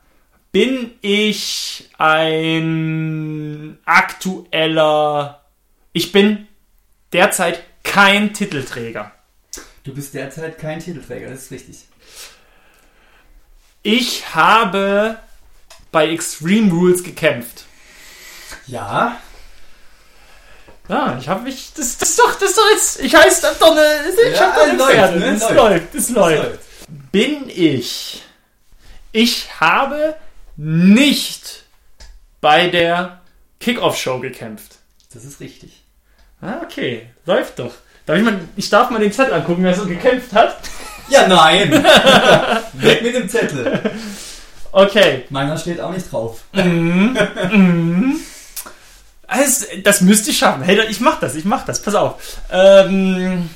[0.52, 5.44] Bin ich ein aktueller.
[5.92, 6.48] Ich bin
[7.12, 9.12] derzeit kein Titelträger.
[9.84, 11.86] Du bist derzeit kein Titelträger, das ist richtig.
[13.82, 15.18] Ich habe
[15.92, 17.66] bei Extreme Rules gekämpft.
[18.68, 19.18] Ja.
[20.88, 21.72] Ja, ich habe mich.
[21.76, 23.00] Das, das ist doch, das ist doch jetzt.
[23.02, 23.86] Ich heiße doch eine.
[24.32, 25.20] Ich Ja, hab doch eine läuft, Pferde.
[25.20, 25.34] ne?
[25.34, 25.56] Das Läuft.
[25.56, 26.60] läuft, das läuft.
[27.12, 28.24] Bin ich.
[29.12, 30.16] Ich habe
[30.56, 31.64] nicht
[32.42, 33.22] bei der
[33.60, 34.78] Kickoff-Show gekämpft.
[35.14, 35.84] Das ist richtig.
[36.42, 37.10] Ah, okay.
[37.26, 37.74] Läuft doch.
[38.06, 40.58] Darf ich, mal, ich darf mal den Zettel angucken, wer so gekämpft hat.
[41.12, 41.72] Ja, nein.
[42.74, 43.82] Weg mit dem Zettel.
[44.72, 45.26] Okay.
[45.32, 46.42] Meiner steht auch nicht drauf.
[46.54, 46.70] Also,
[49.84, 50.64] das müsste ich schaffen.
[50.64, 51.82] Hey, ich mach das, ich mach das.
[51.82, 52.22] Pass auf.
[52.52, 53.50] Ähm,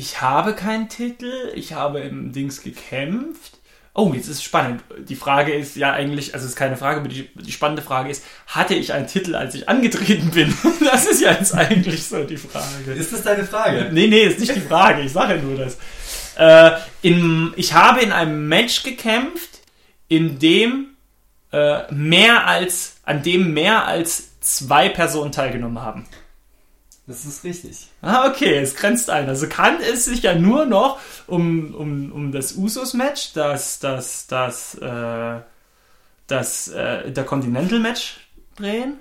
[0.00, 3.58] Ich habe keinen Titel, ich habe im Dings gekämpft.
[3.92, 4.82] Oh, jetzt ist es spannend.
[4.98, 8.08] Die Frage ist ja eigentlich, also es ist keine Frage, aber die, die spannende Frage
[8.08, 10.56] ist, hatte ich einen Titel, als ich angetreten bin?
[10.90, 12.92] Das ist ja jetzt eigentlich so die Frage.
[12.96, 13.90] Ist das deine Frage?
[13.92, 15.76] Nee, nee, ist nicht die Frage, ich sage ja nur das.
[16.36, 19.50] Äh, in, ich habe in einem Match gekämpft,
[20.08, 20.89] in dem
[21.52, 26.06] äh, mehr als, an dem mehr als zwei Personen teilgenommen haben.
[27.06, 27.88] Das ist richtig.
[28.02, 29.28] Ah, okay, es grenzt ein.
[29.28, 34.76] Also kann es sich ja nur noch um, um, um das Usos-Match, das, das, das,
[34.76, 35.40] äh,
[36.28, 38.20] das äh, Intercontinental-Match
[38.56, 38.98] drehen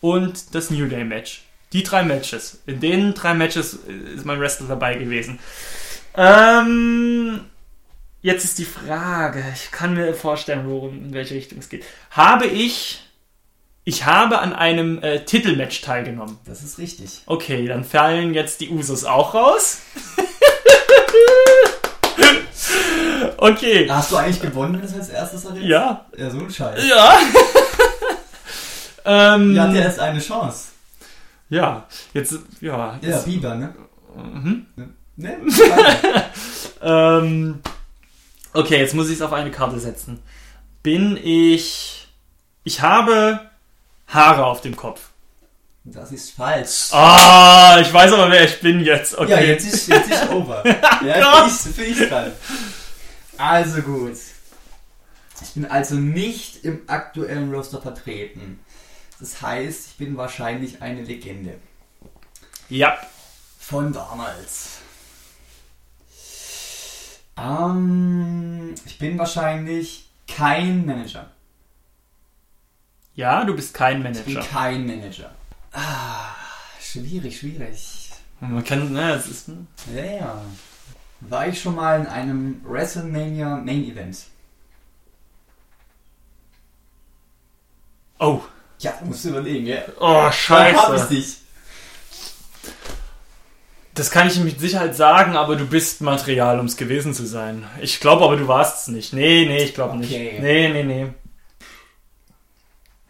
[0.00, 1.42] und das New Day-Match.
[1.72, 2.62] Die drei Matches.
[2.66, 5.38] In den drei Matches ist mein Wrestler dabei gewesen.
[6.16, 7.42] Ähm,
[8.22, 11.84] jetzt ist die Frage, ich kann mir vorstellen, worum, in welche Richtung es geht.
[12.10, 13.02] Habe ich,
[13.84, 16.38] ich habe an einem äh, Titelmatch teilgenommen.
[16.44, 17.22] Das ist richtig.
[17.26, 19.78] Okay, dann fallen jetzt die Usos auch raus.
[23.38, 23.88] okay.
[23.90, 25.66] Hast du eigentlich gewonnen, wenn du als erstes errätst?
[25.66, 26.06] Ja.
[26.16, 26.86] Ja, so ein Scheiß.
[26.86, 27.18] Ja.
[29.34, 30.68] ähm, Ihr habt ja erst eine Chance.
[31.48, 32.98] ja, jetzt, ja.
[33.00, 33.74] Ja, Jetzt, Biber, ne?
[34.14, 34.66] mhm.
[35.16, 35.36] Ne?
[36.82, 37.60] ähm,
[38.52, 40.22] okay, jetzt muss ich es auf eine Karte setzen.
[40.82, 42.08] Bin ich.
[42.64, 43.50] Ich habe
[44.06, 45.10] Haare auf dem Kopf.
[45.84, 46.92] Das ist falsch.
[46.92, 49.16] Ah, ich weiß aber, wer ich bin jetzt.
[49.16, 49.30] Okay.
[49.30, 50.62] Ja, jetzt ist, jetzt ist over.
[51.04, 52.32] Ja, ich, ich dran.
[53.38, 54.16] Also gut.
[55.42, 58.60] Ich bin also nicht im aktuellen Roster vertreten.
[59.18, 61.54] Das heißt, ich bin wahrscheinlich eine Legende.
[62.68, 62.98] Ja.
[63.58, 64.79] Von damals.
[67.40, 71.30] Ähm, ich bin wahrscheinlich kein Manager.
[73.14, 74.48] Ja, du bist kein Ich bin Manager.
[74.52, 75.30] kein Manager.
[75.72, 76.34] Ah,
[76.80, 78.10] schwierig, schwierig.
[78.40, 79.48] Man kann, ne, es ist.
[79.94, 80.42] Ja, ja.
[81.20, 84.24] War ich schon mal in einem WrestleMania Main Event?
[88.18, 88.40] Oh.
[88.78, 89.78] Ja, musst du überlegen, ja.
[89.98, 91.08] Oh, Hab ich scheiße.
[91.14, 91.38] dich.
[93.94, 97.64] Das kann ich mit Sicherheit sagen, aber du bist Material, um es gewesen zu sein.
[97.80, 99.12] Ich glaube aber, du warst es nicht.
[99.12, 100.12] Nee, nee, ich glaube nicht.
[100.12, 100.38] Okay.
[100.40, 101.06] Nee, nee, nee.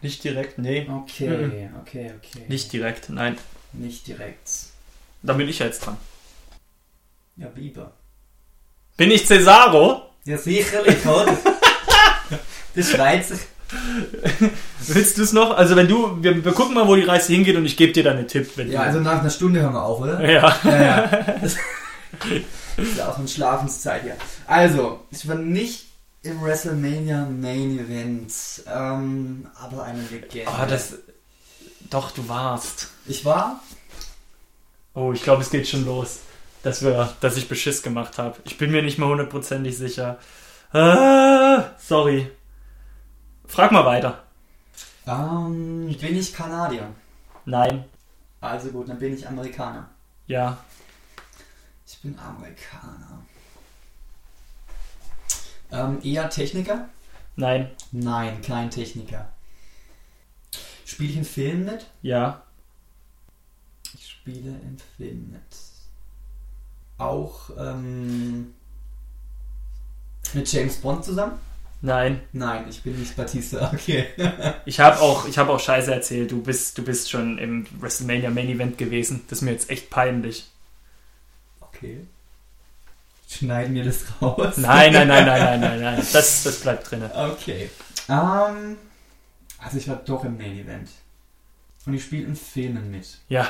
[0.01, 0.87] Nicht direkt, nee.
[0.89, 2.45] Okay, okay, okay.
[2.47, 3.37] Nicht direkt, nein.
[3.73, 4.49] Nicht direkt.
[5.21, 5.97] Da bin ich jetzt dran.
[7.37, 7.93] Ja, Biber.
[8.97, 10.09] Bin ich Cesaro?
[10.25, 11.37] Ja, sicherlich, oder?
[12.75, 13.39] das schreit sich.
[14.87, 15.55] Willst du es noch?
[15.55, 18.03] Also wenn du, wir, wir gucken mal, wo die Reise hingeht und ich gebe dir
[18.03, 18.51] dann einen Tipp.
[18.55, 20.21] Wenn Ja, also nach einer Stunde hören wir auf, oder?
[20.29, 20.55] ja.
[20.63, 21.07] Ja, ja.
[21.41, 21.55] Das
[22.77, 24.15] ist ja auch eine Schlafenszeit hier.
[24.47, 25.85] Also, ich war nicht
[26.23, 28.31] im WrestleMania Main Event,
[28.67, 30.51] ähm, aber eine Legende.
[30.51, 30.95] Oh, das,
[31.89, 32.89] doch, du warst.
[33.07, 33.61] ich war?
[34.93, 36.19] Oh, ich glaube, es geht schon los,
[36.63, 38.37] dass wir, dass ich Beschiss gemacht habe.
[38.45, 40.17] Ich bin mir nicht mehr hundertprozentig sicher.
[40.73, 42.29] Ah, sorry.
[43.51, 44.23] Frag mal weiter.
[45.05, 46.87] Ähm, bin ich Kanadier?
[47.43, 47.83] Nein.
[48.39, 49.89] Also gut, dann bin ich Amerikaner.
[50.25, 50.57] Ja.
[51.85, 53.25] Ich bin Amerikaner.
[55.69, 56.87] Ähm, eher Techniker?
[57.35, 57.69] Nein.
[57.91, 59.27] Nein, kein Techniker.
[60.85, 61.87] Spiele ich in Filmen mit?
[62.01, 62.43] Ja.
[63.93, 65.57] Ich spiele in Filmen mit.
[66.97, 68.53] Auch ähm,
[70.33, 71.50] mit James Bond zusammen?
[71.81, 72.21] Nein.
[72.31, 73.71] Nein, ich bin nicht Batista.
[73.73, 74.07] Okay.
[74.65, 76.31] Ich habe auch, ich habe auch Scheiße erzählt.
[76.31, 79.23] Du bist, du bist schon im WrestleMania Main Event gewesen.
[79.27, 80.51] Das ist mir jetzt echt peinlich.
[81.59, 82.05] Okay.
[83.27, 84.57] Schneiden wir das raus?
[84.57, 86.07] Nein, nein, nein, nein, nein, nein, nein.
[86.13, 87.03] Das, das bleibt drin.
[87.03, 87.69] Okay.
[88.07, 88.77] Ähm,
[89.57, 90.89] also ich war doch im Main Event.
[91.85, 93.17] Und ich spiele in Filmen mit.
[93.29, 93.49] Ja.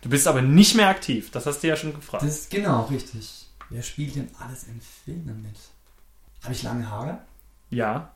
[0.00, 1.30] Du bist aber nicht mehr aktiv.
[1.30, 2.22] Das hast du ja schon gefragt.
[2.22, 3.46] Das ist genau richtig.
[3.68, 5.56] Wer spielt denn alles in Filmen mit?
[6.42, 7.18] Habe ich lange Haare?
[7.70, 8.10] Ja.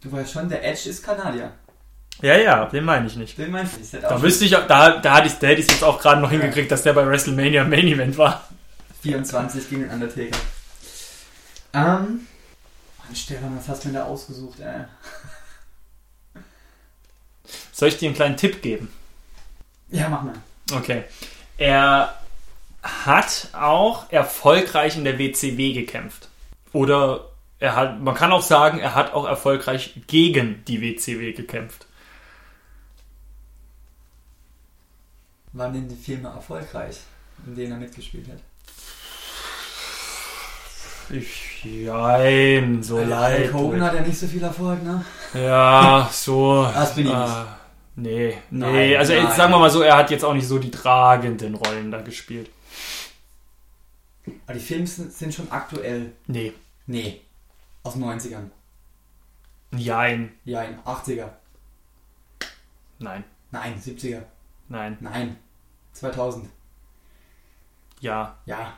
[0.00, 1.52] Du weißt schon, der Edge ist Kanadier.
[2.20, 3.38] Ja, ja, den meine ich nicht.
[3.38, 3.80] Den meinst du?
[3.80, 6.00] Ich hätte Da wüsste ich, da, da, hatte ich, da hätte ich es jetzt auch
[6.00, 8.48] gerade noch hingekriegt, dass der bei WrestleMania Main Event war.
[9.02, 10.36] 24 gegen den Undertaker.
[11.72, 12.26] Ähm.
[12.98, 14.84] Mann, Stefan, was hast du denn da ausgesucht, ey?
[17.72, 18.92] Soll ich dir einen kleinen Tipp geben?
[19.90, 20.34] Ja, mach mal.
[20.72, 21.04] Okay.
[21.56, 22.14] Er
[22.82, 26.28] hat auch erfolgreich in der WCW gekämpft.
[26.72, 27.28] Oder
[27.60, 31.86] er hat, man kann auch sagen, er hat auch erfolgreich gegen die WCW gekämpft.
[35.52, 36.98] Waren denn die Filme erfolgreich,
[37.46, 38.38] in denen er mitgespielt hat?
[41.10, 43.52] Ich, jein, so leid.
[43.52, 45.02] Hulk Hogan hat ja nicht so viel Erfolg, ne?
[45.32, 46.64] Ja, so.
[46.72, 47.22] Das bin ich nicht.
[47.22, 47.44] äh,
[48.00, 49.24] Nee, nee, Nein, also nein.
[49.24, 52.00] jetzt sagen wir mal so, er hat jetzt auch nicht so die tragenden Rollen da
[52.00, 52.48] gespielt.
[54.46, 56.12] Aber die Filme sind schon aktuell.
[56.28, 56.52] Nee.
[56.86, 57.22] Nee.
[57.88, 58.50] Aus den 90ern.
[59.72, 60.34] Jein.
[60.44, 61.30] Ja, in 80er.
[62.98, 63.24] Nein.
[63.50, 64.24] Nein, 70er.
[64.68, 64.98] Nein.
[65.00, 65.38] Nein.
[65.94, 66.50] 2000.
[68.00, 68.36] Ja.
[68.44, 68.76] Ja.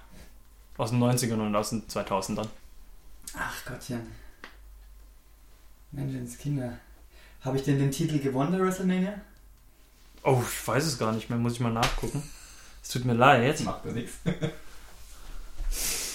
[0.77, 2.47] Aus den 90ern und aus den 2000ern.
[3.37, 4.07] Ach Gottchen.
[5.91, 6.79] Menschenskinder.
[7.41, 9.21] Habe ich denn den Titel gewonnen der WrestleMania?
[10.23, 11.39] Oh, ich weiß es gar nicht mehr.
[11.41, 12.23] Muss ich mal nachgucken.
[12.81, 13.59] Es tut mir leid.
[13.63, 14.19] macht mir nichts.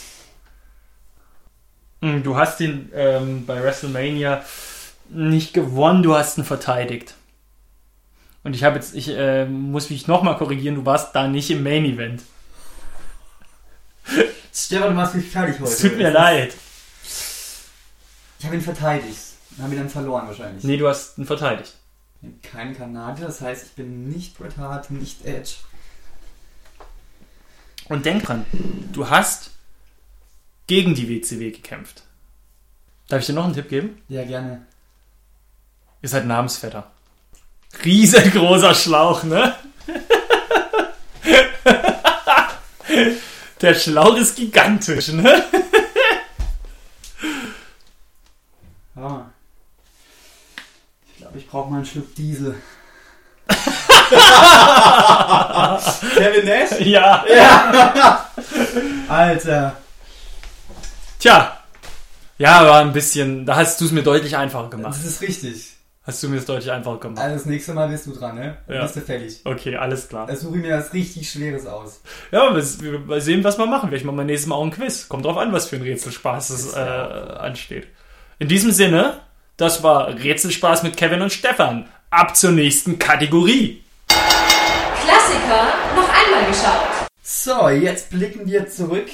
[2.01, 4.43] Hm, Du hast ihn ähm, bei WrestleMania
[5.09, 7.15] nicht gewonnen, du hast ihn verteidigt.
[8.43, 11.63] Und ich habe jetzt, ich äh, muss mich nochmal korrigieren, du warst da nicht im
[11.63, 12.21] Main Event.
[14.53, 15.71] Stefan, du machst mich fertig heute.
[15.71, 16.53] Es tut mir leid.
[18.39, 19.17] Ich habe ihn verteidigt.
[19.59, 20.63] Habe ihn dann verloren wahrscheinlich.
[20.63, 21.73] Nee, du hast ihn verteidigt.
[22.15, 25.55] Ich bin kein Kanadier, das heißt, ich bin nicht Bret Hart, nicht Edge.
[27.89, 28.45] Und denk dran,
[28.91, 29.51] du hast
[30.67, 32.03] gegen die WCW gekämpft.
[33.07, 34.01] Darf ich dir noch einen Tipp geben?
[34.09, 34.65] Ja, gerne.
[36.01, 36.91] Ihr seid Namensvetter.
[37.83, 39.55] Riesengroßer Schlauch, ne?
[43.61, 45.43] Der Schlauch ist gigantisch, ne?
[48.95, 49.25] Ah.
[51.11, 52.55] Ich glaube, ich brauche mal einen Schluck Diesel.
[56.15, 56.79] Kevin Nash?
[56.79, 57.25] Ja.
[59.07, 59.77] Alter.
[61.25, 61.57] Tja.
[62.37, 64.93] Ja, war ein bisschen, da hast du es mir deutlich einfacher gemacht.
[64.95, 65.71] Das ist richtig.
[66.03, 67.19] Hast du mir es deutlich einfacher gemacht.
[67.19, 68.57] Also das nächste Mal bist du dran, ne?
[68.67, 68.83] Dann Ja.
[68.83, 69.41] bist du fertig.
[69.43, 70.27] Okay, alles klar.
[70.27, 72.01] Da suche ich mir was richtig Schweres aus.
[72.31, 73.89] Ja, wir, wir sehen, was wir machen.
[73.89, 75.09] Vielleicht machen wir nächstes Mal auch ein Quiz.
[75.09, 77.87] Kommt drauf an, was für ein Rätselspaß es äh, ansteht.
[78.37, 79.21] In diesem Sinne,
[79.57, 81.87] das war Rätselspaß mit Kevin und Stefan.
[82.11, 83.83] Ab zur nächsten Kategorie.
[84.09, 87.07] Klassiker noch einmal geschaut.
[87.23, 89.07] So, jetzt blicken wir zurück.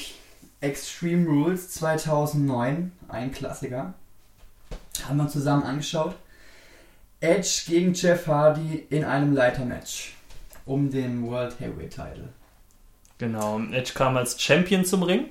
[0.62, 3.94] Extreme Rules 2009, ein Klassiker.
[5.08, 6.16] Haben wir zusammen angeschaut.
[7.20, 10.14] Edge gegen Jeff Hardy in einem Leitermatch
[10.66, 12.30] um den World Heavyweight Title.
[13.18, 15.30] Genau, Edge kam als Champion zum Ring.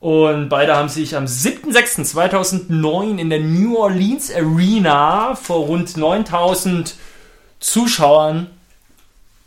[0.00, 6.94] Und beide haben sich am 7.6.2009 in der New Orleans Arena vor rund 9000
[7.60, 8.50] Zuschauern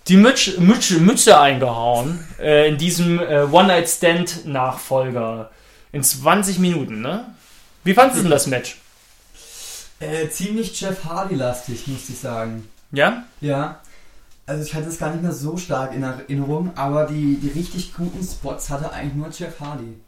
[0.07, 2.25] die Mütze, Mütze, Mütze eingehauen.
[2.39, 5.51] Äh, in diesem äh, One-Night-Stand-Nachfolger.
[5.91, 7.33] In 20 Minuten, ne?
[7.83, 8.77] Wie fandest du denn das Match?
[9.99, 12.67] Äh, ziemlich Jeff Hardy-lastig, muss ich sagen.
[12.91, 13.23] Ja?
[13.41, 13.79] Ja.
[14.45, 17.93] Also ich hatte es gar nicht mehr so stark in Erinnerung, aber die, die richtig
[17.93, 19.99] guten Spots hatte eigentlich nur Jeff Hardy.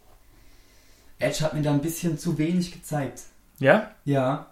[1.18, 3.24] Edge hat mir da ein bisschen zu wenig gezeigt.
[3.60, 3.92] Ja?
[4.06, 4.48] Ja.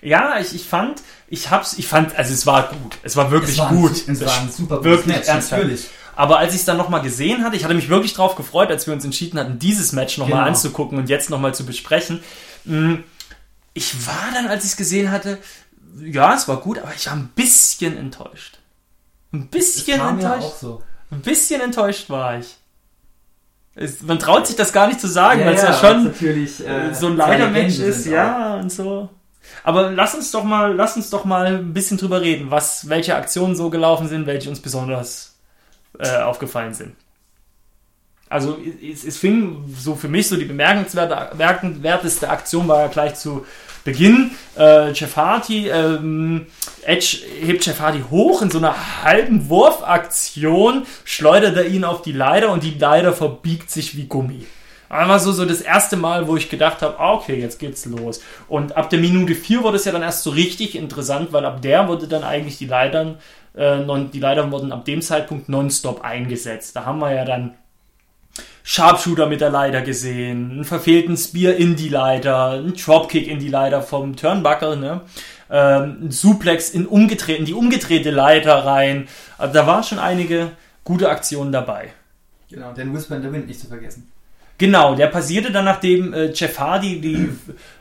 [0.00, 2.96] Ja, ich, ich fand, ich hab's, ich fand, also es war gut.
[3.02, 4.08] Es war wirklich es war ein, gut.
[4.08, 5.62] Es war ein super wirklich Match, ernsthaft.
[5.62, 5.86] natürlich.
[6.14, 8.86] Aber als ich es dann nochmal gesehen hatte, ich hatte mich wirklich drauf gefreut, als
[8.86, 10.48] wir uns entschieden hatten, dieses Match nochmal Genau.
[10.48, 12.22] anzugucken und jetzt nochmal zu besprechen.
[12.64, 12.94] Mm,
[13.74, 15.36] Ich war dann, als ich es gesehen hatte,
[16.00, 18.58] ja, es war gut, aber ich war ein bisschen enttäuscht.
[19.32, 20.56] Ein bisschen enttäuscht.
[20.60, 20.82] so.
[21.10, 22.56] Ein bisschen enttäuscht war ich.
[23.74, 26.06] Es, man traut sich das gar nicht zu sagen, Ja, weil es ja, ja, schon
[26.26, 29.10] äh, so ein Leitermatch Legenden ist, sind ja, und so.
[29.64, 33.16] Aber lass uns doch mal, lass uns doch mal ein bisschen drüber reden, was, welche
[33.16, 35.36] Aktionen so gelaufen sind, welche uns besonders
[35.98, 36.94] äh, aufgefallen sind.
[38.28, 43.14] Also es, es fing so für mich so die bemerkenswerte, bemerkenswerteste Aktion war ja gleich
[43.14, 43.46] zu
[43.84, 44.32] Beginn.
[44.58, 46.46] Äh, Jeff Hardy, ähm,
[46.82, 52.12] Edge hebt Jeff Hardy hoch in so einer halben Wurfaktion, schleudert er ihn auf die
[52.12, 54.44] Leiter und die Leiter verbiegt sich wie Gummi.
[54.88, 58.20] Einfach so, so das erste Mal, wo ich gedacht habe, ah, okay, jetzt geht's los.
[58.48, 61.62] Und ab der Minute 4 wurde es ja dann erst so richtig interessant, weil ab
[61.62, 63.18] der wurde dann eigentlich die Leitern,
[63.56, 66.76] äh, non, die Leitern wurden ab dem Zeitpunkt nonstop eingesetzt.
[66.76, 67.54] Da haben wir ja dann
[68.62, 73.48] Sharpshooter mit der Leiter gesehen, einen verfehlten Spear in die Leiter, einen Dropkick in die
[73.48, 75.02] Leiter vom Turnbuckle, ne?
[75.50, 79.08] ähm, ein Suplex in, umgedreht, in die umgedrehte Leiter rein.
[79.38, 80.52] Also da waren schon einige
[80.84, 81.92] gute Aktionen dabei.
[82.50, 84.10] Genau, den Whisper in the Wind nicht zu vergessen.
[84.58, 87.28] Genau, der passierte dann, nachdem äh, Jeff Hardy die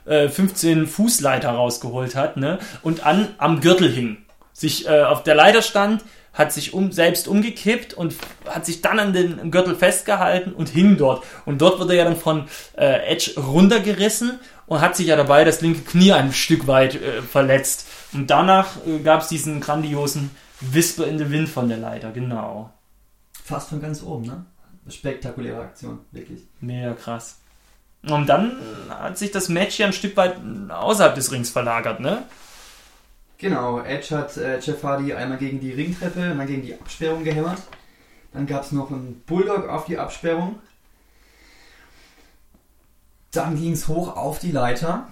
[0.09, 4.17] äh, 15 Fußleiter rausgeholt hat ne, und an, am Gürtel hing.
[4.51, 6.03] Sich äh, auf der Leiter stand,
[6.33, 8.15] hat sich um, selbst umgekippt und
[8.45, 11.23] hat sich dann an den Gürtel festgehalten und hing dort.
[11.45, 12.47] Und dort wurde er ja dann von
[12.77, 17.21] äh, Edge runtergerissen und hat sich ja dabei das linke Knie ein Stück weit äh,
[17.21, 17.87] verletzt.
[18.13, 22.69] Und danach äh, gab es diesen grandiosen Whisper in the Wind von der Leiter, genau.
[23.43, 24.45] Fast von ganz oben, ne?
[24.89, 26.43] Spektakuläre Aktion, wirklich.
[26.61, 27.39] Mega krass.
[28.03, 28.57] Und dann
[28.89, 30.35] hat sich das Match ja ein Stück weit
[30.69, 32.23] außerhalb des Rings verlagert, ne?
[33.37, 37.23] Genau, Edge hat äh, Jeff Hardy einmal gegen die Ringtreppe und dann gegen die Absperrung
[37.23, 37.61] gehämmert.
[38.31, 40.59] Dann gab es noch einen Bulldog auf die Absperrung.
[43.31, 45.07] Dann ging es hoch auf die Leiter,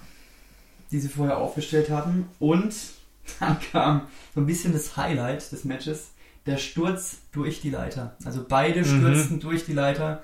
[0.90, 2.28] die sie vorher aufgestellt hatten.
[2.38, 2.74] Und
[3.40, 6.10] dann kam so ein bisschen das Highlight des Matches,
[6.46, 8.16] der Sturz durch die Leiter.
[8.24, 8.84] Also beide Mhm.
[8.84, 10.22] stürzten durch die Leiter.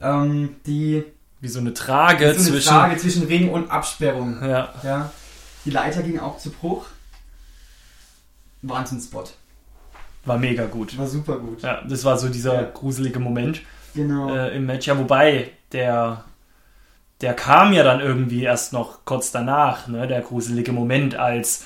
[0.00, 1.04] Ähm, die
[1.40, 2.68] Wie so eine Trage so eine zwischen.
[2.72, 4.40] Frage zwischen Ring und Absperrung.
[4.42, 4.72] Ja.
[4.82, 5.10] Ja.
[5.64, 6.86] Die Leiter ging auch zu Bruch.
[8.62, 9.34] Wahnsinnsspot.
[10.24, 10.96] War mega gut.
[10.98, 11.62] War super gut.
[11.62, 12.70] Ja, das war so dieser Ja.
[12.72, 13.62] gruselige Moment
[13.94, 14.34] Genau.
[14.34, 14.86] äh, im Match.
[14.86, 16.24] Ja, wobei, der,
[17.20, 21.64] der kam ja dann irgendwie erst noch kurz danach, ne, der gruselige Moment, als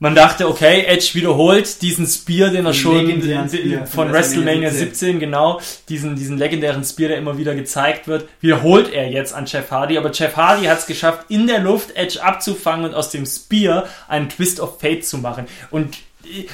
[0.00, 5.20] man dachte, okay, Edge wiederholt diesen Spear, den er schon Spear von WrestleMania WrestleMania 17,
[5.20, 9.70] genau, diesen, diesen legendären Spear, der immer wieder gezeigt wird, wiederholt er jetzt an Jeff
[9.70, 13.24] Hardy, aber Jeff Hardy hat es geschafft, in der Luft Edge abzufangen und aus dem
[13.24, 15.46] Spear einen Twist of Fate zu machen.
[15.70, 16.46] Und äh,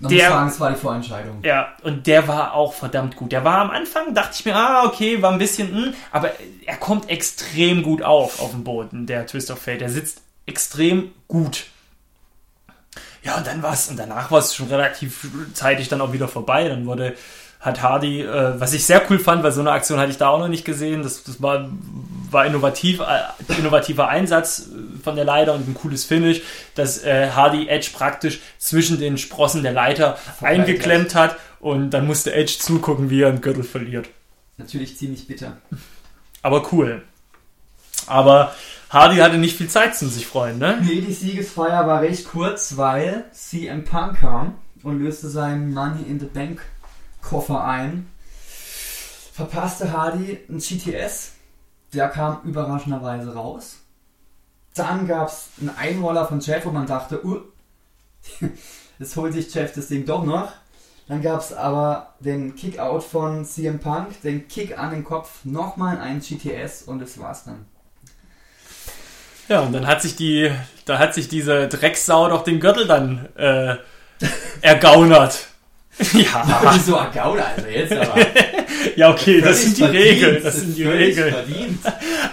[0.00, 1.38] Man der- muss sagen, es war die Vorentscheidung.
[1.44, 3.32] ja, und der war auch verdammt gut.
[3.32, 6.32] Der war am Anfang, dachte ich mir, ah, okay, war ein bisschen, hm, aber
[6.66, 9.80] er kommt extrem gut auf, auf dem Boden, der Twist of Fate.
[9.80, 11.66] Der sitzt extrem gut.
[13.24, 16.68] Ja, und dann war's, und danach war es schon relativ zeitig dann auch wieder vorbei.
[16.68, 17.14] Dann wurde,
[17.58, 20.28] hat Hardy, äh, was ich sehr cool fand, weil so eine Aktion hatte ich da
[20.28, 21.02] auch noch nicht gesehen.
[21.02, 21.70] Das, das war,
[22.30, 26.42] war innovativ, äh, innovativer Einsatz äh, von der Leiter und ein cooles Finish,
[26.74, 32.06] dass äh, Hardy Edge praktisch zwischen den Sprossen der Leiter Verteilt eingeklemmt hat und dann
[32.06, 34.06] musste Edge zugucken, wie er einen Gürtel verliert.
[34.58, 35.56] Natürlich ziemlich bitter.
[36.42, 37.02] Aber cool.
[38.06, 38.54] Aber
[38.94, 40.78] Hardy hatte nicht viel Zeit zum sich freuen, ne?
[40.80, 44.54] Nee, die Siegesfeier war recht kurz, weil CM Punk kam
[44.84, 46.60] und löste seinen Money in the Bank
[47.20, 48.06] Koffer ein.
[49.32, 51.32] Verpasste Hardy ein GTS.
[51.92, 53.78] Der kam überraschenderweise raus.
[54.76, 57.40] Dann gab es einen Einroller von Jeff, wo man dachte, uh,
[59.00, 60.52] jetzt holt sich Jeff das Ding doch noch.
[61.08, 65.98] Dann gab es aber den Kickout von CM Punk, den Kick an den Kopf, nochmal
[65.98, 67.66] ein GTS und das war's dann.
[69.48, 70.50] Ja, und dann hat sich die,
[70.86, 73.76] da hat sich diese Drecksau doch den Gürtel dann äh,
[74.62, 75.46] ergaunert.
[76.12, 78.16] ja, Wieso Agauda, also jetzt aber.
[78.96, 80.20] ja, okay, das sind die Völlig Regeln.
[80.40, 81.32] verdient, Das sind die Regeln.
[81.32, 81.78] verdient.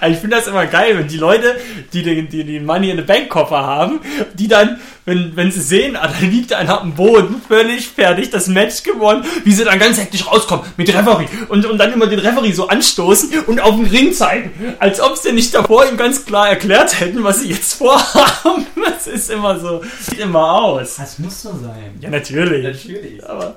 [0.09, 1.55] Ich finde das immer geil, wenn die Leute,
[1.93, 3.99] die den, die den Money in the Bank Koffer haben,
[4.33, 8.47] die dann, wenn, wenn sie sehen, ah, da liegt einer am Boden, völlig fertig, das
[8.47, 12.19] Match gewonnen, wie sie dann ganz hektisch rauskommen mit Referee und, und dann immer den
[12.19, 16.25] Referee so anstoßen und auf den Ring zeigen, als ob sie nicht davor ihm ganz
[16.25, 18.67] klar erklärt hätten, was sie jetzt vorhaben.
[18.83, 20.97] Das ist immer so, sieht immer aus.
[20.97, 21.97] Das muss so sein.
[21.99, 22.63] Ja, natürlich.
[22.63, 23.27] Natürlich.
[23.27, 23.55] Aber,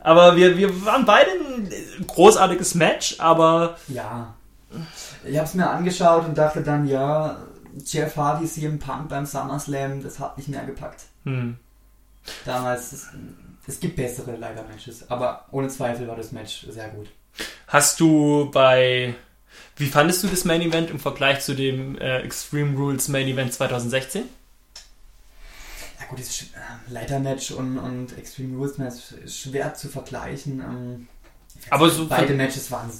[0.00, 4.34] aber wir, wir waren beide ein großartiges Match, aber Ja.
[5.24, 7.36] Ich habe es mir angeschaut und dachte dann, ja,
[7.84, 11.04] Jeff Hardy, CM Punk beim SummerSlam, das hat nicht mehr gepackt.
[11.24, 11.56] hm.
[12.46, 13.08] Damals, es,
[13.66, 17.08] es gibt bessere leider Matches, aber ohne Zweifel war das Match sehr gut.
[17.66, 19.14] Hast du bei.
[19.76, 23.52] Wie fandest du das Main Event im Vergleich zu dem äh, Extreme Rules Main Event
[23.52, 24.22] 2016?
[26.00, 30.60] Ja gut, das Sch- äh, Leitermatch und, und Extreme Rules Match ist schwer zu vergleichen.
[30.60, 31.08] Ähm,
[31.70, 32.90] Aber so beide Matches waren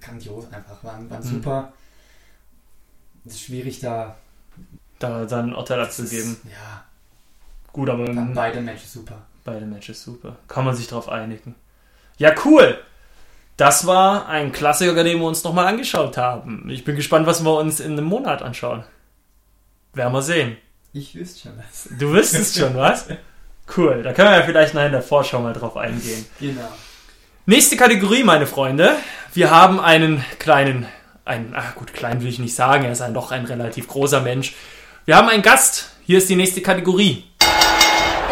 [0.00, 1.28] grandios einfach, waren, waren Mhm.
[1.30, 1.72] super.
[3.24, 4.16] Es ist schwierig da
[4.98, 6.36] Da dann Urteil das ist- abzugeben.
[6.44, 6.84] Ja,
[7.72, 8.04] Gut, aber
[8.34, 9.22] beide Matches super.
[9.44, 10.36] beide Matches super.
[10.46, 11.54] Kann man sich drauf einigen.
[12.18, 12.78] Ja, cool.
[13.56, 16.68] Das war ein Klassiker, den wir uns nochmal angeschaut haben.
[16.70, 18.84] Ich bin gespannt, was wir uns in einem Monat anschauen.
[19.92, 20.56] Werden wir sehen.
[20.92, 21.88] Ich wüsste schon was.
[21.98, 23.06] Du wüsstest schon was?
[23.76, 24.02] Cool.
[24.02, 26.24] Da können wir ja vielleicht nachher in der Vorschau mal drauf eingehen.
[26.38, 26.68] Genau.
[27.46, 28.96] Nächste Kategorie, meine Freunde.
[29.32, 30.86] Wir haben einen kleinen,
[31.24, 34.20] einen, ach gut, klein will ich nicht sagen, er ist ein, doch ein relativ großer
[34.20, 34.54] Mensch.
[35.06, 35.90] Wir haben einen Gast.
[36.06, 37.24] Hier ist die nächste Kategorie.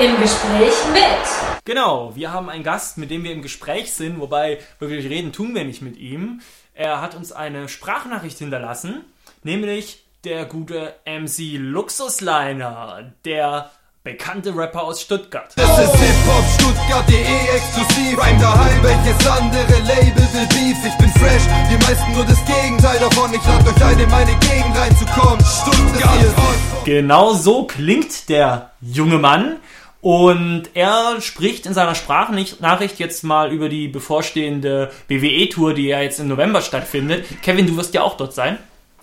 [0.00, 1.62] Im Gespräch mit.
[1.66, 5.54] Genau, wir haben einen Gast, mit dem wir im Gespräch sind, wobei wirklich reden tun
[5.54, 6.40] wir nicht mit ihm.
[6.72, 9.04] Er hat uns eine Sprachnachricht hinterlassen,
[9.42, 13.70] nämlich der gute MC Luxusliner, der
[14.04, 15.52] bekannte Rapper aus Stuttgart.
[15.54, 17.22] Das ist Hip-Hop Stuttgart.de
[17.54, 22.38] exklusiv Rhyme daheim, welches andere Label will Beef Ich bin fresh, die meisten nur das
[22.44, 28.28] Gegenteil davon Ich lade euch ein, in meine Gegend reinzukommen Stuttgart ist Genau so klingt
[28.28, 29.58] der junge Mann.
[30.00, 36.18] Und er spricht in seiner Sprachnachricht jetzt mal über die bevorstehende WWE-Tour, die ja jetzt
[36.18, 37.24] im November stattfindet.
[37.40, 38.58] Kevin, du wirst ja auch dort sein.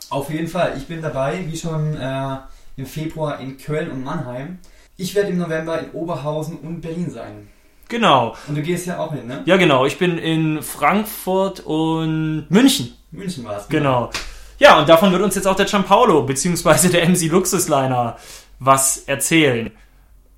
[0.10, 2.36] Auf jeden Fall, ich bin dabei, wie schon äh,
[2.76, 4.60] im Februar in Köln und Mannheim.
[5.00, 7.48] Ich werde im November in Oberhausen und Berlin sein.
[7.88, 8.36] Genau.
[8.48, 9.42] Und du gehst ja auch hin, ne?
[9.46, 9.86] Ja, genau.
[9.86, 12.98] Ich bin in Frankfurt und München.
[13.12, 13.70] München war es.
[13.70, 14.12] Genau.
[14.58, 18.18] Ja, und davon wird uns jetzt auch der Gianpaolo, beziehungsweise der MC Luxusliner,
[18.60, 19.72] was erzählen.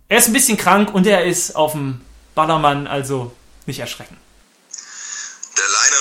[0.08, 2.02] Er ist ein bisschen krank und er ist auf dem
[2.36, 3.32] Ballermann, also
[3.66, 4.16] nicht erschrecken.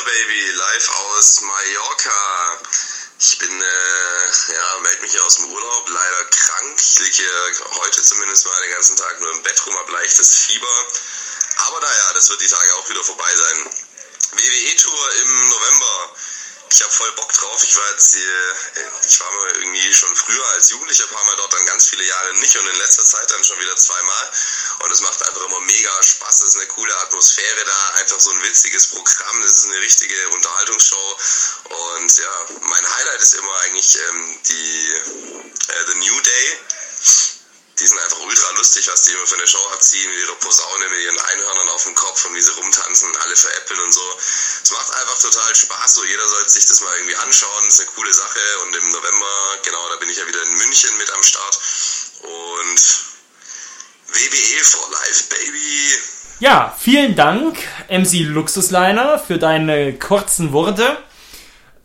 [0.05, 2.80] Baby, live aus Mallorca.
[3.23, 6.81] Ich bin, äh, ja, melde mich hier aus dem Urlaub, leider krank.
[6.81, 10.47] Ich liege hier heute zumindest mal den ganzen Tag nur im Bett rum, hab leichtes
[10.47, 10.87] Fieber.
[11.67, 13.71] Aber naja, das wird die Tage auch wieder vorbei sein.
[14.33, 16.17] WWE-Tour im November.
[16.73, 17.63] Ich habe voll Bock drauf.
[17.65, 21.37] Ich war jetzt hier, ich war mal irgendwie schon früher als Jugendlicher ein paar Mal
[21.37, 24.31] dort, dann ganz viele Jahre nicht und in letzter Zeit dann schon wieder zweimal.
[24.79, 26.43] Und es macht einfach immer mega Spaß.
[26.43, 29.43] Es ist eine coole Atmosphäre da, einfach so ein witziges Programm.
[29.43, 31.19] Das ist eine richtige Unterhaltungsshow.
[31.99, 36.59] Und ja, mein Highlight ist immer eigentlich ähm, die äh, The New Day.
[37.81, 40.89] Die sind einfach ultra lustig, was die immer für eine Show abziehen, mit ihrer Posaune,
[40.91, 44.05] mit ihren Einhörnern auf dem Kopf und wie sie rumtanzen, alle veräppeln und so.
[44.63, 47.81] Es macht einfach total Spaß, so jeder sollte sich das mal irgendwie anschauen, das ist
[47.81, 51.11] eine coole Sache und im November, genau, da bin ich ja wieder in München mit
[51.11, 51.59] am Start
[52.23, 52.81] und
[54.09, 55.95] WBE for Life, Baby!
[56.41, 57.59] Ja, vielen Dank,
[57.89, 61.03] MC Luxusliner, für deine kurzen Worte.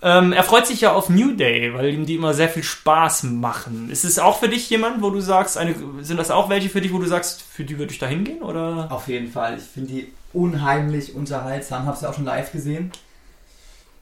[0.02, 3.24] Ähm, er freut sich ja auf New Day, weil ihm die immer sehr viel Spaß
[3.24, 3.90] machen.
[3.90, 6.82] Ist es auch für dich jemand, wo du sagst, eine, sind das auch welche für
[6.82, 8.42] dich, wo du sagst, für die würde ich da hingehen?
[8.42, 8.92] Oder?
[8.92, 9.58] Auf jeden Fall.
[9.58, 11.86] Ich finde die unheimlich unterhaltsam.
[11.86, 12.92] Hab's ja auch schon live gesehen.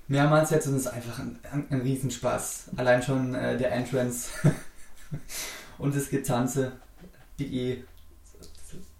[0.07, 1.40] Mehrmals jetzt und es ist einfach ein,
[1.70, 2.72] ein, Riesenspaß.
[2.76, 4.30] Allein schon äh, der Entrance
[5.78, 6.74] und das Getanze.
[7.38, 7.84] Big E.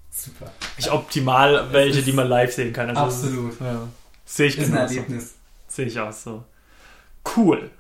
[0.10, 0.52] Super.
[0.78, 2.90] Ich optimal welche, ist die man live sehen kann.
[2.90, 3.60] Also, absolut.
[3.60, 3.88] Ja.
[4.26, 4.78] Sehe ich Ist ein.
[4.78, 5.34] Erlebnis.
[5.68, 6.44] Sehe ich auch so.
[7.36, 7.72] Cool.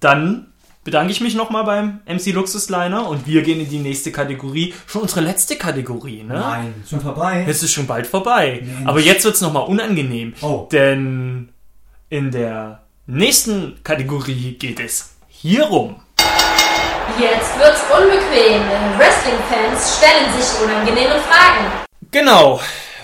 [0.00, 0.52] Dann
[0.84, 4.74] bedanke ich mich nochmal beim MC Luxusliner und wir gehen in die nächste Kategorie.
[4.86, 6.34] Schon unsere letzte Kategorie, ne?
[6.34, 7.44] Nein, schon vorbei.
[7.48, 8.62] Es ist schon bald vorbei.
[8.64, 8.88] Mensch.
[8.88, 10.34] Aber jetzt wird's noch nochmal unangenehm.
[10.40, 10.68] Oh.
[10.72, 11.50] Denn
[12.08, 16.02] in der nächsten Kategorie geht es hierum.
[17.18, 18.62] Jetzt wird's unbequem.
[18.98, 21.66] Wrestling-Fans stellen sich unangenehme Fragen.
[22.10, 22.60] Genau.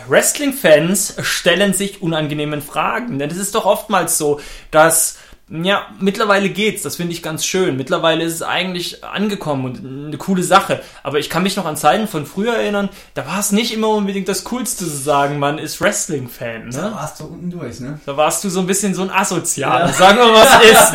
[0.08, 3.18] Wrestling-Fans stellen sich unangenehmen Fragen.
[3.18, 5.18] Denn es ist doch oftmals so, dass,
[5.50, 6.82] ja, mittlerweile geht's.
[6.82, 7.76] Das finde ich ganz schön.
[7.76, 10.80] Mittlerweile ist es eigentlich angekommen und eine coole Sache.
[11.02, 13.88] Aber ich kann mich noch an Zeiten von früher erinnern, da war es nicht immer
[13.88, 16.94] unbedingt das Coolste zu sagen, man ist Wrestling-Fan, Da ne?
[16.94, 17.98] warst du unten durch, ne?
[18.04, 19.80] Da warst du so ein bisschen so ein Asozial.
[19.80, 19.92] Ja.
[19.92, 20.92] Sagen wir, was ist,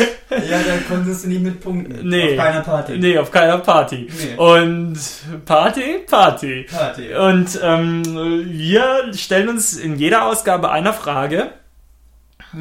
[0.00, 0.08] ne?
[0.50, 2.08] Ja, da konntest du nicht mit punkten.
[2.08, 2.32] Nee.
[2.32, 2.98] Auf keiner Party.
[2.98, 4.08] Nee, auf keiner Party.
[4.10, 4.36] Nee.
[4.36, 4.98] Und
[5.44, 6.66] Party, Party.
[6.70, 7.14] Party.
[7.14, 8.02] Und ähm,
[8.48, 11.52] wir stellen uns in jeder Ausgabe einer Frage,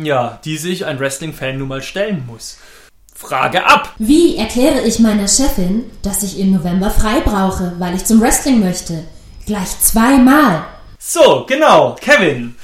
[0.02, 2.57] ja, die sich ein Wrestling-Fan nun mal stellen muss.
[3.15, 3.94] Frage ab.
[3.99, 8.60] Wie erkläre ich meiner Chefin, dass ich im November frei brauche, weil ich zum Wrestling
[8.60, 9.03] möchte?
[9.45, 10.64] Gleich zweimal.
[10.99, 12.56] So, genau, Kevin.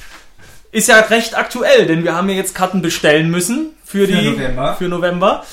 [0.72, 4.30] Ist ja recht aktuell, denn wir haben ja jetzt Karten bestellen müssen für, Für die
[4.32, 4.76] November.
[4.76, 5.44] für November.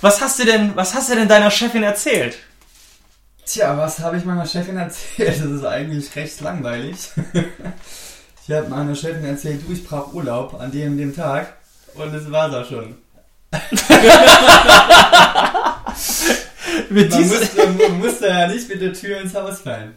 [0.00, 2.38] Was hast du denn, was hast du denn deiner Chefin erzählt?
[3.46, 5.40] Tja, was habe ich meiner Chefin erzählt?
[5.40, 6.96] Das ist eigentlich recht langweilig.
[8.48, 11.52] Ich habe meiner Chefin erzählt, du, ich brauche Urlaub an dem dem Tag.
[11.94, 12.94] Und das war's auch schon.
[16.88, 19.96] Mit Man musste, man musste ja nicht mit der Tür ins Haus fallen.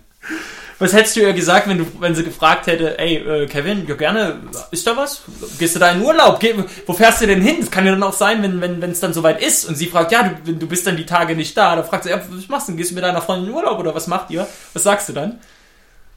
[0.80, 3.95] Was hättest du ihr gesagt, wenn du, wenn sie gefragt hätte, ey, äh, Kevin, ja
[3.95, 4.41] gerne,
[4.72, 5.22] ist da was?
[5.57, 6.41] Gehst du da in Urlaub?
[6.41, 6.53] Geh,
[6.86, 7.61] wo fährst du denn hin?
[7.61, 9.88] Das kann ja dann auch sein, wenn wenn wenn es dann soweit ist und sie
[9.88, 11.78] fragt, ja, du, du bist dann die Tage nicht da.
[11.78, 12.73] Da fragt sie, ja, was machst du?
[12.73, 12.78] denn?
[12.78, 14.45] Gehst du mit deiner Freundin in Urlaub oder was macht ihr?
[14.73, 15.40] Was sagst du dann?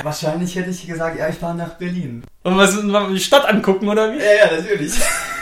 [0.02, 2.24] Wahrscheinlich hätte ich gesagt, ja, ich fahre nach Berlin.
[2.42, 4.18] Und was die Stadt angucken oder wie?
[4.18, 4.92] Ja, ja, natürlich.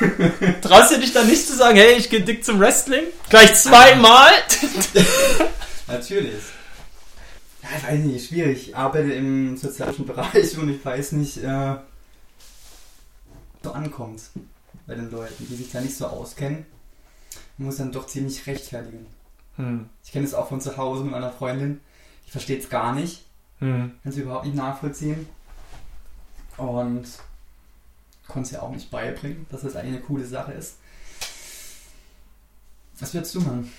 [0.60, 3.04] Traust du dich dann nicht zu sagen, hey, ich gehe dick zum Wrestling?
[3.28, 4.30] Gleich zweimal?
[5.88, 6.42] natürlich.
[7.62, 8.68] Ja, ich weiß nicht, schwierig.
[8.68, 11.74] Ich arbeite im sozialen Bereich und ich weiß nicht, äh,
[13.62, 14.22] so ankommt
[14.86, 16.66] bei den Leuten, die sich da nicht so auskennen.
[17.58, 19.06] Man muss dann doch ziemlich rechtfertigen.
[19.56, 19.88] Hm.
[20.04, 21.80] Ich kenne es auch von zu Hause mit meiner Freundin.
[22.26, 23.24] Die versteht es gar nicht.
[23.62, 23.92] Hm.
[24.02, 25.26] Kann sie überhaupt nicht nachvollziehen.
[26.56, 27.04] Und
[28.28, 30.78] konnte sie auch nicht beibringen, dass das eigentlich eine coole Sache ist.
[33.00, 33.72] Was würdest du machen?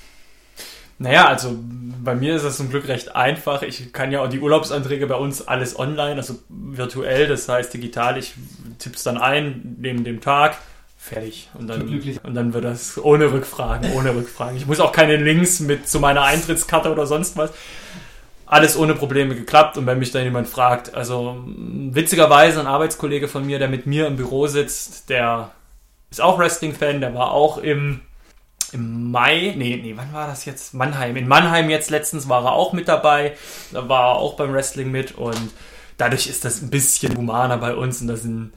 [0.99, 3.61] Naja, also bei mir ist das zum Glück recht einfach.
[3.63, 8.17] Ich kann ja auch die Urlaubsanträge bei uns alles online, also virtuell, das heißt digital.
[8.17, 8.35] Ich
[8.79, 10.55] tipp's dann ein, neben dem Tag,
[10.97, 11.49] fertig.
[11.55, 12.23] Und dann, Glücklich.
[12.23, 14.55] und dann wird das ohne Rückfragen, ohne Rückfragen.
[14.55, 17.51] Ich muss auch keine Links mit zu meiner Eintrittskarte oder sonst was.
[18.53, 23.43] Alles ohne Probleme geklappt und wenn mich dann jemand fragt, also witzigerweise ein Arbeitskollege von
[23.43, 25.49] mir, der mit mir im Büro sitzt, der
[26.11, 28.01] ist auch Wrestling-Fan, der war auch im
[28.71, 30.75] im Mai, nee, nee, wann war das jetzt?
[30.75, 31.15] Mannheim.
[31.15, 33.35] In Mannheim jetzt letztens war er auch mit dabei.
[33.71, 35.51] Da war er auch beim Wrestling mit und
[35.97, 38.51] dadurch ist das ein bisschen humaner bei uns und das sind,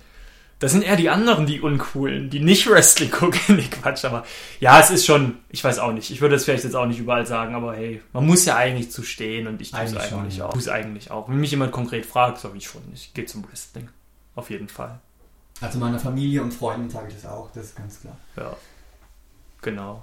[0.58, 3.40] das sind eher die anderen, die uncoolen, die nicht Wrestling gucken.
[3.48, 4.24] Nee, Quatsch, aber
[4.60, 6.10] ja, es ist schon, ich weiß auch nicht.
[6.10, 8.90] Ich würde das vielleicht jetzt auch nicht überall sagen, aber hey, man muss ja eigentlich
[8.90, 10.52] zu stehen und ich tue es Eigentlich eigentlich, auch.
[10.52, 11.28] Tu's eigentlich auch.
[11.28, 13.88] Wenn mich jemand konkret fragt, sage ich schon, ich gehe zum Wrestling.
[14.34, 15.00] Auf jeden Fall.
[15.60, 18.16] Also meiner Familie und Freunden sage ich das auch, das ist ganz klar.
[18.36, 18.56] Ja,
[19.62, 20.00] genau.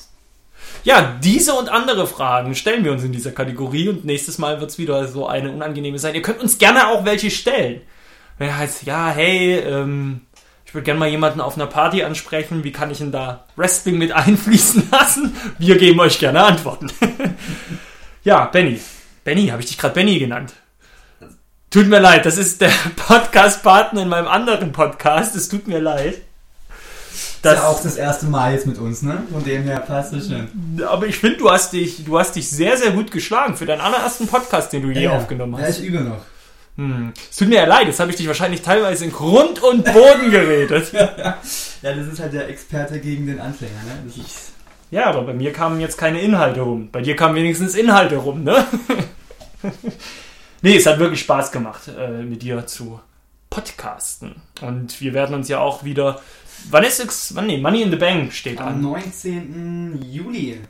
[0.84, 4.70] Ja, diese und andere Fragen stellen wir uns in dieser Kategorie und nächstes Mal wird
[4.70, 6.16] es wieder so eine unangenehme sein.
[6.16, 7.82] Ihr könnt uns gerne auch welche stellen.
[8.38, 10.22] Wenn heißt, ja, hey, ähm,
[10.74, 14.00] ich würde gerne mal jemanden auf einer Party ansprechen, wie kann ich denn da Wrestling
[14.00, 15.38] mit einfließen lassen?
[15.60, 16.90] Wir geben euch gerne Antworten.
[18.24, 18.80] ja, Benny.
[19.24, 20.54] Benny, habe ich dich gerade Benny genannt?
[21.70, 25.36] Tut mir leid, das ist der Podcast-Partner in meinem anderen Podcast.
[25.36, 26.22] Es tut mir leid.
[27.44, 29.22] Das ist ja auch das erste Mal jetzt mit uns, ne?
[29.32, 30.50] Von dem her passt das schon.
[30.88, 33.82] Aber ich finde, du hast dich, du hast dich sehr, sehr gut geschlagen für deinen
[33.82, 35.78] allerersten Podcast, den du je ja, aufgenommen Ja, hast.
[35.82, 36.26] ich übe noch.
[36.76, 37.14] Hm.
[37.30, 40.32] Es tut mir ja leid, jetzt habe ich dich wahrscheinlich teilweise in Grund und Boden
[40.32, 40.92] geredet.
[41.84, 44.10] Ja, das ist halt der Experte gegen den Anfänger, ne?
[44.90, 46.88] Ja, aber bei mir kamen jetzt keine Inhalte rum.
[46.94, 48.66] Bei dir kamen wenigstens Inhalte rum, ne?
[50.62, 53.02] nee, es hat wirklich Spaß gemacht, äh, mit dir zu
[53.50, 54.36] podcasten.
[54.62, 56.22] Und wir werden uns ja auch wieder.
[56.70, 57.36] Wann ist es?
[57.36, 57.48] Wann?
[57.48, 58.82] Nee, Money in the Bank steht am an.
[58.82, 60.02] 19.
[60.10, 60.62] Juli.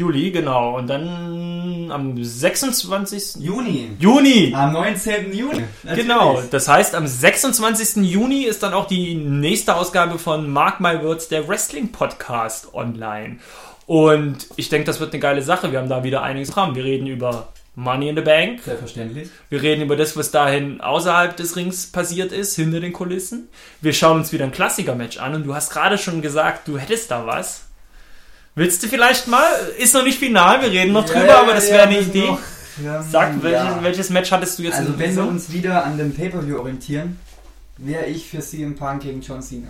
[0.00, 0.78] Juli, genau.
[0.78, 3.36] Und dann am 26.
[3.42, 3.90] Juni.
[3.98, 4.52] Juni.
[4.56, 5.32] Am 19.
[5.32, 5.64] Juni.
[5.94, 6.50] Genau, Natürlich.
[6.50, 7.96] das heißt, am 26.
[8.04, 13.38] Juni ist dann auch die nächste Ausgabe von Mark My Words, der Wrestling Podcast online.
[13.84, 15.70] Und ich denke, das wird eine geile Sache.
[15.70, 16.74] Wir haben da wieder einiges dran.
[16.74, 18.62] Wir reden über Money in the Bank.
[18.62, 19.28] Selbstverständlich.
[19.50, 23.48] Wir reden über das, was dahin außerhalb des Rings passiert ist, hinter den Kulissen.
[23.82, 27.10] Wir schauen uns wieder ein Klassiker-Match an und du hast gerade schon gesagt, du hättest
[27.10, 27.66] da was.
[28.60, 29.46] Willst du vielleicht mal?
[29.78, 31.98] Ist noch nicht final, wir reden noch Ja, drüber, ja, aber das ja, wäre eine
[32.00, 32.26] Idee.
[32.26, 32.38] noch-
[33.10, 36.58] Sag, welches, welches Match hattest du jetzt Also wenn wir uns wieder an dem Pay-Per-View
[36.58, 37.18] orientieren,
[37.78, 39.68] wäre ich für CM Punk gegen John Cena.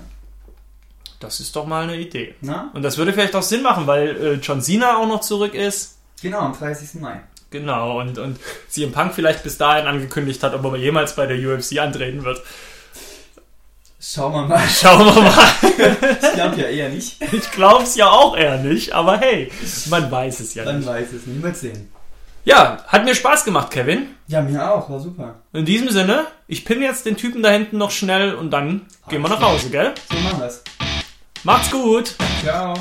[1.21, 2.35] Das ist doch mal eine Idee.
[2.41, 2.71] Na?
[2.75, 5.99] Und das würde vielleicht auch Sinn machen, weil äh, John Cena auch noch zurück ist.
[6.21, 7.01] Genau, am 30.
[7.01, 7.21] Mai.
[7.51, 8.39] Genau, und, und
[8.69, 12.41] CM Punk vielleicht bis dahin angekündigt hat, ob er jemals bei der UFC antreten wird.
[14.03, 14.61] Schauen wir mal.
[14.69, 15.35] Schauen wir mal.
[16.23, 17.17] Ich glaube ja eher nicht.
[17.33, 19.51] Ich glaube es ja auch eher nicht, aber hey,
[19.91, 20.89] man weiß es ja Dann nicht.
[20.89, 21.43] weiß es nicht.
[21.43, 21.91] Mal sehen.
[22.45, 24.09] Ja, hat mir Spaß gemacht, Kevin.
[24.27, 24.89] Ja, mir auch.
[24.89, 25.37] War super.
[25.53, 29.21] In diesem Sinne, ich pinne jetzt den Typen da hinten noch schnell und dann gehen
[29.23, 29.93] wir nach Hause, gell?
[30.11, 30.63] So machen wir's.
[31.45, 32.15] Macht's gut!
[32.43, 32.75] Ciao.